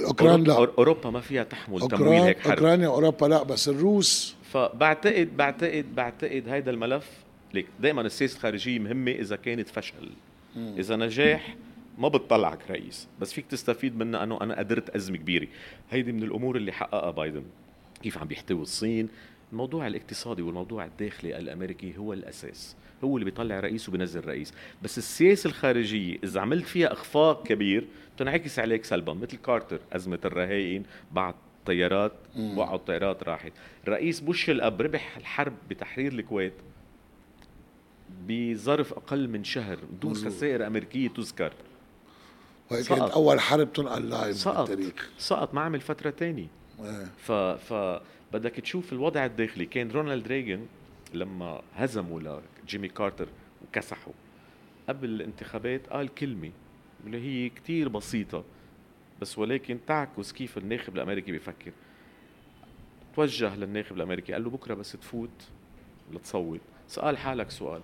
أوكران 0.04 0.44
لا. 0.44 0.54
أور- 0.54 0.70
أوروبا 0.78 1.10
ما 1.10 1.20
فيها 1.20 1.42
تحمل 1.44 1.78
تمويل 1.80 1.92
اوكران 1.92 2.22
هيك 2.22 2.38
حرب. 2.40 2.50
أوكرانيا 2.52 2.86
اوروبا 2.88 3.26
لا 3.26 3.42
بس 3.42 3.68
الروس 3.68 4.34
فبعتقد 4.52 5.36
بعتقد 5.36 5.94
بعتقد 5.94 6.48
هيدا 6.48 6.70
الملف 6.70 7.10
ليك 7.54 7.66
دائما 7.80 8.00
السياسة 8.02 8.36
الخارجية 8.36 8.78
مهمة 8.78 9.10
إذا 9.10 9.36
كانت 9.36 9.68
فشل. 9.68 10.10
إذا 10.56 10.96
نجاح 10.96 11.56
ما 11.98 12.08
بتطلعك 12.08 12.70
رئيس 12.70 13.08
بس 13.20 13.32
فيك 13.32 13.46
تستفيد 13.46 13.96
منها 13.96 14.22
أنه 14.24 14.40
أنا 14.40 14.58
قدرت 14.58 14.90
أزمة 14.90 15.16
كبيرة. 15.16 15.48
هيدي 15.90 16.12
من 16.12 16.22
الأمور 16.22 16.56
اللي 16.56 16.72
حققها 16.72 17.10
بايدن. 17.10 17.42
كيف 18.02 18.18
عم 18.18 18.26
بيحتوي 18.28 18.62
الصين؟ 18.62 19.08
الموضوع 19.52 19.86
الاقتصادي 19.86 20.42
والموضوع 20.42 20.84
الداخلي 20.84 21.38
الأمريكي 21.38 21.98
هو 21.98 22.12
الأساس. 22.12 22.76
هو 23.04 23.16
اللي 23.16 23.24
بيطلع 23.24 23.60
رئيس 23.60 23.88
وبينزل 23.88 24.24
رئيس. 24.24 24.54
بس 24.82 24.98
السياسة 24.98 25.48
الخارجية 25.48 26.18
إذا 26.24 26.40
عملت 26.40 26.66
فيها 26.66 26.92
إخفاق 26.92 27.46
كبير 27.46 27.86
بتنعكس 28.16 28.58
عليك 28.58 28.84
سلبا. 28.84 29.12
مثل 29.14 29.36
كارتر 29.36 29.80
أزمة 29.92 30.18
الرهائن 30.24 30.82
بعد 31.12 31.34
طيارات 31.66 32.12
وقعوا 32.56 32.76
الطيارات 32.76 33.22
راحت. 33.22 33.52
رئيس 33.88 34.20
بوش 34.20 34.50
الأب 34.50 34.82
ربح 34.82 35.16
الحرب 35.16 35.54
بتحرير 35.70 36.12
الكويت 36.12 36.52
بظرف 38.28 38.92
أقل 38.92 39.28
من 39.28 39.44
شهر 39.44 39.78
بدون. 39.92 40.14
خسائر 40.14 40.66
أمريكية 40.66 41.08
تذكر. 41.08 41.52
وهي. 42.70 42.82
كانت 42.82 43.02
أول 43.02 43.40
حرب 43.40 43.72
تنقل 43.72 44.08
live 44.08 44.36
سقط. 44.36 44.68
بالتاريخ. 44.68 45.10
سقط 45.18 45.54
ما 45.54 45.60
عمل 45.60 45.80
فترة 45.80 46.10
تانية 46.10 46.46
إيه 46.80 47.04
ف 47.18 47.32
ف 47.32 48.00
بدك 48.32 48.52
تشوف 48.52 48.92
الوضع 48.92 49.24
الداخلي. 49.24 49.66
كان 49.66 49.90
رونالد 49.90 50.28
ريغن 50.28 50.66
لما 51.14 51.62
هزموا 51.74 52.40
لجيمي 52.64 52.88
كارتر 52.88 53.28
وكسحوا 53.62 54.12
قبل 54.88 55.08
الانتخابات 55.08 55.86
قال 55.86 56.14
كلمة 56.14 56.50
اللي 57.06 57.20
هي 57.20 57.48
كتير 57.48 57.88
بسيطة. 57.88 58.44
بس 59.22 59.38
ولكن 59.38 59.78
تعكس 59.86 60.32
كيف 60.32 60.58
الناخب 60.58 60.96
الأمريكي 60.96 61.32
بيفكر. 61.32 61.72
توجه 63.16 63.56
للناخب 63.56 63.96
الأمريكي 63.96 64.32
قال 64.32 64.44
له 64.44 64.50
بكرة 64.50 64.74
بس 64.74 64.92
تفوت 64.92 65.48
لتصوت. 66.12 66.60
سأل 66.88 67.18
حالك 67.18 67.50
سؤال. 67.50 67.80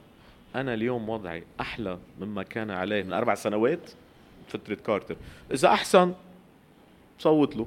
أنا 0.55 0.75
اليوم 0.75 1.09
وضعي 1.09 1.45
أحلى 1.61 1.99
مما 2.21 2.43
كان 2.43 2.71
عليه 2.71 3.03
من 3.03 3.13
أربع 3.13 3.35
سنوات 3.35 3.91
فتره 4.49 4.75
كارتر. 4.75 5.17
إذا 5.53 5.69
أحسن 5.69 6.15
صوت 7.19 7.57
له. 7.57 7.67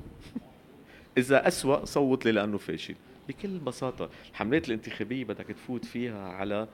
إذا 1.18 1.48
أسوأ 1.48 1.86
صوت 1.86 2.26
لي 2.26 2.32
لأنه 2.32 2.58
فاشل. 2.58 2.96
بكل 3.28 3.58
بساطة 3.58 4.10
الحملات 4.32 4.68
الانتخابية 4.68 5.26
بدك 5.26 5.46
تفوت 5.46 5.86
فيها 5.86 6.30
على 6.30 6.68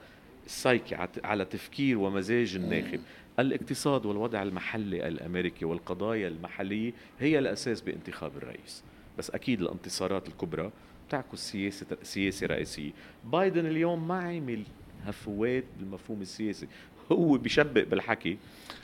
السايكي 0.46 1.08
على 1.24 1.44
تفكير 1.44 1.98
ومزاج 1.98 2.54
الناخب. 2.54 3.00
الاقتصاد 3.38 4.06
والوضع 4.06 4.42
المحلي 4.42 5.08
الأمريكي 5.08 5.64
والقضايا 5.64 6.28
المحلية 6.28 6.92
هي 7.20 7.38
الأساس 7.38 7.80
بانتخاب 7.80 8.36
الرئيس. 8.36 8.82
بس 9.18 9.30
أكيد 9.30 9.60
الانتصارات 9.60 10.28
الكبرى 10.28 10.70
بتعكس 11.08 11.38
سياسه 11.38 11.86
سياسة 12.02 12.46
رئيسية. 12.46 12.90
بايدن 13.24 13.66
اليوم 13.66 14.08
ما 14.08 14.18
عمل 14.18 14.62
هفوات 15.04 15.64
بالمفهوم 15.78 16.22
السياسي. 16.22 16.66
هو 17.12 17.38
بيشبق 17.38 17.84
بالحكي 17.84 18.38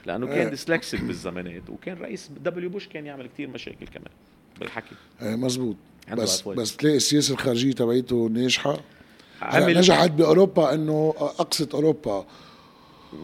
لأنه. 0.06 0.26
كان 0.26 0.50
dyslexic 0.50 1.00
بالزمانات 1.00 1.70
وكان 1.70 1.98
رئيس 1.98 2.30
دبليو 2.44 2.70
بوش 2.70 2.88
كان 2.88 3.06
يعمل 3.06 3.26
كتير 3.26 3.48
مشاكل 3.48 3.86
كمان 3.86 4.12
بالحكي. 4.60 4.94
إيه 5.22 5.36
مزبوط 5.36 5.76
بس 6.12 6.40
هفوات. 6.40 6.56
بس 6.56 6.76
تلاقي 6.76 6.96
السياسة 6.96 7.34
الخارجية 7.34 7.72
تبعيته 7.72 8.28
ناجحة. 8.28 8.80
عمل 9.42 9.76
نجحت 9.76 10.10
بأوروبا 10.10 10.74
إنه 10.74 11.14
أقصت 11.18 11.74
أوروبا. 11.74 12.26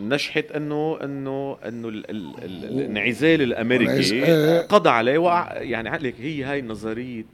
نجحت 0.00 0.44
أنه 0.52 0.98
أنه 1.04 1.56
أنه 1.68 1.88
ال- 1.88 2.10
ال- 2.10 2.44
ال- 2.44 2.64
الانعزال 2.64 3.42
الأمريكي 3.42 3.92
انعز- 3.92 4.12
إيه. 4.12 4.60
قضى 4.60 4.88
عليه 4.90 5.18
وقع 5.18 5.62
يعني 5.62 5.88
عليك 5.88 6.14
هي 6.20 6.44
هاي 6.44 6.62
نظرية 6.62 7.24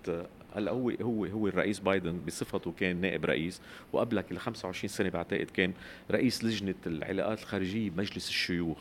هلا 0.56 0.70
هو 0.72 0.90
هو 1.02 1.24
هو 1.24 1.48
الرئيس 1.48 1.78
بايدن 1.78 2.18
بصفته 2.26 2.72
كان 2.80 3.00
نائب 3.00 3.24
رئيس 3.24 3.60
وقبلك 3.92 4.32
ل 4.32 4.38
25 4.38 4.88
سنة 4.88 5.08
بعتقد 5.08 5.50
كان 5.54 5.72
رئيس 6.10 6.44
لجنة 6.44 6.74
العلاقات 6.86 7.40
الخارجية 7.42 7.90
بمجلس 7.90 8.28
الشيوخ 8.28 8.78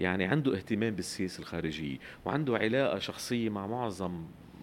يعني 0.00 0.24
عنده 0.24 0.56
اهتمام 0.56 0.94
بالسياسة 0.94 1.40
الخارجية 1.40 1.96
وعنده 2.24 2.56
علاقة 2.56 2.98
شخصية 2.98 3.48
مع 3.48 3.66
معظم 3.66 4.22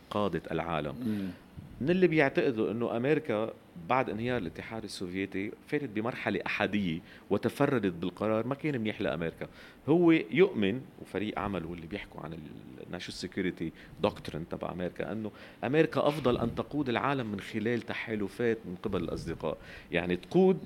قادة 0.09 0.41
العالم 0.51 0.95
من 1.81 1.89
اللي 1.89 2.07
بيعتقدوا 2.07 2.71
إنه 2.71 2.97
أمريكا 2.97 3.53
بعد 3.89 4.09
انهيار 4.09 4.37
الاتحاد 4.37 4.83
السوفيتي 4.83 5.51
فاتت 5.67 5.89
بمرحلة 5.89 6.39
أحادية 6.45 6.99
وتفردت 7.29 7.93
بالقرار 7.93 8.47
ما 8.47 8.55
كان 8.55 8.81
منيح 8.81 9.01
لأمريكا. 9.01 9.47
هو 9.89 10.11
يؤمن 10.11 10.81
وفريق 11.01 11.39
عمله 11.39 11.73
اللي 11.73 11.87
بيحكوا 11.87 12.21
عن 12.21 12.37
ال 12.85 12.89
national 12.89 13.13
security 13.19 13.71
doctrine 14.01 14.49
تبع 14.49 14.71
أمريكا 14.71 15.11
أنه 15.11 15.31
أمريكا 15.63 16.07
أفضل 16.07 16.37
أن 16.37 16.55
تقود 16.55 16.89
العالم 16.89 17.31
من 17.31 17.39
خلال 17.39 17.81
تحالفات 17.81 18.57
من 18.65 18.75
قبل 18.75 19.03
الأصدقاء. 19.03 19.57
يعني 19.91 20.15
تقود 20.15 20.57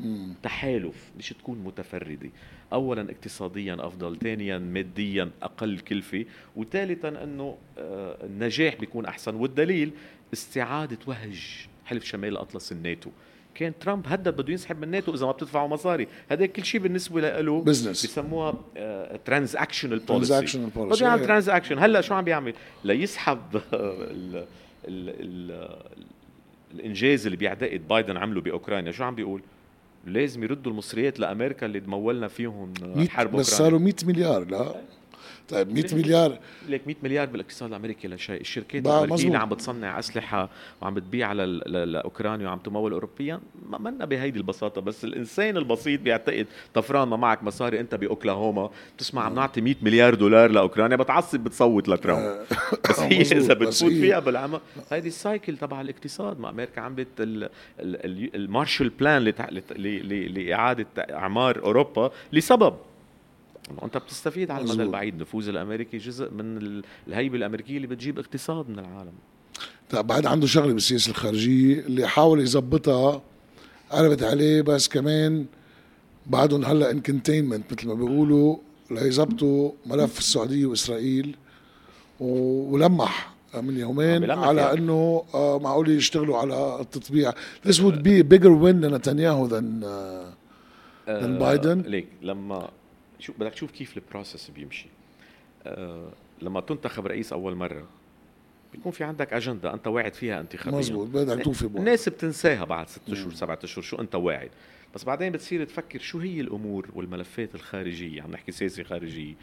تحالف 0.43 1.12
مش 1.18 1.30
تكون 1.30 1.58
متفردة. 1.64 2.30
اولا 2.74 3.12
اقتصاديا 3.12 3.78
أفضل 3.80 4.18
ثانيا 4.18 4.58
ماديا 4.58 5.32
أقل 5.41 5.80
كلفة 5.80 6.26
وثالثا 6.55 7.24
أنه 7.24 7.58
آه، 7.78 8.26
النجاح 8.26 8.76
بيكون 8.76 9.05
أحسن. 9.05 9.36
والدليل 9.36 9.91
استعادة 10.34 10.97
وهج. 11.08 11.68
حلف 11.88 12.05
شمال 12.05 12.29
الاطلس 12.29 12.71
الناتو. 12.71 13.09
كان 13.55 13.73
ترامب 13.79 14.07
هدد 14.07 14.29
بده 14.35 14.51
ينسحب 14.51 14.77
من 14.77 14.83
الناتو 14.83 15.13
إذا 15.13 15.25
ما 15.25 15.31
بتدفعوا 15.31 15.67
مصاري. 15.67 16.07
هذا 16.29 16.45
كل 16.45 16.65
شيء 16.65 16.81
بالنسبة 16.81 17.41
له 17.41 17.61
business 17.61 18.05
بسموها 18.05 18.53
transactional 19.26 19.99
policy 19.99 20.45
بده 20.71 21.07
يعمل 21.07 21.27
transaction 21.28 21.80
هلأ 21.79 22.01
شو 22.01 22.13
عم 22.13 22.23
بيعمل؟ 22.23 22.53
ليسحب 22.83 23.39
ال 23.55 24.35
ال 24.35 24.45
ال 24.88 25.77
الإنجاز 26.73 27.25
اللي 27.25 27.38
بيعتقد 27.38 27.88
بايدن 27.88 28.17
عمله 28.17 28.41
بأوكرانيا. 28.41 28.91
شو 28.91 29.03
عم 29.03 29.15
بيقول؟ 29.15 29.41
لازم 30.05 30.43
يردوا 30.43 30.71
المصريات 30.71 31.19
لأمريكا 31.19 31.65
اللي 31.65 31.79
تمولنا 31.79 32.27
فيهم 32.27 32.73
حرب 33.09 33.31
بس 33.31 33.45
صاروا 33.57 33.79
100 33.79 33.93
مليار 34.03 34.45
لا؟ 34.45 34.75
طيب 35.50 35.74
100 35.74 35.86
مليار. 35.93 36.39
ليك 36.68 36.82
100 36.88 36.95
مليار 37.04 37.26
بالاقتصاد 37.28 37.70
الأمريكي 37.70 38.08
لا 38.08 38.18
شيء 38.18 38.41
الشركات 38.41 38.86
الأمريكية 38.86 39.28
اللي 39.28 39.38
عم 39.38 39.50
بتصنع 39.50 40.00
أسلحة 40.00 40.50
وعم 40.82 40.93
بتبيع 40.93 41.34
لاوكرانيا 41.34 42.48
وعم 42.48 42.60
تمول 42.60 42.91
اوروبيا. 42.91 43.39
ما 43.70 43.78
منا 43.78 44.06
بهيدي 44.06 44.38
البساطة 44.38 44.82
بس 44.82 45.04
الإنسان 45.04 45.58
البسيط 45.58 46.02
بيعتقد 46.02 46.48
طفران 46.74 47.08
ما 47.08 47.18
معك 47.18 47.43
مصاري 47.43 47.80
أنت 47.80 47.95
بأوكلاهوما. 47.95 48.70
بتسمع 48.95 49.26
عم 49.26 49.36
نعطي 49.36 49.62
100 49.62 49.76
مليار 49.82 50.16
دولار 50.16 50.52
لأوكرانيا 50.52 50.98
بتعصب 50.98 51.39
بتصوت 51.39 51.89
لترامب. 51.89 52.20
آه. 52.26 52.45
بس 52.89 53.00
هي 53.00 53.22
إذا 53.22 53.54
بتفوت 53.54 53.91
فيها 53.91 54.20
بالعمى 54.20 54.60
هيدي 54.91 55.08
ال 55.07 55.16
cycle 55.16 55.57
تبع 55.58 55.82
الاقتصاد. 55.82 56.39
ما 56.39 56.50
أمريكا 56.50 56.82
عملت 56.82 57.08
ال 57.80 57.92
Marshall 57.92 58.89
Plan 58.89 59.34
لإعادة 60.34 60.88
أعمار 60.98 61.64
أوروبا 61.64 62.12
لسبب 62.34 62.74
انت 63.84 63.97
بتستفيد 63.97 64.51
على 64.51 64.63
المدى 64.63 64.84
البعيد. 64.84 65.13
النفوذ 65.13 65.49
الأمريكي 65.49 65.97
جزء 65.97 66.32
من 66.32 66.82
الهيبة 67.07 67.38
الأمريكية 67.38 67.78
اللي 67.78 67.88
بتجيب 67.88 68.20
اقتصاد 68.20 68.70
من 68.70 68.80
العالم. 68.80 69.13
طيب 69.89 70.07
بعد 70.07 70.26
عنده 70.26 70.47
شغلة 70.47 70.74
بالسياسة 70.74 71.09
الخارجية 71.09 71.80
اللي 71.80 72.07
حاول 72.07 72.41
يظبطها 72.41 73.22
قلبت 73.91 74.24
عليه 74.24 74.61
بس 74.61 74.88
كمان 74.88 75.45
بعدهم 76.26 76.65
هلأ 76.65 76.91
ان 76.91 77.01
كونتينمنت 77.01 77.74
مثل 77.74 77.88
ما 77.88 77.93
بيقولوا 77.93 78.57
ليظبطوا 78.91 79.72
ملف 79.86 80.20
السعودية 80.20 80.65
وإسرائيل 80.65 81.36
ولمح 82.20 83.34
من 83.55 83.78
يومين 83.78 84.32
على 84.32 84.61
يعني. 84.61 84.78
إنه 84.78 85.24
آه، 85.34 85.59
معقول 85.59 85.89
يشتغلوا 85.89 86.38
على 86.38 86.78
التطبيع. 86.82 87.32
This 87.68 87.76
would 87.76 88.03
be 88.03 88.20
a 88.20 88.24
bigger 88.24 88.53
win 88.63 88.76
لنتنياهو 88.84 89.49
than 89.49 89.84
uh, 89.84 90.34
than 91.07 91.39
بايدن 91.39 91.82
ليك 91.82 92.07
لما 92.22 92.70
شو 93.20 93.34
بدك 93.39 93.51
تشوف 93.51 93.72
كيف 93.72 93.97
ال 93.97 94.04
process 94.04 94.49
بيمشي. 94.49 94.88
أه 95.65 96.09
لما 96.41 96.61
تنتخب 96.61 97.07
رئيس 97.07 97.34
أول 97.34 97.55
مرة 97.55 97.88
بيكون 98.74 98.91
في 98.91 99.03
عندك 99.03 99.34
أجندة 99.34 99.74
أنت 99.74 99.88
واعد 99.88 100.13
فيها 100.13 100.39
انتخابيا. 100.39 100.80
مزبوط 100.80 101.07
بدك 101.07 101.43
توفي 101.43 101.65
الناس 101.65 102.09
بتنساها 102.09 102.65
بعد 102.65 102.89
ست 102.89 103.09
اشهر 103.09 103.34
سبعة 103.34 103.59
أشهر 103.63 103.84
شو 103.84 103.97
أنت 103.97 104.15
واعد. 104.15 104.49
بس 104.95 105.03
بعدين 105.03 105.32
بتصير 105.32 105.63
تفكر 105.63 105.99
شو 105.99 106.20
هي 106.20 106.41
الأمور 106.41 106.89
والملفات 106.93 107.55
الخارجية 107.55 108.22
عم 108.22 108.32
نحكي 108.32 108.51
سياسه 108.51 108.84
خارجيه 108.84 109.34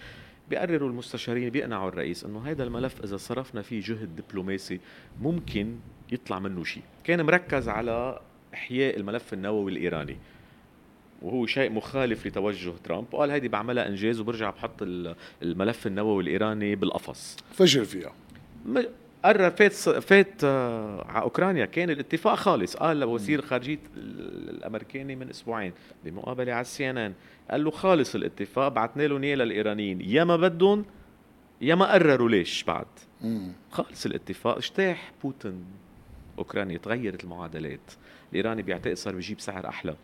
بيقرروا 0.51 0.89
المستشارين 0.89 1.51
بيقنعوا 1.51 1.89
الرئيس 1.89 2.25
إنه 2.25 2.51
هذا 2.51 2.64
الملف 2.64 3.05
إذا 3.05 3.16
صرفنا 3.16 3.62
فيه 3.62 3.81
جهد 3.81 4.16
دبلوماسي 4.16 4.81
ممكن 5.20 5.77
يطلع 6.12 6.39
منه 6.39 6.64
شيء. 6.64 6.83
كان 7.05 7.27
مركز 7.27 7.68
على 7.68 8.20
إحياء 8.55 8.97
الملف 8.97 9.33
النووي 9.33 9.72
الإيراني. 9.72 10.16
وهو 11.25 11.47
شيء 11.47 11.70
مخالف 11.70 12.27
لتوجه 12.27 12.72
ترامب. 12.85 13.07
وقال 13.12 13.31
هيدي 13.31 13.49
بعملها 13.49 13.89
إنجاز 13.89 14.20
وبرجع 14.20 14.51
بحط 14.51 14.83
الملف 15.43 15.87
النووي 15.87 16.22
الإيراني 16.22 16.77
بالقفص. 16.77 17.37
فشل 17.53 17.85
فيها. 17.85 18.12
قرر 19.25 19.51
فات 19.51 19.72
فات 19.72 20.45
آه، 20.45 21.05
على 21.09 21.22
أوكرانيا. 21.22 21.64
كان 21.64 21.91
الاتفاق 21.91 22.35
خالص. 22.35 22.77
قال 22.77 23.01
لوزير 23.01 23.43
خارجية 23.43 23.79
الأمريكاني 23.97 25.16
من 25.16 25.31
أسبوعين 25.31 25.72
بمقابلة 26.05 26.53
على 26.53 26.61
السي 26.61 26.91
إن 26.91 26.99
إن. 26.99 27.14
قال 27.51 27.64
له 27.64 27.70
خالص 27.70 28.14
الاتفاق 28.14 28.68
بعثنا 28.68 29.03
لهم 29.03 29.22
اياه 29.22 29.37
للايرانيين 29.37 30.01
يا 30.01 30.25
ما 30.25 30.37
بدهم 30.37 30.85
يا 31.61 31.75
ما 31.75 31.93
قرروا 31.93 32.29
ليش 32.29 32.64
بعد. 32.64 32.87
خالص 33.70 34.07
الاتفاق. 34.07 34.57
اجتاح 34.57 35.12
بوتين. 35.22 35.64
أوكرانيا 36.39 36.79
تغيرت 36.79 37.25
المعادلات. 37.25 37.91
الإيراني 38.33 38.62
بيعتقد 38.62 38.95
صار 38.95 39.14
بيجيب 39.14 39.41
سعر 39.41 39.68
أحلى. 39.68 39.95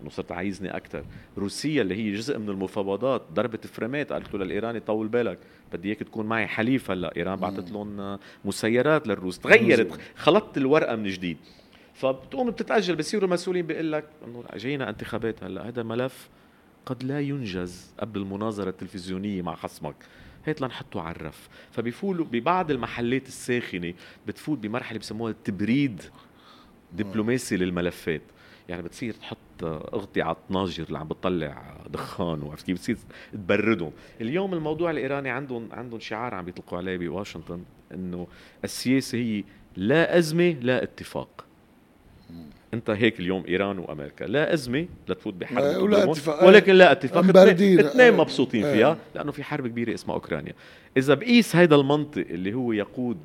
انه 0.00 0.10
صرت 0.10 0.32
عايزني 0.32 0.76
أكثر 0.76 1.04
روسيا 1.38 1.82
اللي 1.82 1.94
هي 1.94 2.12
جزء 2.12 2.38
من 2.38 2.48
المفاوضات 2.48 3.22
ضربت 3.32 3.66
فريمات 3.66 4.12
قالت 4.12 4.34
له 4.34 4.44
للايراني 4.44 4.80
طول 4.80 5.08
بالك 5.08 5.38
بدي 5.72 5.88
إياك 5.88 5.98
تكون 5.98 6.26
معي 6.26 6.46
حليف 6.46 6.90
هلأ. 6.90 7.16
إيران 7.16 7.36
بعثت 7.36 7.70
لهم 7.70 8.18
مسيرات 8.44 9.08
للروس 9.08 9.38
تغيرت 9.38 10.00
خلطت 10.16 10.56
الورقة 10.56 10.96
من 10.96 11.08
جديد. 11.08 11.36
فبتقوم 11.94 12.50
بتتأجل 12.50 12.96
بصيروا 12.96 13.28
المسؤولين 13.28 13.66
بيقول 13.66 13.92
لك 13.92 14.04
إنه 14.24 14.44
جاينا 14.56 14.90
انتخابات 14.90 15.44
هلأ. 15.44 15.68
هذا 15.68 15.82
ملف 15.82 16.28
قد 16.86 17.02
لا 17.02 17.20
ينجز 17.20 17.94
قبل 18.00 18.20
المناظرة 18.20 18.68
التلفزيونية 18.68 19.42
مع 19.42 19.54
خصمك. 19.54 19.96
هيك 20.44 20.62
لنحطه 20.62 21.00
على 21.00 21.16
الرف. 21.16 21.48
فبيفولوا 21.72 22.26
ببعض 22.26 22.70
المحلات 22.70 23.28
الساخنة 23.28 23.94
بتفوت 24.26 24.58
بمرحلة 24.58 24.98
بسموها 24.98 25.30
التبريد 25.30 26.02
دبلوماسي 26.92 27.56
للملفات. 27.56 28.22
يعني 28.68 28.82
بتصير 28.82 29.14
تحط 29.14 29.36
اغطي 29.62 30.22
على 30.22 30.36
الطناجر 30.36 30.84
اللي 30.84 30.98
عم 30.98 31.08
بتطلع 31.08 31.76
دخان 31.90 32.42
وعرفت 32.42 32.66
كيف 32.66 32.78
بتصير 32.78 32.96
تبردهم. 33.32 33.92
اليوم 34.20 34.54
الموضوع 34.54 34.90
الإيراني 34.90 35.30
عندهم 35.30 35.68
عندهم 35.72 36.00
شعار 36.00 36.34
عم 36.34 36.44
بيطلقوا 36.44 36.78
عليه 36.78 36.96
بواشنطن 36.96 37.62
إنه 37.94 38.26
السياسة 38.64 39.18
هي 39.18 39.44
لا 39.76 40.18
أزمة 40.18 40.50
لا 40.50 40.82
اتفاق. 40.82 41.44
أنت 42.74 42.90
هيك 42.90 43.20
اليوم 43.20 43.44
إيران 43.48 43.78
وأمريكا 43.78 44.24
لا 44.24 44.54
أزمة 44.54 44.86
لتفوت 45.08 45.34
بحرب 45.34 45.82
ولا 45.82 46.04
اتفاق 46.10 46.44
ولكن 46.46 46.72
لا 46.72 46.92
اتفاق. 46.92 47.24
اثنين 47.80 48.14
مبسوطين 48.14 48.62
فيها 48.62 48.98
لأنه 49.14 49.32
في 49.32 49.42
حرب 49.44 49.66
كبيرة 49.66 49.94
اسمها 49.94 50.14
أوكرانيا. 50.14 50.52
إذا 50.96 51.14
بقيس 51.14 51.56
هذا 51.56 51.74
المنطق 51.74 52.26
اللي 52.30 52.54
هو 52.54 52.72
يقود 52.72 53.18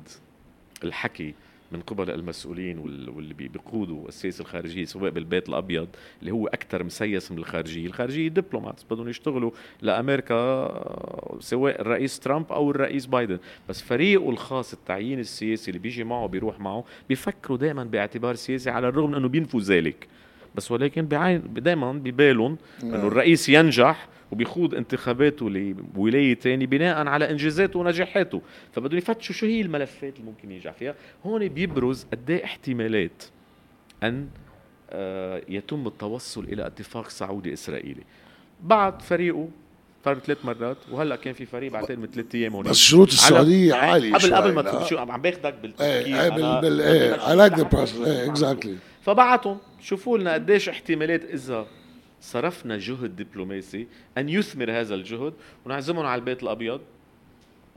الحكي 0.84 1.34
من 1.72 1.80
قبل 1.80 2.10
المسؤولين 2.10 2.78
واللي 2.78 3.34
بيقودوا 3.34 4.08
السياسة 4.08 4.42
الخارجية 4.42 4.84
سواء 4.84 5.10
بالبيت 5.10 5.48
الأبيض 5.48 5.88
اللي 6.20 6.30
هو 6.30 6.46
أكثر 6.46 6.84
مسيس 6.84 7.32
من 7.32 7.38
الخارجية، 7.38 7.86
الخارجيه 7.86 8.28
دبلومات 8.28 8.80
بدهم 8.90 9.08
يشتغلوا 9.08 9.50
لأمريكا 9.82 11.38
سواء 11.40 11.80
الرئيس 11.80 12.20
ترامب 12.20 12.52
أو 12.52 12.70
الرئيس 12.70 13.06
بايدن، 13.06 13.38
بس 13.68 13.82
فريقه 13.82 14.30
الخاص 14.30 14.72
التعيين 14.72 15.18
السياسي 15.18 15.70
اللي 15.70 15.78
بيجي 15.78 16.04
معه 16.04 16.26
بيروح 16.26 16.60
معه 16.60 16.84
بيفكروا 17.08 17.58
دائما 17.58 17.84
باعتبار 17.84 18.34
سياسي 18.34 18.70
على 18.70 18.88
الرغم 18.88 19.10
من 19.10 19.16
إنه 19.16 19.28
بينفوا 19.28 19.60
ذلك. 19.60 20.08
بس 20.54 20.70
ولكن 20.72 21.06
بعين 21.06 21.42
دائما 21.54 21.92
ببالهم 21.92 22.58
إنه 22.82 22.96
نعم. 22.96 23.06
الرئيس 23.06 23.48
ينجح 23.48 24.08
وبيخوض 24.32 24.74
انتخاباته 24.74 25.50
لولاية 25.50 26.34
ثانية 26.34 26.66
بناء 26.66 27.06
على 27.06 27.30
إنجازاته 27.30 27.78
ونجاحاته. 27.78 28.42
فبدهم 28.72 28.98
يفتشوا 28.98 29.34
شو 29.34 29.46
هي 29.46 29.60
الملفات 29.60 30.16
اللي 30.16 30.26
ممكن 30.30 30.52
ينجح 30.52 30.72
فيها. 30.72 30.94
هون 31.26 31.48
بيبرز 31.48 32.06
قد 32.12 32.30
إيه 32.30 32.44
احتمالات 32.44 33.24
أن 34.02 34.28
آه، 34.90 35.42
يتم 35.48 35.86
التوصل 35.86 36.44
إلى 36.44 36.66
اتفاق 36.66 37.08
سعودي 37.08 37.52
إسرائيلي. 37.52 38.02
بعد 38.62 39.02
فريقه 39.02 39.48
صار 40.04 40.18
ثلاث 40.18 40.44
مرات 40.44 40.76
وهلأ 40.90 41.16
كان 41.16 41.34
في 41.34 41.46
فريق 41.46 41.72
بعتقد 41.72 41.98
من 41.98 42.06
ثلاث 42.06 42.34
أيام 42.34 42.52
هون. 42.52 42.64
بس 42.64 42.76
شروط 42.76 43.08
السعودية 43.08 43.74
عالية 43.74 44.14
قبل 44.14 44.34
قبل 44.34 44.52
ما 44.52 44.62
تفوت 44.62 44.86
شو 44.86 44.98
عم 44.98 45.22
باخذك 45.22 45.54
بالتفكير 45.62 46.22
إيه 46.22 46.28
بال 46.28 46.60
بال 46.60 46.80
إيه 46.80 47.30
I 47.30 47.36
like 47.36 47.52
the 47.52 47.62
process 47.62 48.00
exactly 48.00 48.76
فبعتهم 49.02 49.58
شوفوا 49.80 50.18
لنا 50.18 50.32
قديش 50.34 50.68
احتمالات 50.68 51.24
إذا 51.24 51.66
صرفنا 52.22 52.78
جهد 52.78 53.16
دبلوماسي 53.16 53.86
أن 54.18 54.28
يثمر 54.28 54.70
هذا 54.70 54.94
الجهد 54.94 55.34
ونعزمهم 55.64 56.06
على 56.06 56.18
البيت 56.18 56.42
الأبيض. 56.42 56.80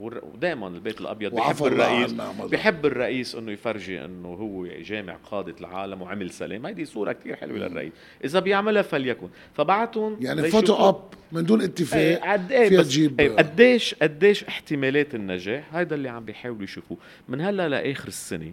ودائما 0.00 0.68
البيت 0.68 1.00
الأبيض 1.00 1.34
بيحب 1.34 1.66
الرئيس 1.66 2.12
بيحب 2.50 2.86
الرئيس 2.86 3.34
إنه 3.34 3.52
يفرجي 3.52 4.04
إنه 4.04 4.28
هو 4.28 4.66
جامع 4.66 5.16
قادة 5.16 5.54
العالم 5.60 6.02
وعمل 6.02 6.30
سلام. 6.30 6.66
هيدي 6.66 6.84
صورة 6.84 7.12
كثير 7.12 7.36
حلوة 7.36 7.58
للرئيس. 7.58 7.92
إذا 8.24 8.40
بيعملها 8.40 8.82
فليكن. 8.82 9.28
فبعتهم 9.54 10.16
يعني 10.20 10.42
photo 10.42 10.74
op 10.74 11.04
من 11.32 11.44
دون 11.44 11.62
اتفاق 11.62 11.98
إيه 11.98 12.32
قد 12.32 12.52
إيه 12.52 12.68
فيها 12.68 12.82
تجيب 12.82 13.20
إيه 13.20 13.36
قديش 13.36 13.94
قديش 13.94 14.44
احتمالات 14.44 15.14
النجاح؟ 15.14 15.74
هذا 15.74 15.94
اللي 15.94 16.08
عم 16.08 16.24
بيحاولوا 16.24 16.64
يشوفوه. 16.64 16.98
من 17.28 17.40
هلأ 17.40 17.68
لآخر 17.68 18.08
السنة 18.08 18.52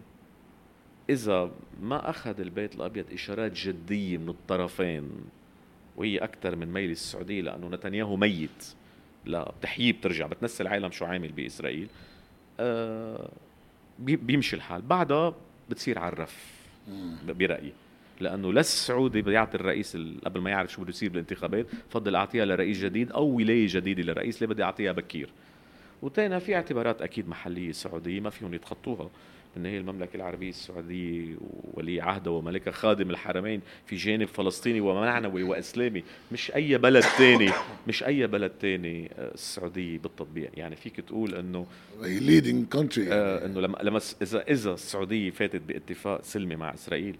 إذا 1.09 1.51
ما 1.81 2.09
أخذ 2.09 2.39
البيت 2.39 2.75
الأبيض 2.75 3.05
إشارات 3.13 3.51
جدية 3.51 4.17
من 4.17 4.29
الطرفين 4.29 5.09
وهي 5.97 6.17
أكثر 6.17 6.55
من 6.55 6.73
ميل 6.73 6.91
السعودية 6.91 7.41
لأنه 7.41 7.69
نتنياهو 7.69 8.15
ميت. 8.15 8.73
لا 9.25 9.51
بتحييه 9.59 9.93
بترجع 9.93 10.27
بتنسي 10.27 10.63
العالم 10.63 10.91
شو 10.91 11.05
عامل 11.05 11.31
بإسرائيل. 11.31 11.87
آه 12.59 13.29
بيمشي 13.99 14.55
الحال. 14.55 14.81
بعدها 14.81 15.35
بتصير 15.69 15.99
على 15.99 16.13
الرف 16.13 16.63
برأيي. 17.27 17.73
لأنه 18.19 18.53
لا 18.53 18.59
السعودي 18.59 19.21
بيعطي 19.21 19.57
الرئيس 19.57 19.97
قبل 20.25 20.41
ما 20.41 20.49
يعرف 20.49 20.71
شو 20.71 20.81
بده 20.81 20.89
يصير 20.89 21.09
بالانتخابات 21.09 21.65
فضل 21.89 22.15
أعطيها 22.15 22.45
لرئيس 22.45 22.77
جديد 22.77 23.11
أو 23.11 23.25
ولاية 23.25 23.67
جديدة 23.69 24.03
للرئيس 24.03 24.43
اللي 24.43 24.53
بدي 24.53 24.63
اعطيها 24.63 24.91
بكير. 24.91 25.29
وتاني 26.01 26.39
في 26.39 26.55
اعتبارات 26.55 27.01
أكيد 27.01 27.27
محلية 27.27 27.71
سعودية 27.71 28.19
ما 28.19 28.29
فيهم 28.29 28.53
يتخطوها. 28.53 29.09
إن 29.58 29.66
هي 29.66 29.78
المملكة 29.78 30.16
العربية 30.16 30.49
السعودية 30.49 31.36
وولي 31.41 32.01
عهدها 32.01 32.34
وملكها 32.34 32.72
خادم 32.72 33.10
الحرمين 33.10 33.62
في 33.86 33.95
جانب 33.95 34.28
فلسطيني 34.28 34.82
ومعنوي 34.82 35.43
وإسلامي. 35.43 36.04
مش 36.32 36.51
أي 36.56 36.78
بلد 36.78 37.04
تاني 37.18 37.51
مش 37.88 38.04
أي 38.04 38.28
بلد 38.28 38.51
تاني 38.51 39.12
آه، 39.18 39.34
السعودية 39.34 39.97
بالتطبيق 39.97 40.51
يعني 40.54 40.76
فيك 40.76 41.01
تقول 41.01 41.36
إنه 41.36 41.66
leading 42.01 42.67
country 42.67 43.13
آه 43.14 43.45
إنه 43.45 43.62
لما 43.62 43.78
لما 43.84 44.01
إذا 44.22 44.41
إذا 44.41 44.74
السعودية 44.74 45.30
فاتت 45.30 45.62
باتفاق 45.62 46.24
سلمي 46.24 46.56
مع 46.56 46.74
إسرائيل 46.74 47.18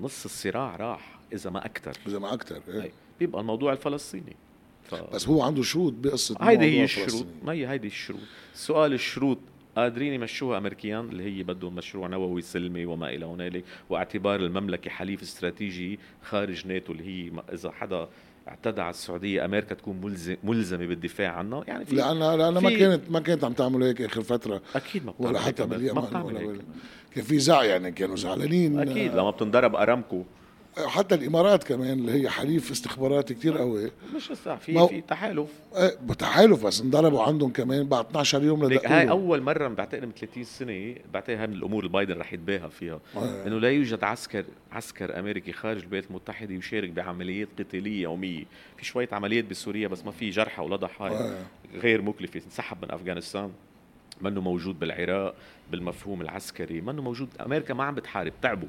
نص 0.00 0.24
الصراع 0.24 0.76
راح 0.76 1.18
إذا 1.32 1.50
ما 1.50 1.64
أكثر 1.66 1.92
إذا 2.06 2.18
ما 2.18 2.34
أكثر 2.34 2.62
إيه؟ 2.68 2.92
بيبقى 3.20 3.40
الموضوع 3.40 3.72
الفلسطيني. 3.72 4.36
ف... 4.84 4.94
بس 4.94 5.28
هو 5.28 5.42
عنده 5.42 5.62
شروط 5.62 5.92
بقصة 5.92 6.36
هيدي 6.40 6.64
هي 6.64 6.84
الشروط. 6.84 7.26
ما 7.44 7.52
هي 7.52 7.68
هيدي 7.68 7.86
الشروط؟ 7.86 8.20
سؤال 8.54 8.92
الشروط 8.92 9.38
قادرين 9.76 10.12
يمشوها 10.12 10.58
أمريكيان 10.58 11.08
اللي 11.08 11.24
هي 11.24 11.42
بدهم 11.42 11.74
مشروع 11.74 12.08
نووي 12.08 12.42
سلمي 12.42 12.86
وما 12.86 13.08
إلى 13.08 13.26
هنالك 13.26 13.64
واعتبار 13.90 14.40
المملكة 14.40 14.90
حليف 14.90 15.22
استراتيجي 15.22 15.98
خارج 16.22 16.66
ناتو 16.66 16.92
اللي 16.92 17.04
هي 17.04 17.32
إذا 17.52 17.70
حدا 17.70 18.08
اعتدى 18.48 18.80
على 18.80 18.90
السعودية 18.90 19.44
أمريكا 19.44 19.74
تكون 19.74 20.00
ملزم 20.00 20.36
ملزمة 20.44 20.86
بالدفاع 20.86 21.32
عنها. 21.32 21.64
يعني 21.68 21.84
في 21.84 21.96
لانها 21.96 22.36
لانها 22.36 22.60
ما 22.60 22.70
كانت 22.70 23.10
ما 23.10 23.20
كانت 23.20 23.44
عم 23.44 23.52
تعمل 23.52 23.82
هيك 23.82 24.02
آخر 24.02 24.22
فترة. 24.22 24.62
أكيد 24.74 25.06
ما 25.06 25.14
ولا 25.18 25.40
حتى 25.40 25.66
باليمن 25.66 26.16
ولا 26.16 26.58
كان 27.14 27.24
في 27.24 27.38
زع 27.38 27.64
يعني 27.64 27.92
كانوا 27.92 28.16
زعلانين. 28.16 28.78
أكيد 28.78 29.14
لما 29.14 29.30
بتنضرب 29.30 29.76
أرامكو. 29.76 30.24
حتى 30.86 31.14
الإمارات 31.14 31.64
كمان 31.64 31.98
اللي 31.98 32.12
هي 32.12 32.28
حليف 32.30 32.70
استخباراتي 32.70 33.34
كثير 33.34 33.58
قوي. 33.58 33.90
مش 34.16 34.28
بس 34.28 34.48
في 34.48 34.88
في 34.88 35.00
تحالف. 35.00 35.50
إيه 35.76 35.96
تحالف 36.18 36.66
بس 36.66 36.80
انضربوا 36.80 37.22
عندهم 37.22 37.50
كمان 37.52 37.88
بعد 37.88 38.06
12 38.06 38.42
يوم 38.42 38.64
هاي 38.64 39.10
أول 39.10 39.42
مرة 39.42 39.68
بعتقد 39.68 40.04
من 40.04 40.12
30 40.12 40.44
سنة 40.44 40.94
بعتقد 41.12 41.36
هاي 41.38 41.46
من 41.46 41.54
الأمور 41.54 41.78
اللي 41.80 41.92
بايدن 41.92 42.18
رح 42.18 42.32
يتباهى 42.32 42.70
فيها. 42.70 43.00
آه. 43.16 43.46
إنه 43.46 43.58
لا 43.58 43.70
يوجد 43.70 44.04
عسكر 44.04 44.44
عسكر 44.72 45.18
أمريكي 45.18 45.52
خارج 45.52 45.82
الولايات 45.82 46.10
المتحدة 46.10 46.54
يشارك 46.54 46.90
بعمليات 46.90 47.48
قتالية 47.58 48.02
يومية. 48.02 48.44
في 48.76 48.84
شوية 48.84 49.08
عمليات 49.12 49.44
بسوريا 49.44 49.88
بس 49.88 50.04
ما 50.04 50.10
في 50.10 50.30
جرحى 50.30 50.62
ولا 50.62 50.76
ضحايا. 50.76 51.44
غير 51.74 52.02
مكلفة. 52.02 52.40
انسحب 52.46 52.76
من 52.82 52.90
أفغانستان. 52.90 53.50
منه 54.20 54.40
موجود 54.40 54.78
بالعراق 54.78 55.34
بالمفهوم 55.70 56.20
العسكري. 56.20 56.80
منه 56.80 57.02
موجود. 57.02 57.28
أمريكا 57.40 57.74
ما 57.74 57.84
عم 57.84 57.94
بتحارب 57.94 58.32
تعبوا. 58.42 58.68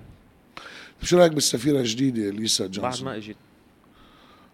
شو 1.03 1.17
رأيك 1.17 1.31
بالسفيرة 1.31 1.79
الجديدة 1.79 2.29
ليسا 2.29 2.67
جونسون؟ 2.67 2.83
بعد 2.83 3.03
ما 3.03 3.17
إجت. 3.17 3.35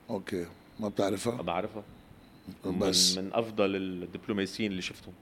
okay 0.09 0.45
ما 0.79 0.89
بتعرفها؟ 0.89 1.41
بعرفها. 1.41 1.83
بس. 2.65 3.17
من, 3.17 3.23
من 3.23 3.33
أفضل 3.33 3.75
الدبلوماسيين 3.75 4.71
اللي 4.71 4.81
شفتهم. 4.81 5.13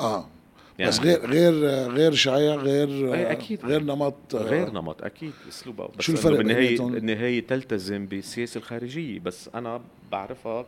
آه. 0.00 0.28
يعني 0.78 0.90
بس 0.90 1.00
غير 1.00 1.26
غير 1.26 1.52
غير 1.90 2.14
شعية 2.14 2.54
غير 2.54 3.14
أي 3.14 3.32
أكيد. 3.32 3.64
غير 3.64 3.82
نمط 3.82 4.34
غير 4.34 4.70
نمط 4.70 5.02
أكيد. 5.02 5.32
اسلوبها 5.48 5.88
بس 5.98 6.04
شو 6.04 6.12
الفرق 6.12 6.36
بالنهايه 6.36 6.78
بالنهاية 6.78 7.46
تلتزم 7.46 8.06
بالسياسة 8.06 8.58
الخارجية. 8.58 9.20
بس 9.20 9.50
أنا 9.54 9.80
بعرفها 10.12 10.66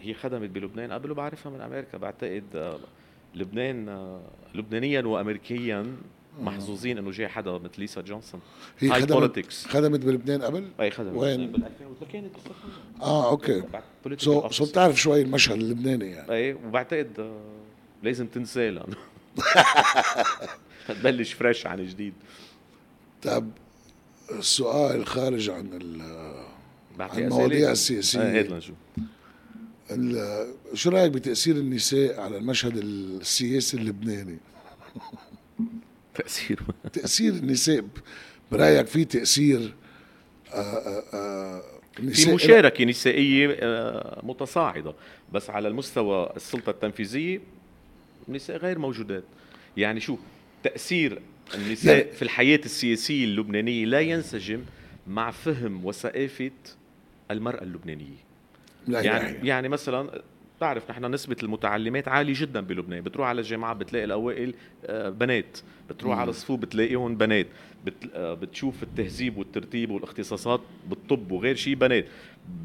هي 0.00 0.14
خدمت 0.14 0.50
بلبنان. 0.50 0.92
قبل 0.92 1.10
وبعرفها 1.10 1.52
من 1.52 1.60
أمريكا. 1.60 1.98
بعتقد 1.98 2.44
آه، 2.54 2.78
لبنان 3.34 3.88
آه، 3.88 4.20
لبنانيا 4.54 5.00
وامريكيا 5.00 5.96
محظوظين 6.40 6.98
إنه 6.98 7.10
جاي 7.10 7.28
حدا 7.28 7.52
مثل 7.58 7.72
ليسا 7.78 8.00
جونسون. 8.00 8.40
هي 8.78 8.90
خدمت 8.92 9.12
politics. 9.12 9.66
خدمت 9.66 10.00
بلبنان 10.00 10.42
قبل؟ 10.42 10.68
أي 10.80 10.90
خدمت 10.90 11.16
وين؟ 11.16 11.52
بال 11.52 11.64
2003 11.64 12.12
كانت 12.12 12.34
آه 13.02 13.30
okay. 13.30 13.62
So 14.16 14.50
so 14.50 14.64
بتعرف 14.64 15.00
شوي 15.00 15.22
المشهد 15.22 15.56
اللبناني 15.56 16.10
يعني. 16.10 16.32
أي 16.32 16.54
وبعتقد 16.54 17.10
آه 17.18 17.40
لازم 18.02 18.26
تنساه 18.26 18.70
لأنه 18.70 18.96
تبلش 20.88 21.32
fresh 21.32 21.66
عن 21.66 21.86
جديد. 21.86 22.14
طب 23.22 23.50
السؤال 24.30 25.06
خارج 25.06 25.50
عن 25.50 25.70
عن 27.00 27.18
المواضيع 27.18 27.70
السياسية 27.70 28.22
إيه 28.22 28.40
هات 28.40 28.50
لنشوف. 28.50 28.76
شو 30.74 30.90
رأيك 30.90 31.12
بتأثير 31.12 31.56
النساء 31.56 32.20
على 32.20 32.36
المشهد 32.36 32.76
السياسي 32.76 33.76
اللبناني؟ 33.76 34.38
تأثير. 36.14 36.60
تأثير 36.92 37.32
النساء 37.32 37.84
برأيك 38.52 38.86
في 38.86 39.04
تأثير 39.04 39.74
آآ 40.52 40.60
آه، 40.60 40.62
آآ 40.62 41.02
آه، 41.12 41.62
آه، 41.98 42.10
في 42.12 42.34
مشاركة 42.34 42.84
نسائية 42.84 43.46
متصاعدة. 44.22 44.94
بس 45.32 45.50
على 45.50 45.68
المستوى 45.68 46.32
السلطة 46.36 46.70
التنفيذية 46.70 47.40
النساء 48.28 48.56
غير 48.56 48.78
موجودات. 48.78 49.24
يعني 49.76 50.00
شو؟ 50.00 50.16
تأثير 50.62 51.22
النساء 51.54 51.96
يعني 51.96 52.12
في 52.12 52.22
الحياة 52.22 52.60
السياسية 52.64 53.24
اللبنانية 53.24 53.86
لا 53.86 54.00
ينسجم 54.00 54.64
مع 55.06 55.30
فهم 55.30 55.84
اللبنانية. 57.62 58.24
لا 58.88 59.00
يعني 59.00 59.24
يعني, 59.24 59.48
يعني 59.48 59.68
مثلا 59.68 60.22
بتعرف 60.56 60.90
نحن 60.90 61.04
نسبة 61.14 61.36
المتعلمات 61.42 62.08
عالية 62.08 62.34
جدا 62.36 62.60
بلبنان. 62.60 63.00
بتروح 63.02 63.28
على 63.28 63.40
الجامعات 63.40 63.76
بتلاقي 63.76 64.04
الأوائل 64.04 64.54
آه، 64.86 65.08
بنات. 65.08 65.58
بتروح 65.90 66.14
مم. 66.14 66.20
على 66.20 66.30
الصفوف 66.30 66.60
بتلاقيهم 66.60 67.16
بنات. 67.16 67.46
بت... 67.84 67.94
آه، 68.14 68.34
بتشوف 68.34 68.82
التهذيب 68.82 69.36
والترتيب 69.38 69.90
والاختصاصات 69.90 70.60
بالطب 70.86 71.32
وغير 71.32 71.54
شيء 71.56 71.74
بنات. 71.74 72.06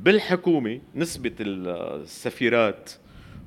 بالحكومة 0.04 0.82
نسبة 0.96 1.32
السفيرات 1.40 2.92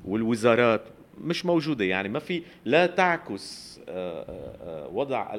والوزارات 0.05 0.81
مش 1.21 1.45
موجودة. 1.45 1.85
يعني 1.85 2.09
ما 2.09 2.19
في 2.19 2.43
لا 2.65 2.85
تعكس 2.85 3.79
آه، 3.89 4.87
وضع 4.93 5.35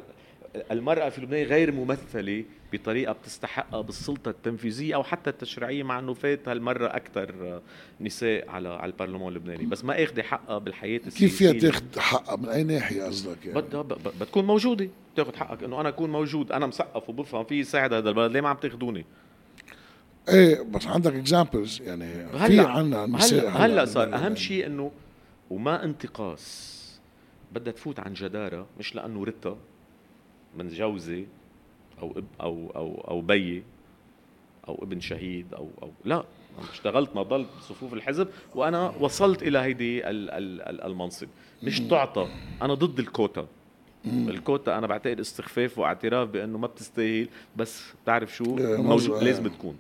المرأة 0.70 1.08
في 1.08 1.20
لبنان 1.20 1.46
غير 1.46 1.72
ممثلة 1.72 2.44
بطريقة 2.76 3.12
بتستحقها 3.12 3.80
بالسلطة 3.80 4.28
التنفيذية 4.28 4.94
أو 4.94 5.02
حتى 5.02 5.30
التشريعية 5.30 5.82
مع 5.82 5.98
أنه 5.98 6.14
فات 6.14 6.48
هالمرة 6.48 6.86
أكثر 6.86 7.60
نساء 8.00 8.48
على 8.50 8.68
على 8.68 8.92
البرلمان 8.92 9.28
اللبناني. 9.28 9.66
بس 9.66 9.84
ما 9.84 10.04
أخذ 10.04 10.22
حقها 10.22 10.58
بالحياة 10.58 11.00
السياسية. 11.06 11.26
كيف 11.26 11.36
فيها 11.36 11.52
تاخذ 11.52 12.00
حقها؟ 12.00 12.36
من 12.36 12.48
أي 12.48 12.64
ناحية 12.64 13.02
قصدك 13.02 13.46
يعني؟ 13.46 13.60
بدها 13.60 13.82
بتكون 14.20 14.44
موجودة. 14.44 14.88
تاخذ 15.16 15.36
حقك. 15.36 15.62
أنه 15.62 15.80
أنا 15.80 15.88
أكون 15.88 16.12
موجود 16.12 16.52
أنا 16.52 16.66
مثقف 16.66 17.08
وبفهم 17.08 17.44
في 17.44 17.64
ساعد 17.64 17.92
هذا 17.92 18.08
البلد 18.08 18.32
ليه 18.32 18.40
ما 18.40 18.48
عم 18.48 18.56
تاخذوني؟ 18.56 19.04
إيه 20.28 20.62
بس 20.62 20.86
عندك 20.86 21.14
اكزامبلز 21.14 21.82
يعني. 21.82 22.38
في 22.46 22.60
عنا 22.60 23.06
نساء 23.06 23.48
هلا 23.48 23.64
هلا 23.64 23.84
صار 23.84 24.14
أهم 24.14 24.36
شيء 24.36 24.66
إنه 24.66 24.92
وما 25.50 25.84
انتقاص. 25.84 26.74
بدها 27.52 27.72
تفوت 27.72 28.00
عن 28.00 28.12
جدارة 28.12 28.66
مش 28.78 28.94
لأنه 28.94 29.24
رتا 29.24 29.56
من 30.56 30.68
جوزي 30.68 31.26
أو 32.02 32.10
اب 32.16 32.24
أو 32.40 32.70
أو 32.76 33.04
أو 33.08 33.20
بيي 33.20 33.62
أو 34.68 34.78
ابن 34.82 35.00
شهيد 35.00 35.54
أو 35.54 35.68
أو 35.82 35.90
لا 36.04 36.24
اشتغلت 36.72 37.16
ما 37.16 37.22
ضلت 37.22 37.48
بصفوف 37.58 37.94
الحزب 37.94 38.28
وأنا 38.54 38.94
وصلت 39.00 39.42
إلى 39.42 39.58
هيدي 39.58 40.08
المنصب. 40.08 41.28
مش 41.62 41.80
تعطى 41.80 42.28
أنا 42.62 42.74
ضد 42.74 42.98
الكوتا. 42.98 43.46
الكوتا 44.06 44.78
أنا 44.78 44.86
بعتقد 44.86 45.20
استخفاف 45.20 45.78
واعتراف 45.78 46.28
بأنه 46.28 46.58
ما 46.58 46.66
بتستاهل 46.66 47.28
بس 47.56 47.92
بتعرف 48.02 48.36
شو؟ 48.36 48.58
إيه، 48.58 48.76
موجود 48.76 49.22
لازم 49.22 49.48
تكون. 49.48 49.76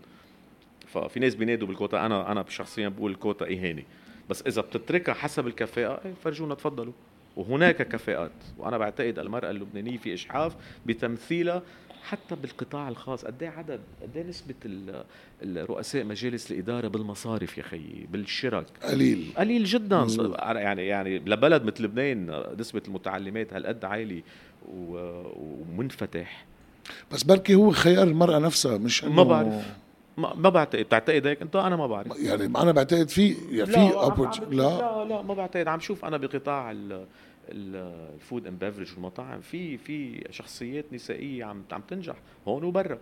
ففي 0.86 1.20
ناس 1.20 1.34
بينادوا 1.34 1.68
بالكوتا 1.68 2.06
أنا 2.06 2.32
أنا 2.32 2.44
شخصيا 2.48 2.88
بقول 2.88 3.10
الكوتا 3.10 3.44
إهانة. 3.44 3.82
بس 4.30 4.42
إذا 4.42 4.62
بتتركها 4.62 5.14
حسب 5.14 5.46
الكفاءة 5.46 6.00
إيه 6.04 6.12
فرجونا 6.24 6.54
تفضلوا. 6.54 6.92
وهناك 7.36 7.88
كفاءات. 7.88 8.30
وأنا 8.58 8.78
بعتقد 8.78 9.18
المرأة 9.18 9.50
اللبنانية 9.50 9.98
في 9.98 10.14
إشحاف 10.14 10.56
بتمثيلها 10.86 11.62
حتى 12.04 12.36
بالقطاع 12.36 12.88
الخاص. 12.88 13.24
قد 13.24 13.42
إيه 13.42 13.48
عدد 13.48 13.80
قد 14.02 14.16
إيه 14.16 14.24
نسبة 14.24 14.54
الرؤساء 15.42 16.04
مجالس 16.04 16.52
الإدارة 16.52 16.88
بالمصارف 16.88 17.58
يا 17.58 17.62
خيي 17.62 18.06
بالشرك 18.12 18.66
قليل. 18.82 19.32
قليل 19.38 19.64
جدا. 19.64 19.98
مزبوط. 20.00 20.38
يعني 20.38 20.86
يعني 20.86 21.18
لبلد 21.18 21.64
مثل 21.64 21.84
لبنان 21.84 22.42
نسبة 22.58 22.82
المتعلمات 22.88 23.54
هالقد 23.54 23.84
عالي 23.84 24.22
ومنفتح. 24.68 26.44
بس 27.12 27.22
بركي 27.22 27.54
هو 27.54 27.70
خيار 27.70 28.06
المرأة 28.06 28.38
نفسها 28.38 28.78
مش 28.78 29.04
ما 29.04 29.22
بعرف. 29.22 29.54
ما, 30.16 30.34
ما 30.34 30.48
بعتقد 30.48 30.82
بتعتقد 30.82 31.26
هيك؟ 31.26 31.42
انت 31.42 31.56
أنا 31.56 31.76
ما 31.76 31.86
بعرف. 31.86 32.18
يعني 32.18 32.44
أنا 32.44 32.72
بعتقد 32.72 33.08
في 33.08 33.36
يعني 33.50 33.72
في 33.72 33.78
لا, 33.78 34.14
لا. 34.50 34.56
لا 34.56 35.04
لا 35.08 35.22
ما 35.22 35.34
بعتقد. 35.34 35.68
عم 35.68 35.80
شوف 35.80 36.04
أنا 36.04 36.16
بقطاع 36.16 36.74
ال 37.48 37.68
food 37.68 38.46
and 38.46 38.64
beverage 38.64 38.92
والمطاعم 38.92 39.40
في 39.40 39.78
في 39.78 40.24
شخصيات 40.30 40.84
نسائية 40.92 41.44
عم 41.44 41.62
عم 41.72 41.80
تنجح 41.88 42.16
هون 42.48 42.64
وبرا. 42.64 42.98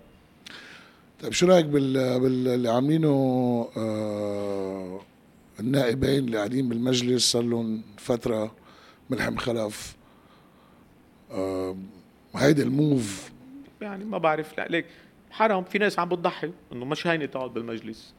طيب 1.22 1.32
شو 1.32 1.46
رأيك 1.46 1.66
بال 1.66 2.20
باللي 2.20 2.70
عاملينه 2.70 3.08
آه 3.76 5.00
النائبين 5.60 6.24
اللي 6.24 6.36
قاعدين 6.36 6.68
بالمجلس؟ 6.68 7.32
صار 7.32 7.42
لهم 7.42 7.82
فترة 7.98 8.54
ملحم 9.10 9.36
خلف. 9.36 9.96
آه 11.30 11.76
هيدي 12.34 12.62
ال 12.62 12.74
move. 12.74 13.32
يعني 13.80 14.04
ما 14.04 14.18
بعرف 14.18 14.58
ليك 14.58 14.86
حرام 15.30 15.64
في 15.64 15.78
ناس 15.78 15.98
عم 15.98 16.08
بتضحي 16.08 16.52
إنه 16.72 16.84
مش 16.84 17.06
هينه 17.06 17.26
تقعد 17.26 17.54
بالمجلس. 17.54 18.14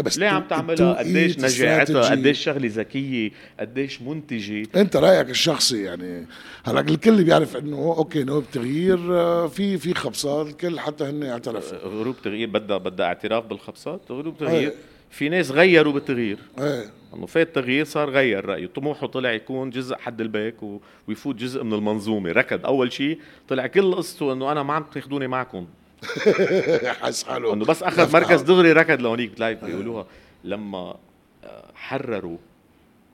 بس 0.00 0.18
ليه 0.18 0.28
عم 0.28 0.42
تعملها؟ 0.42 0.92
قديش 0.92 1.38
نجاعتها. 1.38 2.10
قديش 2.10 2.38
شغلة 2.38 2.70
ذكية؟ 2.72 3.30
قديش 3.60 4.02
منتجة؟ 4.02 4.68
أنت 4.76 4.96
رأيك 4.96 5.30
الشخصي 5.30 5.82
يعني 5.82 6.26
هلأ 6.64 6.80
الكل 6.80 7.24
بيعرف 7.24 7.56
إنه 7.56 7.76
okay 7.76 8.24
نواب 8.24 8.44
تغيير 8.52 8.98
آه، 9.14 9.46
في 9.46 9.78
في 9.78 9.94
خبصات 9.94 10.46
الكل 10.46 10.80
حتى 10.80 11.04
هن 11.04 11.22
اعترفوا 11.22 11.78
group 11.78 12.16
تغيير 12.24 12.48
بدها 12.48 12.78
بدها 12.78 13.06
اعتراف 13.06 13.44
بالخبصات؟ 13.46 14.00
group 14.10 14.38
تغيير. 14.38 14.68
إيه. 14.68 14.74
في 15.10 15.28
ناس 15.28 15.50
غيروا 15.50 15.92
بالتغيير. 15.92 16.38
إيه. 16.58 16.84
إنه 17.14 17.26
فات 17.26 17.54
تغيير 17.54 17.84
صار 17.84 18.10
غير 18.10 18.44
رأيه. 18.44 18.66
طموحه 18.66 19.06
طلع 19.06 19.32
يكون 19.32 19.70
جزء 19.70 19.96
حد 19.96 20.20
البيك 20.20 20.62
و... 20.62 20.80
ويفوت 21.08 21.36
جزء 21.36 21.62
من 21.62 21.72
المنظومة. 21.72 22.32
ركض. 22.32 22.66
أول 22.66 22.92
شيء 22.92 23.18
طلع 23.48 23.66
كل 23.66 23.94
قصته 23.94 24.32
إنه 24.32 24.52
أنا 24.52 24.62
ما 24.62 24.74
عم 24.74 24.84
تاخذوني 24.94 25.26
معكم. 25.26 25.66
حس 27.02 27.24
حاله 27.24 27.52
أنه 27.52 27.64
بس 27.64 27.82
أخذ 27.82 28.12
مركز. 28.12 28.42
دغري 28.42 28.72
ركض 28.72 29.00
لهونيك 29.00 29.30
بتلاقي 29.30 29.54
بيقولوها 29.54 30.06
لما 30.44 30.96
آه، 31.44 31.70
حرروا 31.74 32.38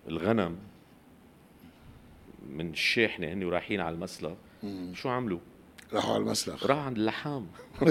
الغنم 0.09 0.57
من 2.51 2.71
الشاحنه 2.71 3.27
هن 3.33 3.45
ورايحين 3.45 3.81
على 3.81 3.95
المسلخ 3.95 4.33
شو 4.95 5.09
عملوا؟ 5.09 5.39
راحوا 5.93 6.15
على 6.15 6.23
المسلخ 6.23 6.67
راح 6.67 6.79
عند 6.79 6.97
اللحام 6.97 7.47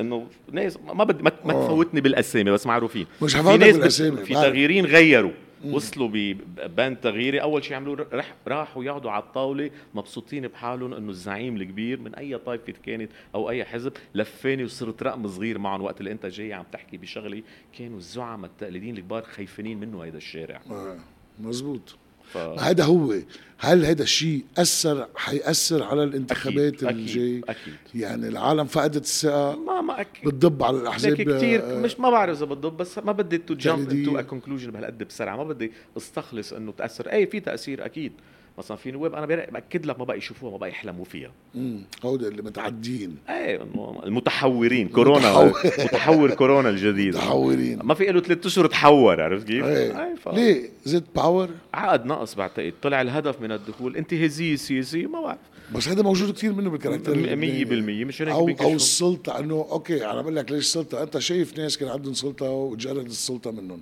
إنه 0.00 0.26
ناس 0.52 0.78
ما 0.94 1.04
بدي 1.04 1.22
ما, 1.22 1.32
ما 1.44 1.52
آه. 1.52 1.64
تفوتني 1.66 2.00
بالأسامي 2.00 2.50
بس 2.50 2.66
معروفين 2.66 3.06
مش 3.22 3.36
في 3.36 3.56
ناس 3.56 3.76
بالأسامي، 3.76 4.24
في. 4.24 4.34
تغييرين 4.34 4.86
غيروا 4.86 5.32
وصلوا 5.64 6.08
ببند 6.08 6.96
تغييري. 6.96 7.42
أول 7.42 7.64
شيء 7.64 7.76
عملوه 7.76 8.06
رح 8.12 8.34
راحوا 8.48 8.84
يقعدوا 8.84 9.10
على 9.10 9.22
الطاولة 9.22 9.70
مبسوطين 9.94 10.48
بحالهم 10.48 10.94
إنه 10.94 11.10
الزعيم 11.10 11.56
الكبير 11.56 12.00
من 12.00 12.14
أي 12.14 12.38
طائفة 12.38 12.72
كانت 12.72 13.10
أو 13.34 13.50
أي 13.50 13.64
حزب 13.64 13.92
لفاني 14.14 14.64
وصرت 14.64 15.02
رقم 15.02 15.28
صغير 15.28 15.58
معهم 15.58 15.82
وقت 15.82 16.00
اللي 16.00 16.12
أنت 16.12 16.26
جاي 16.26 16.52
عم 16.52 16.64
تحكي 16.72 16.96
بشغله 16.96 17.42
كانوا 17.78 17.98
الزعماء 17.98 18.50
التقليديين 18.50 18.96
الكبار 18.96 19.22
خايفين 19.22 19.80
منه 19.80 20.04
هيدا 20.04 20.18
الشارع. 20.18 20.60
آه، 20.70 20.96
مزبوط. 21.40 21.96
ف... 22.32 22.36
هذا 22.36 22.84
هو. 22.84 23.14
هل 23.58 23.84
هذا 23.84 24.02
الشيء 24.02 24.44
اثر 24.58 25.08
حيأثر 25.16 25.82
على 25.82 26.04
الانتخابات 26.04 26.82
أكيد، 26.82 26.98
الجاي؟ 26.98 27.38
أكيد، 27.38 27.44
أكيد. 27.48 28.00
يعني 28.00 28.28
العالم 28.28 28.64
فقدت 28.64 28.96
الثقة؟ 28.96 29.56
ما 29.56 29.80
ما 29.80 30.00
أكيد. 30.00 30.28
بتضب 30.28 30.62
على 30.62 30.76
الأحزاب؟ 30.76 31.22
كثير 31.22 31.62
آه، 31.64 31.80
مش 31.80 32.00
ما 32.00 32.10
بعرف 32.10 32.36
إذا 32.36 32.46
بتضب 32.46 32.76
بس 32.76 32.98
ما 32.98 33.12
بدي 33.12 33.38
to 33.38 33.54
jump 33.54 34.16
a 34.16 34.22
conclusion 34.22 34.70
بهالقد 34.70 35.02
بسرعة. 35.02 35.36
ما 35.36 35.44
بدي 35.44 35.72
أستخلص 35.96 36.52
إنه 36.52 36.72
تأثر. 36.72 37.12
أي 37.12 37.26
في 37.26 37.40
تأثير 37.40 37.84
أكيد. 37.84 38.12
مثلا 38.58 38.76
في 38.76 38.90
نواب 38.90 39.14
أنا 39.14 39.26
بأكد 39.26 39.86
لك 39.86 39.98
ما 39.98 40.04
بقى 40.04 40.18
يشوفوها 40.18 40.52
ما 40.52 40.56
بقى 40.58 40.68
يحلموا 40.68 41.04
فيها. 41.04 41.30
مم، 41.54 41.80
هودي 42.04 42.28
اللي 42.28 42.42
متعدين. 42.42 43.16
إيه 43.28 43.62
المتحورين 44.06 44.88
كورونا 44.88 45.52
متحور. 45.78 46.34
كورونا 46.34 46.68
الجديد. 46.68 47.16
متحورين. 47.16 47.78
ما 47.82 47.94
في 47.94 48.04
له 48.04 48.20
ثلاث 48.20 48.46
أشهر 48.46 48.66
تحور 48.66 49.22
عرفت 49.22 49.46
كيف؟ 49.46 49.64
إيه. 49.64 50.04
إيه 50.06 50.14
ف... 50.14 50.28
ليه؟ 50.28 50.70
the 50.84 51.04
power 51.16 51.50
عقد 51.74 52.06
نقص 52.06 52.34
بعتقد 52.34 52.72
طلع 52.82 53.00
الهدف 53.00 53.40
من 53.40 53.52
الدخول. 53.52 53.96
انتهازيه 53.96 54.56
سياسيه 54.56 55.06
ما 55.06 55.20
بعرف. 55.20 55.38
بس 55.74 55.88
هذا 55.88 56.02
موجود 56.02 56.32
كثير 56.34 56.52
منه 56.52 56.70
بال 56.70 56.77
character. 56.77 57.14
100% 57.14 57.16
اللبناني. 57.16 58.04
مش 58.04 58.22
هيك 58.22 58.28
أو 58.28 58.48
أو. 58.60 58.74
السلطه 58.74 59.38
إنه 59.38 59.66
okay 59.70 60.06
أنا 60.06 60.22
بقول 60.22 60.36
لك 60.36 60.50
ليش 60.52 60.64
السلطه 60.64 61.02
أنت 61.02 61.18
شايف 61.18 61.58
ناس 61.58 61.78
كان 61.78 61.88
عندهم 61.88 62.14
سلطة 62.14 62.50
وتجرد 62.50 63.06
السلطة 63.06 63.50
منهم. 63.50 63.80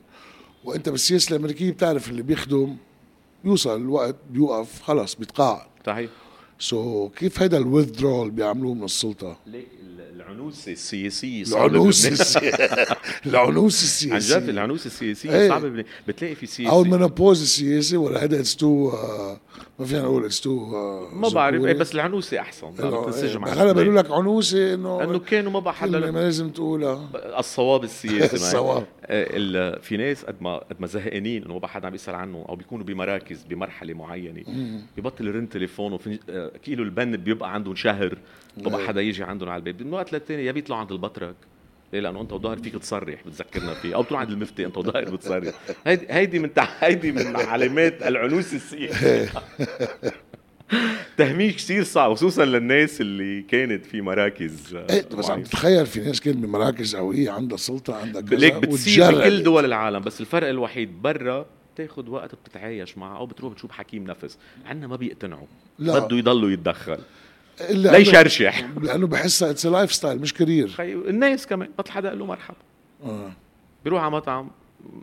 وأنت 0.64 0.88
بالسياسة 0.88 1.36
الأمريكية 1.36 1.70
بتعرف 1.70 2.10
اللي 2.10 2.22
بيخدم 2.22 2.76
يوصل 3.44 3.76
الوقت 3.76 4.16
بيوقف 4.30 4.82
خلص 4.82 5.14
بيتقاعد. 5.14 5.66
صحيح. 5.86 6.10
So 6.58 7.08
so, 7.08 7.18
كيف 7.18 7.42
هذا 7.42 7.58
ال 7.58 7.64
withdrawal 7.64 8.22
اللي 8.22 8.32
بيعملوه 8.32 8.74
من 8.74 8.84
السلطة؟ 8.84 9.36
ليك 9.46 9.68
العنوسه 10.26 10.72
السياسيه 10.72 11.44
صعبة 11.44 11.66
العنوس 11.66 12.06
بلبنان. 12.06 12.20
السياسي 12.20 12.96
العنوس 13.26 14.06
عن 14.12 14.18
جد 14.18 14.48
العنوسه 14.48 14.86
السياسيه 14.86 15.30
إيه. 15.32 15.48
صعبه. 15.48 15.84
بتلاقي 16.08 16.34
في 16.34 16.46
سياسي 16.46 16.70
أو 16.72 16.82
ال 16.82 16.88
menopause 16.88 17.42
السياسي 17.42 17.96
ولا 17.96 18.24
هذا 18.24 18.40
it's 18.40 18.56
too 18.56 18.92
ما 19.78 19.86
فينا 19.86 20.00
نقول 20.02 20.24
اتس 20.24 20.40
تو 20.40 20.66
ما 21.12 21.28
بعرف 21.28 21.64
إيه 21.64 21.72
بس 21.72 21.94
العنوسه 21.94 22.40
أحسن 22.40 22.66
ما 22.78 23.00
بتنسجم 23.00 23.44
على 23.44 23.60
هلا 23.60 23.72
بيقولوا. 23.72 24.02
لك 24.02 24.10
عنوسه 24.10 24.74
إنه 24.74 25.02
انه 25.04 25.18
كانوا 25.18 25.52
ما 25.52 25.60
بقى 25.60 25.74
حدا 25.74 26.10
ما 26.10 26.18
لازم 26.18 26.50
تقولها 26.50 27.08
الصواب 27.38 27.84
السياسي. 27.84 28.36
الصواب. 28.36 28.86
آه، 29.06 29.26
ال- 29.36 29.82
في 29.82 29.96
ناس 29.96 30.24
قد 30.24 30.36
ما 30.42 30.56
قد 30.58 30.76
ما 30.80 30.86
زهقانين 30.86 31.44
إنه 31.44 31.52
ما 31.52 31.58
بقى 31.58 31.68
حدا 31.68 31.86
عم 31.86 31.94
يسأل 31.94 32.14
عنه 32.14 32.44
أو 32.48 32.56
بيكونوا 32.56 32.84
بمراكز 32.84 33.42
بمرحلة 33.50 33.94
معينة 33.94 34.42
ببطل 34.96 35.26
يرن 35.26 35.48
تليفون 35.48 35.92
وفي 35.92 36.18
آه، 36.30 36.50
كيلو 36.64 36.82
البن 36.82 37.16
بيبقى 37.16 37.54
عندهم 37.54 37.74
شهر 37.74 38.18
ما 38.56 38.68
بقى 38.70 38.80
إيه. 38.80 38.86
حدا 38.86 39.00
يجي 39.00 39.22
عندهم 39.22 39.48
على 39.48 39.58
البيت 39.58 39.82
من 39.82 39.92
وقت 39.92 40.09
للتاني 40.12 40.44
يا 40.44 40.52
بيطلعوا 40.52 40.80
عند 40.80 40.92
البطرك. 40.92 41.34
ليه؟ 41.92 42.00
لأنه 42.00 42.20
أنت 42.20 42.32
وظاهر 42.32 42.56
فيك 42.56 42.72
تصرح 42.76 43.22
بتذكرنا 43.26 43.74
فيه. 43.74 43.94
أو 43.94 44.02
بتروح 44.02 44.20
عند 44.20 44.30
المفتي 44.30 44.66
أنت 44.66 44.76
وظاهر 44.78 45.04
بتصرح 45.16 45.54
هيدي 45.86 46.06
هيدي 46.10 46.38
من 46.38 46.50
هيدي 46.80 47.12
من 47.12 47.36
علامات 47.36 48.02
العنوس 48.02 48.54
السياسي 48.54 49.28
تهميش 51.16 51.56
كثير 51.56 51.84
صعب 51.84 52.14
خصوصا 52.14 52.44
للناس 52.44 53.00
اللي 53.00 53.42
كانت 53.42 53.86
في 53.86 54.00
مراكز 54.00 54.74
آه، 54.74 54.86
إيه 54.90 55.04
بس 55.18 55.30
عم. 55.30 55.42
تتخيل 55.42 55.86
في 55.86 56.00
ناس 56.00 56.20
كانت 56.20 56.36
بمراكز 56.36 56.96
قوية 56.96 57.30
عندها 57.30 57.56
سلطة 57.56 57.94
عندها 57.96 58.22
كذا 58.22 58.36
ليك 58.38 58.54
بتصير. 58.54 59.10
بكل 59.18 59.42
دول 59.42 59.64
العالم 59.64 60.00
بس 60.00 60.20
الفرق 60.20 60.48
الوحيد 60.48 61.02
برا 61.02 61.46
بتاخد 61.74 62.08
وقت 62.08 62.34
بتتعايش 62.34 62.98
معه 62.98 63.16
أو 63.18 63.26
بتروح 63.26 63.52
بتشوف 63.52 63.70
حكيم 63.72 64.04
نفس. 64.04 64.38
عنا 64.66 64.86
ما 64.86 64.96
بيقتنعوا. 64.96 65.46
لا. 65.78 65.98
بده 65.98 66.16
يضلوا 66.16 66.50
يتدخل. 66.50 66.98
لا 67.70 67.96
يشرشح 67.96 68.64
لأنه 68.82 69.06
بحسها 69.06 69.50
it's 69.50 69.66
lifestyle 69.66 70.20
مش 70.20 70.34
career 70.34 70.68
خي... 70.68 70.92
الناس 70.92 71.46
كمان 71.46 71.68
بطل 71.78 71.90
حدا 71.90 72.08
قال 72.08 72.18
له 72.18 72.26
مرحبا. 72.26 72.56
آه. 73.04 73.32
بيروح 73.84 74.02
على 74.02 74.10
مطعم 74.10 74.50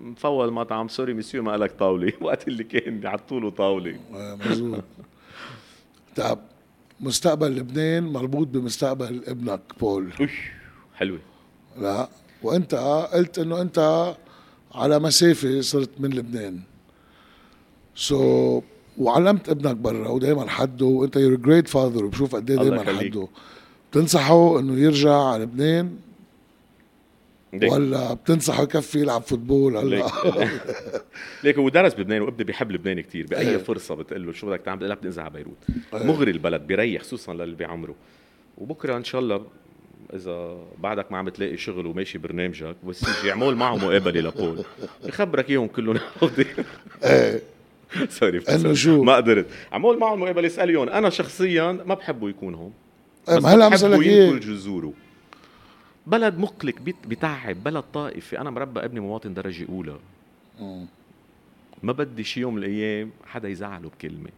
مفول 0.02 0.54
مطعم 0.54 0.88
سوري 0.88 1.14
مسيو 1.14 1.44
ما 1.44 1.58
لك 1.58 1.72
طاولة. 1.72 2.14
وقت 2.22 2.48
اللي 2.48 2.64
كان 2.64 3.00
بيحطوا 3.00 3.40
له 3.40 3.50
طاولة. 3.50 4.00
آه، 4.14 4.36
مزبوط 4.36 4.84
طب 6.16 6.40
مستقبل 7.00 7.56
لبنان 7.56 8.04
مربوط 8.04 8.48
بمستقبل 8.48 9.24
ابنك 9.28 9.62
بول. 9.80 10.14
حلوة. 10.96 11.20
لا. 11.78 12.10
وأنت 12.44 12.76
قلت 13.14 13.40
إنه 13.40 13.62
أنت 13.62 14.16
على 14.76 15.00
مسافة 15.00 15.62
صرت 15.62 15.90
من 16.00 16.10
لبنان. 16.10 16.60
so 17.96 18.60
so, 18.60 18.64
وعلمت 18.98 19.50
ابنك 19.50 19.76
برا 19.76 20.10
ودائما 20.10 20.50
حده 20.50 20.86
وأنت 20.86 21.16
you're 21.16 21.36
great 21.36 21.68
father 21.68 22.06
وبشوف 22.06 22.36
قد 22.36 22.50
إيه 22.52 22.58
دائما. 22.58 22.84
حده. 22.84 23.28
بتنصحه 23.92 24.60
إنه 24.60 24.80
يرجع 24.80 25.16
على 25.24 25.44
لبنان؟ 25.44 25.96
ليك 27.54 27.72
ولا 27.72 28.14
بتنصحه 28.14 28.64
يكفي 28.64 29.00
يلعب 29.00 29.22
football؟ 29.22 29.78
هلا. 29.78 29.96
ليك. 29.96 30.06
ليك 31.44 31.58
هو 31.58 31.70
درس 31.70 31.94
بلبنان 31.94 32.22
وابني 32.22 32.44
بيحب 32.44 32.72
لبنان 32.72 33.02
كثير 33.02 33.28
باي 33.28 33.50
إيه. 33.50 33.58
فرصة 33.58 33.96
بتقول 33.96 34.26
له 34.26 34.32
شو 34.32 34.48
بدك 34.48 34.62
تعمل؟ 34.62 34.78
بقول 34.80 34.90
لك 34.92 34.98
بدي 34.98 35.08
انزل 35.08 35.22
على 35.22 35.34
بيروت. 35.34 35.58
إيه. 35.94 36.04
مغري 36.04 36.32
البلد 36.32 36.62
بيريح 36.62 37.02
خصوصا 37.02 37.34
للي 37.34 37.56
بعمره. 37.56 37.96
وبكرة 38.58 38.98
إن 38.98 39.04
شاء 39.04 39.22
الله 39.22 39.46
إذا 40.14 40.58
بعدك 40.80 41.12
ما 41.12 41.18
عم 41.18 41.30
تلاقي 41.30 41.58
شغل 41.58 41.86
وماشي 41.86 42.18
برنامجك 42.18 42.76
بس 42.88 43.20
يجي 43.20 43.32
اعمل 43.32 43.56
معه 43.56 43.76
مقابلة 43.76 44.22
لبول 44.22 44.64
يخبرك 45.06 45.50
إياهم 45.50 45.68
كلهم. 45.68 46.00
إيه. 47.04 47.42
sorry 48.10 48.42
إنه 48.50 48.74
شو؟ 48.74 49.04
ما 49.04 49.16
قدرت. 49.16 49.46
عمول 49.72 50.00
معهم 50.00 50.20
مقابله 50.20 50.48
اساليهم 50.48 50.90
أنا 50.90 51.10
شخصيا 51.10 51.72
ما 51.72 51.94
بحبه 51.94 52.30
يكون 52.30 52.54
هون. 52.54 52.74
إيه، 53.30 53.36
بس 53.38 53.44
ما 53.44 53.54
هلا 53.54 53.66
عم 53.66 53.72
بحبه 53.72 53.88
ينقل 53.88 54.04
إيه؟ 54.04 54.40
جذوره. 54.40 54.94
بلد 56.08 56.38
مقلق 56.38 56.76
بتعب 57.08 57.64
بلد 57.64 57.84
طائفي. 57.94 58.40
أنا 58.40 58.50
مربى 58.50 58.80
ابني 58.80 59.00
مواطن 59.00 59.34
درجة 59.34 59.68
أولى. 59.70 59.96
ما 61.84 61.92
بدي 61.94 62.24
شي 62.24 62.40
يوم 62.40 62.56
من 62.56 62.64
الأيام 62.64 63.12
حدا 63.26 63.50
يزعله 63.50 63.90
بكلمة. 63.90 64.30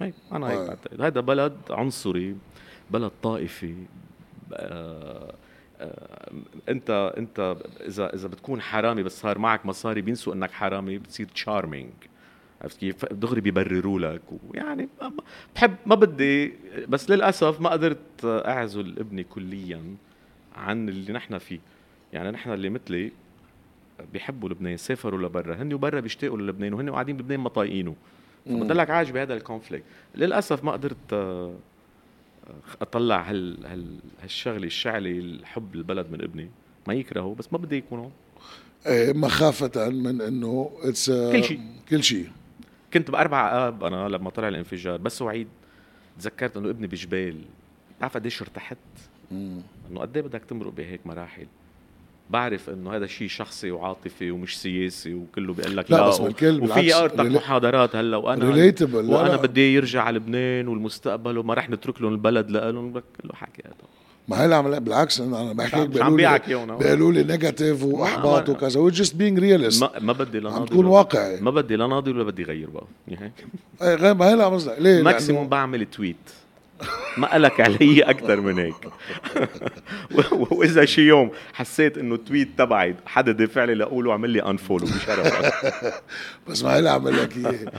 هيك 0.00 0.14
أنا 0.32 0.50
هيك. 0.50 0.58
بعتقد. 0.58 1.00
هذا 1.00 1.20
بلد 1.20 1.56
عنصري 1.70 2.36
بلد 2.90 3.12
طائفي. 3.22 3.74
آه 4.52 5.34
آه 5.80 6.30
أنت 6.68 7.12
أنت 7.18 7.56
إذا 7.80 8.14
إذا 8.14 8.28
بتكون 8.28 8.60
حرامي 8.60 9.02
بس 9.02 9.20
صار 9.20 9.38
معك 9.38 9.66
مصاري 9.66 10.00
بينسوا 10.00 10.34
إنك 10.34 10.50
حرامي 10.50 10.98
بتصير 10.98 11.26
تشارمينج 11.26 11.92
عرفت 12.62 12.78
كيف؟ 12.78 13.04
دغري 13.04 13.40
بيبرروا 13.40 14.00
لك 14.00 14.22
ويعني 14.48 14.88
بحب 15.54 15.76
ما 15.86 15.94
بدي 15.94 16.52
بس 16.88 17.10
للأسف 17.10 17.60
ما 17.60 17.70
قدرت 17.70 18.24
أعزل 18.24 18.98
ابني 18.98 19.24
كليا 19.24 19.82
عن 20.56 20.88
اللي 20.88 21.12
نحن 21.12 21.38
فيه. 21.38 21.60
يعني 22.12 22.30
نحن 22.30 22.50
اللي 22.50 22.70
مثلي 22.70 23.12
بيحبوا 24.12 24.48
لبنان 24.48 24.76
سافروا 24.76 25.22
لبرا. 25.22 25.54
هن 25.54 25.74
وبرا 25.74 26.00
بيشتاقوا 26.00 26.38
للبنان 26.38 26.74
وهن 26.74 26.90
قاعدين 26.90 27.16
بلبنان 27.16 27.40
ما 27.40 27.48
طايقينه. 27.48 27.94
فبضلك 28.46 28.90
عايش 28.90 29.10
بهذا 29.10 29.34
الكونفليكت 29.34 29.84
للأسف 30.14 30.64
ما 30.64 30.72
قدرت 30.72 31.12
آه، 31.12 31.54
أطلع 32.80 33.22
هال 33.22 33.66
هال 33.66 33.98
هالشغلة 34.22 34.66
الشعلي 34.66 35.18
الحب 35.18 35.74
البلد 35.74 36.10
من 36.10 36.22
ابني. 36.22 36.50
ما 36.88 36.94
يكرهه 36.94 37.34
بس 37.38 37.52
ما 37.52 37.58
بدي 37.58 37.76
يكون 37.76 37.98
هون. 37.98 38.12
إيه 38.86 39.12
مخافة 39.12 39.88
من 39.88 40.20
إنه 40.20 40.70
اتس 40.82 41.10
كل 41.10 41.44
شيء. 41.44 41.60
كل 41.88 42.02
شيء. 42.02 42.28
كنت 42.94 43.10
بأربع 43.10 43.68
آب 43.68 43.84
أنا 43.84 44.08
لما 44.08 44.30
طلع 44.30 44.48
الانفجار 44.48 44.96
بس 44.98 45.22
وعيد. 45.22 45.48
تذكرت 46.18 46.56
إنه 46.56 46.70
ابني 46.70 46.86
بجبال. 46.86 47.36
بتعرف 47.98 48.14
قديش 48.14 48.42
ارتحت؟ 48.42 48.76
إنه 49.32 50.00
قد 50.00 50.16
إيه 50.16 50.24
بدك 50.24 50.42
تمرق 50.44 50.72
بهيك 50.72 51.06
مراحل. 51.06 51.46
بعرف 52.30 52.70
إنه 52.70 52.96
هذا 52.96 53.06
شيء 53.06 53.28
شخصي 53.28 53.70
وعاطفي 53.70 54.30
ومش 54.30 54.58
سياسي 54.60 55.14
وكله 55.14 55.54
بيقول 55.54 55.76
لك 55.76 55.90
لا 55.90 55.96
لا, 55.96 56.08
بس 56.08 56.18
بالكل 56.18 56.60
وفي 56.60 56.80
ريلي- 56.92 57.34
محاضرات 57.36 57.96
هلأ 57.96 58.16
وأنا 58.16 58.44
ريليتبل 58.50 59.10
وأنا 59.10 59.36
بدي 59.36 59.74
يرجع 59.74 60.02
على 60.02 60.16
لبنان 60.16 60.68
والمستقبل 60.68 61.38
وما 61.38 61.54
رح 61.54 61.70
نترك 61.70 62.02
لهم 62.02 62.12
البلد 62.12 62.50
لهم 62.50 62.92
كله 62.92 63.34
حكي 63.34 63.62
هذا. 63.66 63.74
ما 64.28 64.40
هي 64.40 64.46
العمل 64.46 64.80
بالعكس 64.80 65.20
أنا 65.20 65.52
بحكي 65.52 65.86
مش 65.86 66.00
عم 66.00 66.16
بيعك 66.16 66.48
يونا. 66.48 66.76
بيقولوا 66.76 67.12
لي 67.12 67.22
نيجاتيف 67.22 67.82
واحباط 67.82 68.48
وكذا. 68.48 68.80
وي 68.80 68.90
جاست 68.90 69.16
بينج 69.16 69.38
ريالست 69.38 69.82
ما, 69.82 69.90
ما 70.00 70.12
بدي 70.12 70.40
لا 70.40 70.52
عم 70.52 70.64
تكون 70.64 70.86
واقعي. 70.86 71.40
ما 71.40 71.50
بدي 71.50 71.76
لا 71.76 71.86
ناضي 71.86 72.10
ولا 72.10 72.24
بدي 72.24 72.42
غير 72.42 72.70
بقى. 72.70 72.86
يعني 73.08 73.32
إيه، 73.82 73.94
غير 73.94 74.14
ما 74.14 74.28
هي 74.28 74.34
لا 74.34 74.46
قصدي 74.46 74.70
ليه 74.78 75.02
ماكسيموم 75.02 75.48
بعمل 75.48 75.86
تويت 75.86 76.16
ما 77.16 77.34
قلك 77.34 77.60
علي 77.60 78.02
أكثر 78.02 78.40
من 78.40 78.58
هيك. 78.58 78.74
وإذا 80.50 80.84
شي 80.84 81.00
يوم 81.00 81.30
حسيت 81.52 81.98
إنه 81.98 82.14
التويت 82.14 82.48
تبعي 82.58 82.94
حدا 83.06 83.32
دافع 83.32 83.64
لي 83.64 83.74
لأقوله 83.74 84.12
اعمل 84.12 84.30
لي 84.30 84.42
انفولو 84.42 84.86
بشرف. 84.86 85.54
بس 86.48 86.64
ما 86.64 86.74
هي 86.74 86.78
اللي 86.78 86.90
عمل 86.90 87.22
لك 87.22 87.36
اياه 87.36 87.72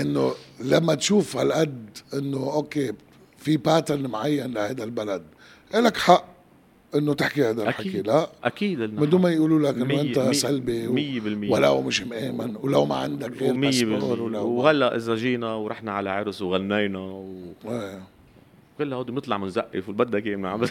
إنه 0.00 0.32
لما 0.60 0.94
تشوف 0.94 1.36
هالقد 1.36 1.98
إنه 2.14 2.52
أوكي 2.52 2.92
في 3.38 3.56
pattern 3.56 4.06
معين 4.06 4.52
لهذا 4.54 4.84
البلد. 4.84 5.22
لك 5.74 5.96
حق 5.96 6.38
إنه 6.94 7.14
تحكي 7.14 7.44
هذا 7.44 7.62
الحكي. 7.62 8.02
لا. 8.02 8.28
أكيد 8.44 8.80
من 8.80 9.10
دون 9.10 9.20
ما 9.20 9.30
يقولوا 9.30 9.70
لك 9.70 9.74
إنه 9.74 10.00
أنت 10.00 10.34
سلبي 10.34 10.86
و-. 10.86 11.54
ولو 11.54 11.82
مش 11.82 12.02
مآمن 12.02 12.56
ولو 12.56 12.84
ما 12.84 12.96
عندك 12.96 13.42
غير 13.42 13.56
passeport 13.56 14.22
ولو 14.22 14.46
وهلا 14.48 14.96
إذا 14.96 15.14
جينا 15.14 15.54
ورحنا 15.54 15.92
على 15.92 16.10
عرس 16.10 16.42
وغنينا 16.42 16.98
و... 16.98 17.52
إيه. 17.64 18.02
كل 18.78 18.92
هودي 18.92 19.12
بنطلع 19.12 19.36
بنزقف 19.36 19.88
والبدك 19.88 20.26
إيه 20.26 20.36
بنعمل 20.36 20.68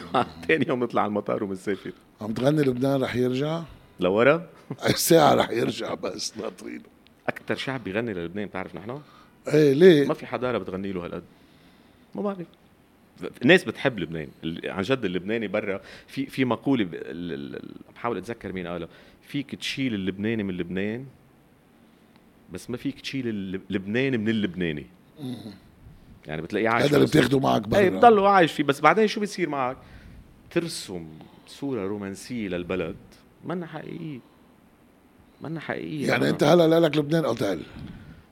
ثاني 0.47 0.67
يوم 0.69 0.83
نطلع 0.83 1.01
على 1.01 1.09
المطار 1.09 1.43
وبنسافر 1.43 1.91
عم 2.21 2.33
تغني 2.33 2.61
لبنان 2.61 3.03
رح 3.03 3.15
يرجع؟ 3.15 3.61
لورا؟ 3.99 4.47
اي 4.87 4.93
ساعة 4.93 5.33
رح 5.33 5.49
يرجع 5.49 5.93
بس 5.93 6.37
ناطرينه 6.37 6.83
أكثر 7.27 7.55
شعب 7.55 7.83
بيغني 7.83 8.13
للبنان 8.13 8.45
بتعرف 8.45 8.75
نحن؟ 8.75 8.99
إيه 9.47 9.73
ليه؟ 9.73 10.07
ما 10.07 10.13
في 10.13 10.25
حضاره 10.25 10.57
بتغني 10.57 10.91
له 10.91 11.05
هالقد. 11.05 11.23
ما 12.15 12.21
بعرف. 12.21 12.47
الناس 13.41 13.63
بتحب 13.63 13.99
لبنان. 13.99 14.27
عن 14.65 14.81
جد 14.81 15.05
اللبناني 15.05 15.47
برا 15.47 15.81
في 16.07 16.25
في 16.25 16.45
مقولة 16.45 16.89
بحاول 17.95 18.17
أتذكر 18.17 18.53
مين 18.53 18.67
قالها. 18.67 18.87
فيك 19.27 19.55
تشيل 19.55 19.93
اللبناني 19.93 20.43
من 20.43 20.57
لبنان 20.57 21.05
بس 22.53 22.69
ما 22.69 22.77
فيك 22.77 23.01
تشيل 23.01 23.27
اللبناني 23.27 24.17
من 24.17 24.29
اللبناني. 24.29 24.85
يعني 26.27 26.41
بتلاقيه 26.41 26.69
عايش 26.69 26.85
هذا 26.85 26.95
اللي 26.95 27.07
بتاخده 27.07 27.39
معك 27.39 27.73
إيه 27.75 27.89
برا 27.89 27.97
بضله 27.99 28.29
عايش 28.29 28.51
فيه. 28.51 28.63
بس 28.63 28.79
بعدين 28.81 29.07
شو 29.07 29.19
بيصير 29.19 29.49
معك؟ 29.49 29.77
ترسم 30.51 31.07
صورة 31.47 31.87
رومانسية 31.87 32.47
للبلد. 32.47 32.95
منا 33.45 33.65
حقيقية. 33.67 34.19
منا 35.41 35.59
حقيقية. 35.59 36.07
يعني 36.07 36.23
أنا- 36.23 36.27
أنت 36.27 36.43
هلا 36.43 36.79
لك 36.79 36.97
لبنان 36.97 37.25
اوتيل 37.25 37.63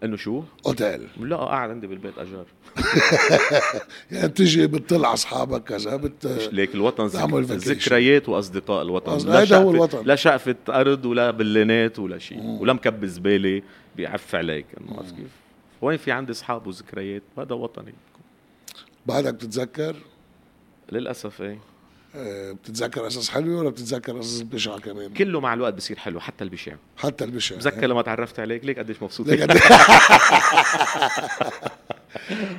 إنه 0.04 0.18
شو؟ 0.18 0.43
أوتيل. 0.66 1.08
لا 1.20 1.38
قاعد 1.38 1.70
عندي 1.70 1.88
بالبيت 1.88 2.18
اجار 2.18 2.46
يعني 4.12 4.28
بتجي 4.28 4.68
بتطلع 4.68 5.14
أصحابك 5.14 5.64
كذا 5.64 5.96
بت 5.96 6.50
ليك 6.52 6.76
الوطن. 6.76 7.06
ذكريات 7.06 8.30
وأصدقاء 8.30 8.82
الوطن. 8.82 9.30
لا 9.30 9.39
هيدا 9.39 9.58
هو 9.58 9.72
الوطن. 9.72 10.06
لا 10.06 10.16
شقفة 10.16 10.56
أرض 10.70 11.06
ولا 11.06 11.32
بلانات 11.32 12.00
ولا 12.00 12.18
شيء. 12.18 12.41
ولا 12.41 12.74
مكب 12.74 13.06
زباله 13.06 13.62
بيعف 13.96 14.36
عليك. 14.36 14.66
انه 14.82 14.98
عرفت 14.98 15.16
كيف؟ 15.16 15.30
وين 15.82 15.98
في 15.98 16.12
عندي 16.12 16.32
أصحاب 16.32 16.68
وذكريات؟ 16.68 17.24
هذا 17.38 17.56
وطني. 17.56 17.93
بعدك 19.06 19.34
بتتذكر 19.34 19.96
للأسف 20.91 21.41
إيه. 21.41 21.60
بتتذكر 22.53 23.01
قصص 23.01 23.30
حلوة 23.30 23.59
ولا 23.59 23.70
بتتذكر 23.70 24.18
قصص 24.18 24.39
بشعة 24.41 24.80
كمان؟ 24.80 25.13
كله 25.13 25.39
مع 25.39 25.53
الوقت 25.53 25.74
بصير 25.74 25.97
حلو 25.99 26.20
حتى 26.20 26.43
البشع. 26.43 26.76
حتى 26.97 27.24
البشع 27.24 27.55
بتذكر 27.55 27.88
لما 27.88 28.01
تعرفت 28.01 28.39
عليك؟ 28.39 28.66
ليك 28.66 28.80
قديش 28.80 29.03
مبسوط. 29.03 29.28
ليك 29.28 29.51
فيك. 29.51 29.63
قد- 29.63 29.72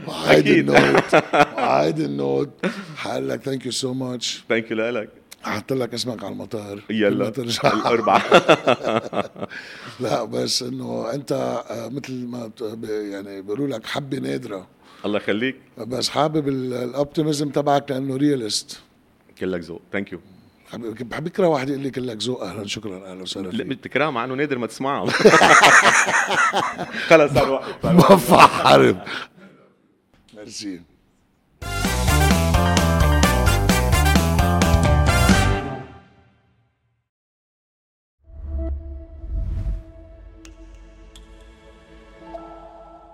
وعايد 0.08 0.48
أكيد. 0.48 0.70
النوت 0.70 1.14
وعايد 1.34 1.98
النوت. 2.00 2.50
حقول 2.96 3.28
لك 3.28 3.40
ثانك 3.40 3.66
يو 3.66 3.72
سو 3.72 3.92
ماتش 3.94 4.44
ثانك 4.48 4.70
يو 4.70 4.76
لك 4.90 5.08
حط 5.42 5.72
لك 5.72 5.94
اسمك 5.94 6.24
على 6.24 6.32
المطار. 6.32 6.82
يلا 6.90 7.30
ترجع 7.30 7.72
الاربعاء 7.72 9.30
لا 10.00 10.24
بس 10.24 10.62
إنه 10.62 11.10
أنت 11.14 11.32
آه، 11.70 11.88
مثل 11.88 12.12
ما 12.26 12.50
يعني 12.88 13.42
بيقولوا 13.42 13.68
لك 13.68 13.86
حبة 13.86 14.18
نادرة. 14.18 14.66
الله 15.04 15.16
يخليك. 15.18 15.56
بس 15.78 16.08
حابب 16.08 16.48
ال 16.48 16.59
optimism 16.59 17.48
تبعك 17.48 17.90
لأنه 17.90 18.16
realist 18.16 18.80
كلك 19.38 19.60
ذوق. 19.60 19.80
thank 19.92 20.12
you 20.12 20.20
بحب 21.00 21.26
يكره 21.26 21.46
واحد 21.46 21.68
يقول 21.68 21.80
لي 21.80 21.90
كلك 21.90 22.22
ذوق 22.22 22.42
أهلا 22.42 22.66
شكرا 22.66 23.10
أهلا 23.10 23.22
وسهلا 23.22 23.48
لا 23.48 23.64
بتكرهها 23.64 24.10
مع 24.10 24.24
إنه 24.24 24.34
نادر 24.34 24.58
ما 24.58 24.66
تسمعها 24.66 25.06
خلص 27.08 27.32
صار 27.34 27.50
وقت. 27.50 27.86
ما 27.86 28.46
حرب 28.46 28.98
ميرسي. 30.34 30.80